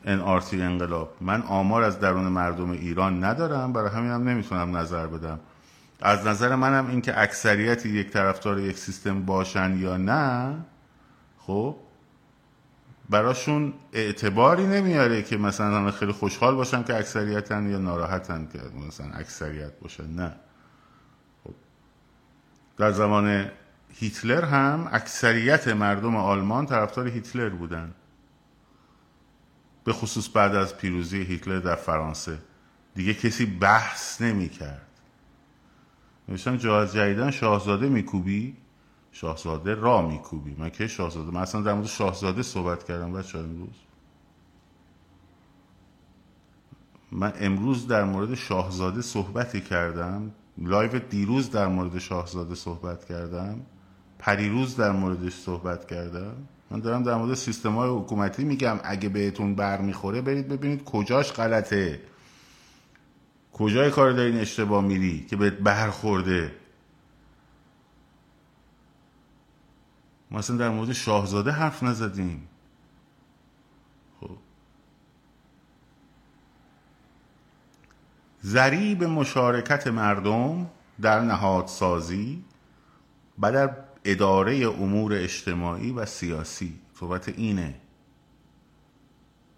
NRT 0.05 0.53
انقلاب. 0.53 1.13
من 1.22 1.41
آمار 1.41 1.84
از 1.84 1.99
درون 1.99 2.28
مردم 2.28 2.70
ایران 2.72 3.24
ندارم. 3.24 3.74
برای 3.74 3.89
همینم 3.89 4.13
هم 4.13 4.30
نمی‌تونم 4.30 4.78
نظر 4.78 5.07
بدم. 5.07 5.39
از 6.01 6.28
نظر 6.28 6.55
منم 6.55 6.89
این 6.89 7.01
که 7.01 7.22
اکثریت 7.22 7.86
یک 7.86 8.09
طرفدار 8.09 8.59
یک 8.59 8.78
سیستم 8.78 9.26
باشن 9.26 9.78
یا 9.80 9.97
نه 9.97 10.55
خب 11.38 11.76
براشون 13.10 13.74
اعتباری 13.93 14.68
نمیاره 14.68 15.24
که 15.24 15.38
مثلا 15.38 15.78
همه 15.78 15.91
خیلی 15.91 16.12
خوشحال 16.12 16.55
باشن 16.55 16.84
که 16.84 16.97
اکثریتن 16.97 17.70
یا 17.70 17.78
ناراحتن 17.78 18.49
که 18.53 18.60
مثلا 18.88 19.12
اکثریت 19.14 19.80
باشن 19.80 20.08
نه. 20.08 20.36
خب. 21.43 21.53
در 22.78 22.91
زمان 22.91 23.49
هیتلر 23.93 24.45
هم 24.45 24.89
اکثریت 24.91 25.68
مردم 25.68 26.16
آلمان 26.16 26.66
طرفدار 26.66 27.08
هیتلر 27.08 27.49
بودن. 27.49 27.93
به 29.84 29.93
خصوص 29.93 30.30
بعد 30.34 30.55
از 30.55 30.78
پیروزی 30.78 31.24
هیتلر 31.24 31.60
در 31.60 31.76
فرانسه. 31.76 32.38
دیگه 32.95 33.14
کسی 33.14 33.45
بحث 33.45 34.22
نمی 34.22 34.49
کرد 34.49 34.88
نوشتم 36.28 36.58
جهاز 36.58 36.93
جدیدن 36.93 37.32
شاهزاده 37.32 37.89
میکوبی 37.89 38.58
شاهزاده 39.12 39.76
را 39.76 40.01
میکوبی 40.08 40.55
من 40.58 40.70
که 40.70 40.88
شاهزاده؟ 40.88 41.32
من 41.32 41.41
اصلا 41.41 41.62
در 41.62 41.74
مورد 41.74 41.88
شاهزاده 41.88 42.43
صحبت 42.43 42.84
کردم 42.84 43.14
بچه 43.14 43.38
امروز. 43.38 43.76
من 47.12 47.34
امروز 47.39 47.88
در 47.88 48.03
مورد 48.03 48.36
شاهزاده 48.36 49.01
صحبتی 49.01 49.62
کردم. 49.62 50.32
live 50.57 50.99
دیروز 50.99 51.51
در 51.51 51.68
مورد 51.68 51.97
شاهزاده 51.97 52.55
صحبت 52.55 53.05
کردم. 53.05 53.62
پریروز 54.20 54.76
در 54.76 54.91
موردش 54.91 55.34
صحبت 55.34 55.88
کردم. 55.88 56.34
من 56.72 56.80
دارم 56.80 57.03
در 57.03 57.16
مورد 57.16 57.34
سیستم 57.34 57.76
های 57.76 57.89
حکومتی 57.89 58.43
میگم. 58.43 58.80
اگه 58.84 59.10
بهتون 59.10 59.55
بر 59.55 59.82
می‌خوره 59.82 60.22
برید 60.22 60.47
ببینید 60.47 60.84
کجاش 60.84 61.32
غلطه. 61.32 62.01
کجای 63.53 63.89
کار 63.91 64.12
دارین 64.12 64.38
اشتباه 64.38 64.84
میری 64.84 65.26
که 65.30 65.36
بهت 65.36 65.53
برخورده؟ 65.53 66.51
ما 70.32 70.39
اصلا 70.39 70.57
در 70.57 70.69
مورد 70.69 70.93
شاهزاده 70.93 71.51
حرف 71.51 71.84
نزدیم. 71.84 72.47
خب. 74.21 74.38
ذریب 78.45 79.03
مشارکت 79.03 79.88
مردم 79.88 80.69
در 81.01 81.21
نهادسازی 81.21 82.43
و 83.39 83.51
در 83.51 83.75
اداره 84.05 84.55
امور 84.67 85.13
اجتماعی 85.13 85.91
و 85.91 86.05
سیاسی. 86.05 86.80
صحبت 86.93 87.30
اینه. 87.30 87.75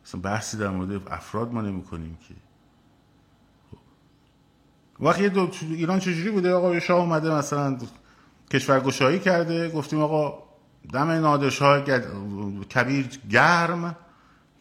اصلا 0.06 0.22
بحثی 0.22 0.58
در 0.58 0.70
مورد 0.70 1.08
افراد 1.12 1.54
ما 1.54 1.62
نمی 1.62 1.84
کنیم 1.84 2.18
که. 2.28 2.34
خب. 3.72 3.78
وقتی 5.00 5.32
ایران 5.62 6.00
چجوری 6.00 6.32
بوده؟ 6.32 6.54
آقا 6.54 6.80
شاه 6.80 7.00
اومده 7.00 7.36
مثلا 7.36 7.78
کشورگشایی 8.52 9.20
کرده. 9.20 9.70
گفتیم 9.70 10.02
آقا 10.02 10.49
دم 10.94 11.12
نادرشاه 11.12 11.82
کبیر 12.74 13.08
گرم 13.30 13.96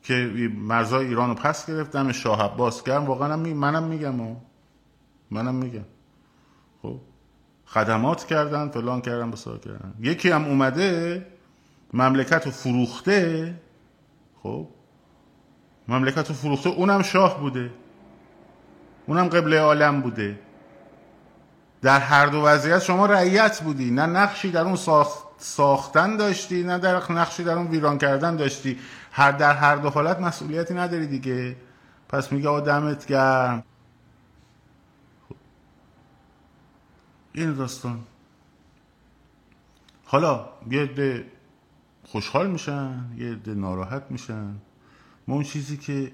که 0.02 0.14
مرزای 0.56 1.06
ایران 1.06 1.28
رو 1.28 1.34
پس 1.34 1.66
گرفت 1.66 1.90
دم 1.90 2.12
شاه 2.12 2.42
عباس 2.42 2.82
گرم. 2.84 3.06
واقعا 3.06 3.36
منم 3.36 3.82
میگم 3.82 4.36
منم 5.30 5.54
میگم. 5.54 5.84
خب. 6.82 7.00
خدمات 7.66 8.24
کردن 8.24 8.68
فلان 8.68 9.00
کردن 9.00 9.30
بسار 9.30 9.58
کردن. 9.58 9.94
یکی 10.00 10.30
هم 10.30 10.44
اومده 10.44 11.26
مملکت 11.92 12.46
رو 12.46 12.50
فروخته. 12.50 13.54
خب. 14.42 14.68
مملکت 15.88 16.28
رو 16.28 16.34
فروخته 16.34 16.70
اونم 16.70 17.02
شاه 17.02 17.40
بوده. 17.40 17.70
اونم 19.06 19.28
قبله 19.28 19.60
عالم 19.60 20.00
بوده. 20.00 20.38
در 21.82 22.00
هر 22.00 22.26
دو 22.26 22.42
وضعیت 22.42 22.78
شما 22.78 23.06
رعیت 23.06 23.60
بودی 23.60 23.90
نه 23.90 24.06
نقشی 24.06 24.50
در 24.50 24.62
اون 24.62 24.76
ساخت. 24.76 25.27
ساختن 25.38 26.16
داشتی 26.16 26.62
نه 26.62 26.78
در 26.78 27.12
نقشی 27.12 27.44
در 27.44 27.58
اون 27.58 27.66
ویران 27.66 27.98
کردن 27.98 28.36
داشتی. 28.36 28.78
هر 29.12 29.32
در 29.32 29.54
هر 29.54 29.76
دو 29.76 29.90
حالت 29.90 30.20
مسئولیتی 30.20 30.74
نداری 30.74 31.06
دیگه. 31.06 31.56
پس 32.08 32.32
میگه 32.32 32.48
آدمت 32.48 33.06
گرم. 33.06 33.62
این 37.32 37.54
داستان. 37.54 38.00
حالا 40.04 40.48
یه 40.70 40.82
عده 40.82 41.26
خوشحال 42.04 42.50
میشن 42.50 43.04
یه 43.16 43.54
ناراحت 43.54 44.02
میشن. 44.10 44.54
ما 45.28 45.34
اون 45.34 45.44
چیزی 45.44 45.76
که 45.76 46.12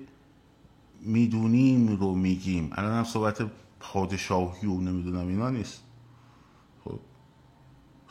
می‌دونیم 1.00 1.96
رو 1.96 2.14
میگیم. 2.14 2.70
الان 2.72 2.92
هم 2.92 3.04
صحبت 3.04 3.42
پادشاهی 3.80 4.68
و 4.68 4.80
نمی‌دونم 4.80 5.28
اینا 5.28 5.50
نیست. 5.50 5.82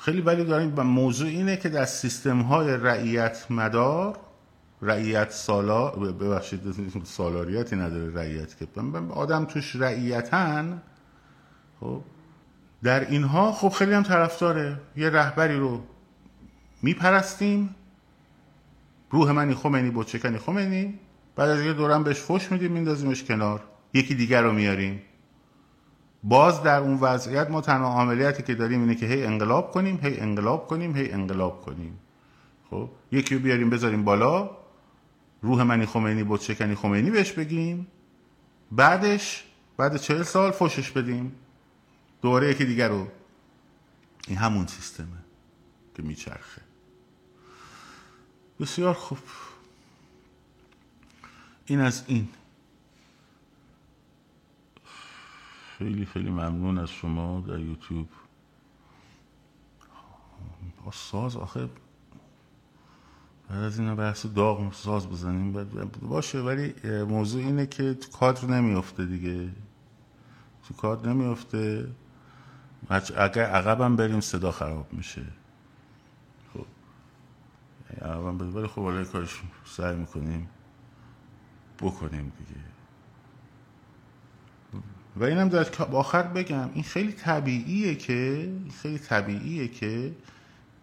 خیلی 0.05 0.21
ولی 0.21 0.43
داریم 0.43 0.69
موضوع 0.69 1.27
اینه 1.27 1.57
که 1.57 1.69
در 1.69 1.85
سیستم 1.85 2.41
های 2.41 2.77
رعیت 2.77 3.45
مدار 3.49 4.19
رعیت 4.81 5.31
سالا 5.31 5.89
ببخشید 5.89 6.61
سالاریتی 7.03 7.75
نداره 7.75 8.13
رعیت 8.13 8.57
که. 8.57 8.67
آدم 9.09 9.45
توش 9.45 9.75
رعیتن 9.75 10.81
خب؟ 11.79 12.01
در 12.83 13.09
اینها 13.09 13.51
خب 13.51 13.69
خیلی 13.69 13.93
هم 13.93 14.03
طرفداره. 14.03 14.77
یه 14.95 15.09
رهبری 15.09 15.57
رو 15.57 15.83
میپرستیم. 16.81 17.75
روح 19.11 19.31
منی 19.31 19.53
خمینی 19.53 19.91
بچکنی 19.91 20.37
خمینی. 20.37 20.99
بعد 21.35 21.49
از 21.49 21.61
یه 21.61 21.73
دورم 21.73 22.03
بهش 22.03 22.21
فش 22.21 22.51
میدیم 22.51 22.71
میندازیمش 22.71 23.23
کنار. 23.23 23.63
یکی 23.93 24.15
دیگر 24.15 24.41
رو 24.41 24.51
میاریم. 24.51 25.01
باز 26.23 26.63
در 26.63 26.79
اون 26.79 26.97
وضعیت 27.01 27.49
ما 27.49 27.61
تنها 27.61 28.01
عملیاتی 28.01 28.43
که 28.43 28.55
داریم 28.55 28.81
اینه 28.81 28.95
که 28.95 29.05
هی 29.05 29.25
انقلاب 29.25 29.71
کنیم 29.71 29.99
هی 30.03 30.19
انقلاب 30.19 30.67
کنیم 30.67 30.95
هی 30.95 31.11
انقلاب 31.11 31.61
کنیم. 31.61 31.99
خب 32.69 32.89
یکی 33.11 33.35
رو 33.35 33.41
بیاریم 33.41 33.69
بذاریم 33.69 34.03
بالا 34.03 34.49
روح 35.41 35.63
منی 35.63 35.85
خمینی 35.85 36.23
بود 36.23 36.41
شکنی 36.41 36.75
خمینی 36.75 37.11
بهش 37.11 37.31
بگیم. 37.31 37.87
بعدش 38.71 39.43
بعد 39.77 39.97
چهل 39.97 40.23
سال 40.23 40.51
فوشش 40.51 40.91
بدیم. 40.91 41.35
دوباره 42.21 42.49
یکی 42.49 42.65
دیگر 42.65 42.89
رو. 42.89 43.07
این 44.27 44.37
همون 44.37 44.67
سیستمه 44.67 45.07
که 45.95 46.03
میچرخه. 46.03 46.61
بسیار 48.59 48.93
خوب. 48.93 49.17
این 51.65 51.79
از 51.79 52.03
این. 52.07 52.29
خیلی 55.83 56.05
خیلی 56.05 56.29
ممنون 56.29 56.77
از 56.77 56.89
شما 56.89 57.41
در 57.47 57.59
یوتیوب. 57.59 58.09
ساز 60.91 61.37
آخه 61.37 61.69
بعد 63.49 63.59
از 63.63 63.79
این 63.79 63.95
بحث 63.95 64.25
داغ 64.25 64.73
ساز 64.73 65.09
بزنیم 65.09 65.51
باشه 66.01 66.39
ولی 66.39 66.73
موضوع 67.03 67.43
اینه 67.43 67.65
که 67.65 67.93
تو 67.93 68.11
کادر 68.11 68.45
نمیفته 68.45 69.05
دیگه. 69.05 69.49
تو 70.67 70.73
کادر 70.73 71.09
نمیفته 71.09 71.91
اگر 73.17 73.43
عقبم 73.43 73.95
بریم 73.95 74.19
صدا 74.19 74.51
خراب 74.51 74.93
میشه. 74.93 75.25
خب 76.53 76.65
عقبم 78.01 78.37
بریم 78.37 78.55
ولی 78.55 78.67
خب 78.67 78.79
ولی 78.79 79.05
کارش 79.05 79.41
سعی 79.65 79.95
می‌کنیم 79.95 80.49
بکنیم 81.79 82.31
دیگه. 82.39 82.72
و 85.15 85.23
اینم 85.23 85.49
در 85.49 85.67
آخر 85.91 86.23
بگم 86.23 86.69
این 86.73 86.83
خیلی 86.83 87.11
طبیعیه 87.11 87.95
که 87.95 88.51
خیلی 88.81 88.99
طبیعیه 88.99 89.67
که 89.67 90.11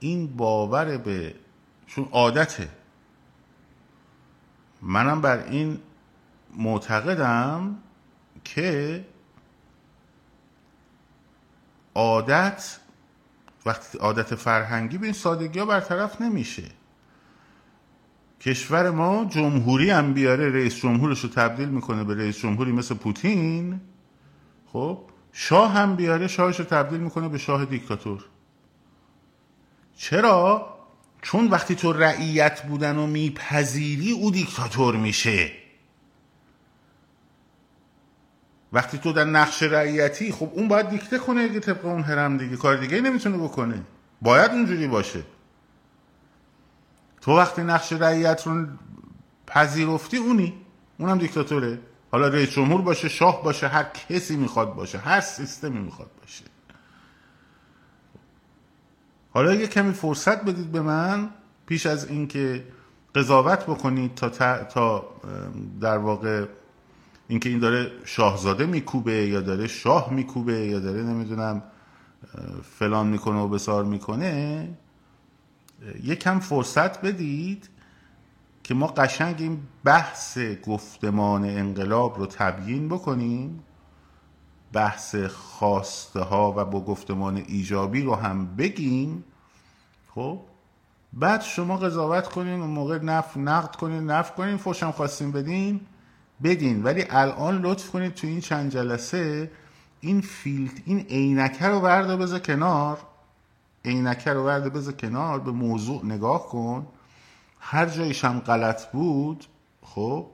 این 0.00 0.36
باور 0.36 0.96
به 0.96 1.34
چون 1.86 2.08
عادته. 2.12 2.68
منم 4.82 5.20
بر 5.20 5.44
این 5.44 5.78
معتقدم 6.56 7.78
که 8.44 9.04
عادت 11.94 12.78
وقتی 13.66 13.98
عادت 13.98 14.34
فرهنگی 14.34 14.98
به 14.98 15.04
این 15.04 15.12
سادگی 15.12 15.58
ها 15.58 15.66
برطرف 15.66 16.20
نمیشه. 16.20 16.62
کشور 18.40 18.90
ما 18.90 19.24
جمهوری 19.24 19.90
هم 19.90 20.14
بیاره 20.14 20.50
رئیس 20.50 20.74
جمهورش 20.74 21.20
رو 21.20 21.28
تبدیل 21.28 21.68
می‌کنه 21.68 22.04
به 22.04 22.14
رئیس 22.14 22.38
جمهوری 22.38 22.72
مثل 22.72 22.94
پوتین. 22.94 23.80
خب 24.72 24.98
شاه 25.32 25.72
هم 25.72 25.96
بیاره 25.96 26.26
شاهش 26.26 26.58
رو 26.58 26.64
تبدیل 26.64 27.00
می‌کنه 27.00 27.28
به 27.28 27.38
شاه 27.38 27.64
دیکتاتور. 27.64 28.24
چرا؟ 29.96 30.76
چون 31.22 31.48
وقتی 31.48 31.74
تو 31.74 31.92
رعیت 31.92 32.62
بودن 32.62 32.96
و 32.96 33.06
میپذیری 33.06 34.12
او 34.12 34.30
دیکتاتور 34.30 34.96
میشه. 34.96 35.52
وقتی 38.72 38.98
تو 38.98 39.12
در 39.12 39.24
نقش 39.24 39.62
رعیتی 39.62 40.32
خب 40.32 40.50
اون 40.54 40.68
باید 40.68 40.88
دیکته 40.88 41.18
کنه 41.18 41.48
دیگه 41.48 41.60
طبق 41.60 41.84
اون 41.84 42.02
هرم 42.02 42.36
دیگه. 42.36 42.56
کار 42.56 42.76
دیگه 42.76 43.00
نمی‌تونه 43.00 43.38
بکنه. 43.38 43.82
باید 44.22 44.50
اونجوری 44.50 44.88
باشه. 44.88 45.22
تو 47.20 47.36
وقتی 47.36 47.62
نقش 47.62 47.92
رعیت 47.92 48.46
رو 48.46 48.66
پذیرفتی 49.46 50.16
اونی. 50.16 50.54
اونم 50.98 51.18
دیکتاتوره. 51.18 51.78
حالا 52.12 52.28
رئیس 52.28 52.50
جمهور 52.50 52.82
باشه 52.82 53.08
شاه 53.08 53.44
باشه 53.44 53.68
هر 53.68 53.84
کسی 53.84 54.36
می‌خواد 54.36 54.74
باشه 54.74 54.98
هر 54.98 55.20
سیستمی 55.20 55.80
می‌خواد 55.80 56.10
باشه. 56.20 56.44
حالا 59.32 59.54
یه 59.54 59.66
کمی 59.66 59.92
فرصت 59.92 60.44
بدید 60.44 60.72
به 60.72 60.80
من 60.80 61.30
پیش 61.66 61.86
از 61.86 62.08
اینکه 62.08 62.64
قضاوت 63.14 63.66
بکنید 63.66 64.14
تا, 64.14 64.28
تا 64.64 65.04
در 65.80 65.98
واقع 65.98 66.46
اینکه 67.28 67.48
این 67.48 67.58
داره 67.58 67.90
شاهزاده 68.04 68.66
میکوبه 68.66 69.12
یا 69.12 69.40
داره 69.40 69.66
شاه 69.66 70.12
میکوبه 70.12 70.66
یا 70.66 70.80
داره 70.80 71.02
نمی‌دونم 71.02 71.62
فلان 72.78 73.06
می‌کنه 73.06 73.40
و 73.40 73.48
بسار 73.48 73.84
می‌کنه 73.84 74.68
یکم 76.02 76.38
فرصت 76.40 77.00
بدید 77.00 77.68
که 78.62 78.74
ما 78.74 78.86
قشنگ 78.86 79.36
این 79.38 79.60
بحث 79.84 80.38
گفتمان 80.66 81.44
انقلاب 81.44 82.18
رو 82.18 82.26
تبیین 82.26 82.88
بکنیم 82.88 83.64
بحث 84.72 85.16
خواسته 85.16 86.20
ها 86.20 86.54
و 86.56 86.64
با 86.64 86.80
گفتمان 86.80 87.36
ایجابی 87.36 88.02
رو 88.02 88.14
هم 88.14 88.56
بگیم. 88.56 89.24
خب 90.14 90.40
بعد 91.12 91.40
شما 91.40 91.76
قضاوت 91.76 92.28
کنین 92.28 92.60
و 92.60 92.66
موقع 92.66 92.98
نف 92.98 93.36
نقد 93.36 93.76
کنین 93.76 94.10
نف 94.10 94.34
کنین 94.34 94.56
فوشم 94.56 94.90
خواستین 94.90 95.32
بدین 95.32 95.80
بدین. 96.42 96.82
ولی 96.82 97.04
الان 97.10 97.60
لطف 97.60 97.90
کنید 97.90 98.14
تو 98.14 98.26
این 98.26 98.40
چند 98.40 98.70
جلسه 98.70 99.50
این 100.00 100.20
فیلت 100.20 100.82
این 100.84 101.00
عینکه 101.00 101.66
رو 101.66 101.80
برده 101.80 102.16
بذار 102.16 102.38
کنار. 102.38 102.98
عینکه 103.84 104.32
رو 104.32 104.44
برده 104.44 104.70
بذار 104.70 104.92
کنار 104.94 105.40
به 105.40 105.50
موضوع 105.50 106.04
نگاه 106.06 106.46
کن. 106.48 106.86
هر 107.60 107.86
جایش 107.86 108.24
هم 108.24 108.40
غلط 108.40 108.86
بود 108.92 109.46
خب 109.82 110.26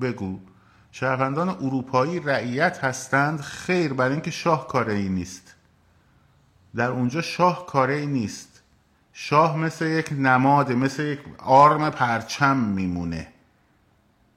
بگو. 0.00 0.38
شهروندان 0.92 1.48
اروپایی 1.48 2.20
رعیت 2.20 2.84
هستند 2.84 3.40
خیر 3.40 3.92
برای 3.92 4.12
اینکه 4.12 4.30
شاه 4.30 4.66
کاره 4.66 4.92
ای 4.92 5.08
نیست. 5.08 5.54
در 6.76 6.90
اونجا 6.90 7.20
شاه 7.20 7.66
کاره 7.66 7.94
ای 7.94 8.06
نیست. 8.06 8.62
شاه 9.12 9.56
مثل 9.56 9.86
یک 9.86 10.08
نماده 10.12 10.74
مثل 10.74 11.02
یک 11.02 11.20
آرم 11.38 11.90
پرچم 11.90 12.56
میمونه. 12.56 13.28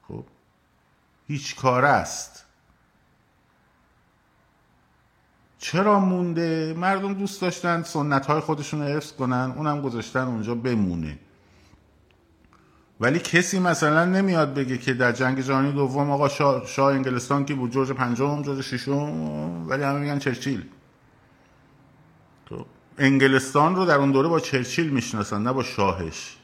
خب 0.08 0.24
هیچ 1.26 1.56
کاره 1.56 1.88
است. 1.88 2.44
چرا 5.58 6.00
مونده؟ 6.00 6.74
مردم 6.76 7.14
دوست 7.14 7.40
داشتن 7.40 7.82
سنت 7.82 8.26
های 8.26 8.40
خودشون 8.40 8.82
رو 8.82 8.86
حفظ 8.86 9.12
کنن 9.12 9.54
اونم 9.56 9.82
گذاشتن 9.82 10.20
اونجا 10.20 10.54
بمونه. 10.54 11.18
ولی 13.00 13.18
کسی 13.18 13.58
مثلا 13.58 14.04
نمیاد 14.04 14.54
بگه 14.54 14.78
که 14.78 14.94
در 14.94 15.12
جنگ 15.12 15.40
جهانی 15.40 15.72
دوم 15.72 16.10
آقا 16.10 16.28
شاه, 16.28 16.66
شاه 16.66 16.94
انگلستان 16.94 17.44
کی 17.44 17.54
بود؟ 17.54 17.70
جورج 17.70 17.92
پنجم 17.92 18.42
جورج 18.42 18.60
ششم 18.60 19.66
ولی 19.68 19.82
همه 19.82 19.98
میگن 19.98 20.18
چرچیل. 20.18 20.62
تو 22.46 22.66
انگلستان 22.98 23.76
رو 23.76 23.84
در 23.84 23.94
اون 23.94 24.12
دوره 24.12 24.28
با 24.28 24.40
چرچیل 24.40 24.90
می‌شناسن 24.90 25.42
نه 25.42 25.52
با 25.52 25.62
شاهش. 25.62 26.36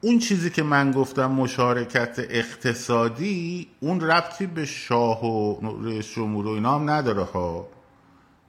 اون 0.00 0.18
چیزی 0.18 0.50
که 0.50 0.62
من 0.62 0.92
گفتم 0.92 1.30
مشارکت 1.30 2.16
اقتصادی 2.18 3.68
اون 3.80 4.00
ربطی 4.00 4.46
به 4.46 4.64
شاه 4.64 5.24
و 5.24 5.56
رئیس 5.84 6.14
جمهور 6.14 6.46
و 6.46 6.50
اینا 6.50 6.74
هم 6.74 6.90
نداره 6.90 7.24
ها 7.24 7.73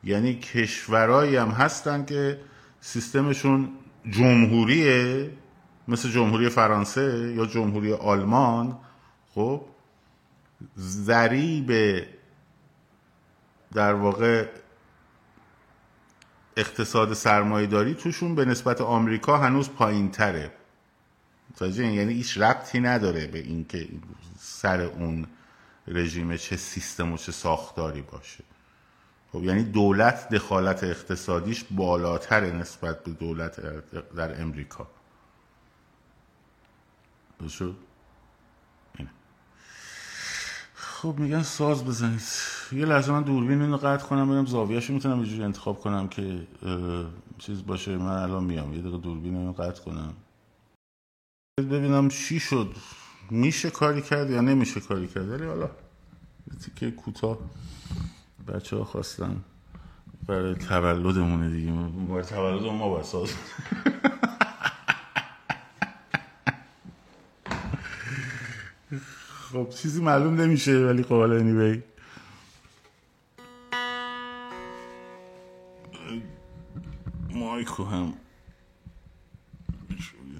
یعنی 0.05 0.35
کشورهایی 0.35 1.35
هم 1.35 1.49
هستن 1.49 2.05
که 2.05 2.39
سیستمشون 2.81 3.69
جمهوریه 4.09 5.31
مثل 5.87 6.09
جمهوری 6.09 6.49
فرانسه 6.49 7.33
یا 7.35 7.45
جمهوری 7.45 7.93
آلمان. 7.93 8.77
خب 9.35 9.61
ذریب 10.79 11.71
در 13.73 13.93
واقع 13.93 14.47
اقتصاد 16.57 17.13
سرمایه 17.13 17.67
داری 17.67 17.93
توشون 17.93 18.35
به 18.35 18.45
نسبت 18.45 18.81
آمریکا 18.81 19.37
هنوز 19.37 19.69
پایین 19.69 20.11
تره 20.11 20.51
یعنی 21.61 22.13
هیچ 22.13 22.37
ربطی 22.37 22.79
نداره 22.79 23.27
به 23.27 23.39
اینکه 23.39 23.87
سر 24.39 24.81
اون 24.81 25.27
رژیم 25.87 26.37
چه 26.37 26.57
سیستم 26.57 27.11
و 27.11 27.17
چه 27.17 27.31
ساختاری 27.31 28.01
باشه. 28.01 28.43
خب 29.35 29.43
یعنی 29.43 29.63
دولت 29.63 30.29
دخالت 30.29 30.83
اقتصادیش 30.83 31.65
بالاتر 31.71 32.51
نسبت 32.51 33.03
به 33.03 33.11
دولت 33.11 33.59
در 34.15 34.41
امریکا. 34.41 34.87
خب 40.75 41.15
میگن 41.17 41.41
ساز 41.41 41.85
بزنید. 41.85 42.21
یه 42.71 42.85
لحظه 42.85 43.11
من 43.11 43.23
دوربین 43.23 43.61
اینو 43.61 43.77
قطع 43.77 44.05
کنم 44.05 44.29
برم 44.29 44.45
زاویهشو 44.45 44.93
می‌تونم 44.93 45.25
یه 45.25 45.43
انتخاب 45.43 45.79
کنم 45.79 46.07
که 46.07 46.47
چیز 47.37 47.65
باشه. 47.65 47.97
من 47.97 48.17
الان 48.17 48.43
میام. 48.43 48.73
یه 48.73 48.81
دقیقه 48.81 48.97
دوربین 48.97 49.35
اینو 49.35 49.51
قطع 49.53 49.83
کنم. 49.83 50.13
ببینم 51.57 52.09
چی 52.09 52.39
شد. 52.39 52.75
میشه 53.31 53.69
کاری 53.69 54.01
کرد 54.01 54.29
یا 54.29 54.41
نمیشه 54.41 54.79
کاری 54.79 55.07
کرد؟ 55.07 55.29
ولی 55.29 55.45
حالا 55.45 55.69
تیکه 56.61 56.91
کوتاه. 56.91 57.37
بچه 58.47 58.77
ها 58.77 58.83
خواستن 58.83 59.43
برای 60.27 60.55
تولدمونه 60.55 61.49
دیگه. 61.49 61.71
برای 62.09 62.23
تولد 62.23 62.61
ما 62.61 62.89
باید 62.89 63.05
ساز. 63.05 63.29
خب 69.51 69.69
چیزی 69.69 70.01
معلوم 70.01 70.41
نمیشه 70.41 70.71
ولی 70.71 71.03
خب 71.03 71.09
حالا 71.09 71.39
anyway. 71.39 71.79
مایکو 77.29 77.83
هم 77.85 78.13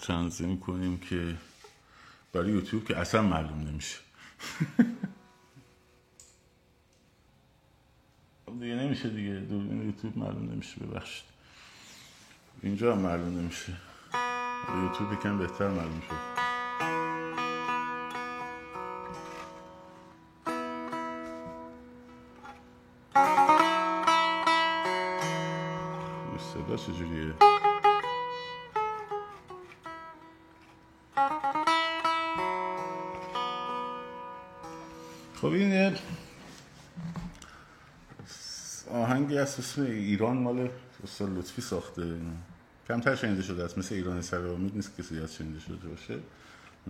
تنظیم 0.01 0.59
کنیم 0.59 0.97
که 0.97 1.35
برای 2.33 2.51
یوتیوب 2.51 2.85
که 2.85 2.97
اصلا 2.97 3.21
معلوم 3.21 3.59
نمیشه 3.67 3.97
خب 8.44 8.44
دیگه 8.59 8.75
نمیشه 8.75 9.09
دیگه. 9.09 9.33
دوربین 9.33 9.85
یوتیوب 9.85 10.17
معلوم 10.17 10.51
نمیشه 10.51 10.85
ببخشید. 10.85 11.25
اینجا 12.63 12.95
هم 12.95 13.01
معلوم 13.01 13.37
نمیشه. 13.37 13.73
یوتیوب 14.83 15.13
یکم 15.13 15.37
بهتر 15.37 15.67
معلوم 15.67 16.01
شد. 16.01 16.45
صدا 26.53 26.77
چجوریه؟ 26.77 27.33
خب 35.41 35.45
این 35.45 35.95
آهنگی 39.15 39.37
از 39.37 39.59
اسم 39.59 39.81
ایران 39.81 40.37
مال 40.37 40.69
استاد 41.03 41.37
لطفی 41.37 41.61
ساخته. 41.61 42.15
کمتر 42.87 43.15
شنیده 43.15 43.41
شده 43.41 43.63
است 43.63 43.77
مثل 43.77 43.95
ایران 43.95 44.21
سر 44.21 44.47
امید 44.47 44.75
نیست 44.75 44.97
کسی 44.97 45.19
از 45.19 45.35
شنیده 45.35 45.59
شده 45.59 45.87
باشه. 45.87 46.19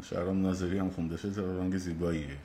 شهرام 0.01 0.41
ناظری 0.41 0.80
هم 0.80 0.89
خونده 0.89 1.17
شده 1.17 1.41
آهنگ 1.41 1.78
زیباییه. 1.78 2.38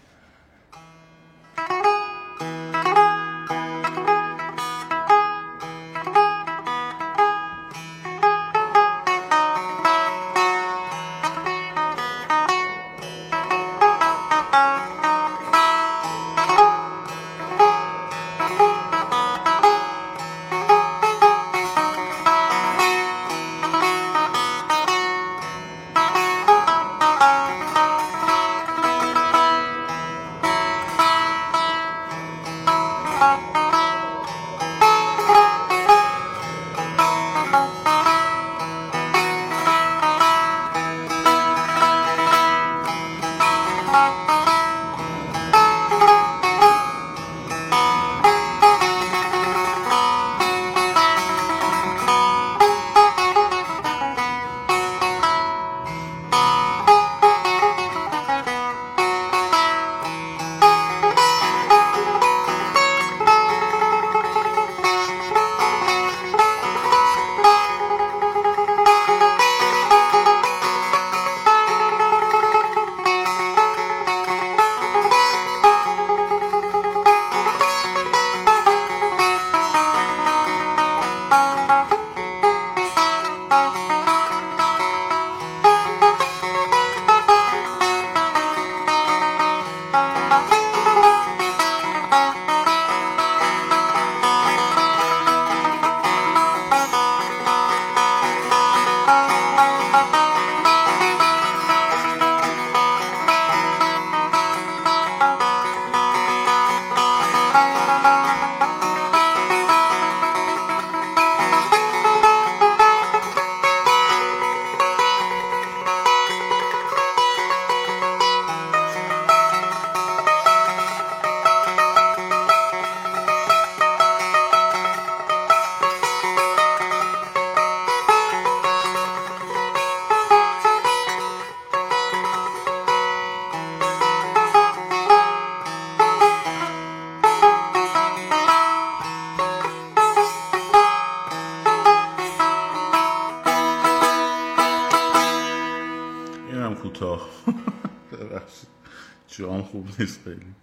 نیست 150.01 150.21
خیلی. 150.25 150.55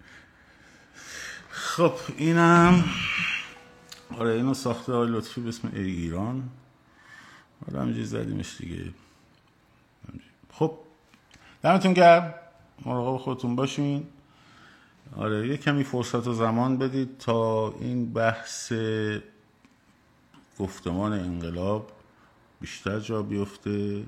خب 1.50 1.94
اینم 2.18 2.84
آره 4.18 4.34
اینو 4.34 4.54
ساخته 4.54 4.94
های 4.94 5.08
لطفی 5.10 5.42
به 5.42 5.50
اسم 5.50 5.72
ای 5.74 5.82
ایران. 5.82 6.50
آره 7.68 7.82
همینجوری 7.82 8.06
زدیمش 8.06 8.58
دیگه. 8.58 8.94
خب 10.52 10.78
دمتون 11.64 11.94
گرم. 11.94 12.34
مراقب 12.86 13.18
خودتون 13.18 13.56
باشین. 13.56 14.08
آره 15.16 15.48
یه 15.48 15.58
کمی 15.58 15.84
فرصت 15.84 16.28
و 16.28 16.34
زمان 16.34 16.78
بدید 16.78 17.18
تا 17.18 17.72
این 17.80 18.14
بحث 18.14 18.74
گفتمان 20.60 21.14
انقلاب 21.14 21.92
بیشتر 22.62 23.00
جا 23.00 23.22
بیفته 23.22 24.04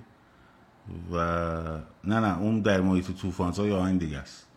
و 1.12 1.16
نه 2.04 2.20
نه 2.20 2.40
اون 2.40 2.62
در 2.62 2.82
محیط 2.82 3.12
توفانزا 3.12 3.68
یا 3.68 3.88
این 3.88 3.98
دیگه 3.98 4.18
است. 4.18 4.49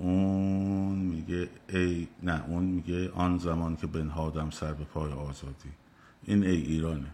اون 0.00 0.98
میگه 0.98 1.48
ای 1.68 2.08
نه 2.22 2.44
اون 2.48 2.64
میگه 2.64 3.10
آن 3.10 3.38
زمان 3.38 3.76
که 3.76 3.86
بنهادم 3.86 4.50
سر 4.50 4.72
به 4.72 4.84
پای 4.84 5.12
آزادی. 5.12 5.70
این 6.24 6.44
ای 6.44 6.56
ایرانه. 6.56 7.10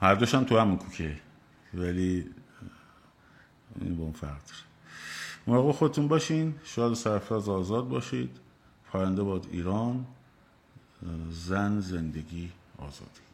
هر 0.00 0.14
دوشم 0.14 0.44
تو 0.44 0.58
همون 0.58 0.76
کوکه. 0.76 1.16
ولی 1.74 2.26
این 3.80 3.96
با 3.96 4.02
اون 4.02 4.12
فرق 4.12 4.40
مراقب 5.46 5.72
خودتون 5.72 6.08
باشین. 6.08 6.54
شاد 6.64 6.92
و 6.92 6.94
سرفراز 6.94 7.48
آزاد 7.48 7.88
باشید. 7.88 8.36
پاینده 8.92 9.22
باد 9.22 9.46
ایران. 9.50 10.06
زن 11.30 11.80
زندگی 11.80 12.52
آزادی. 12.78 13.25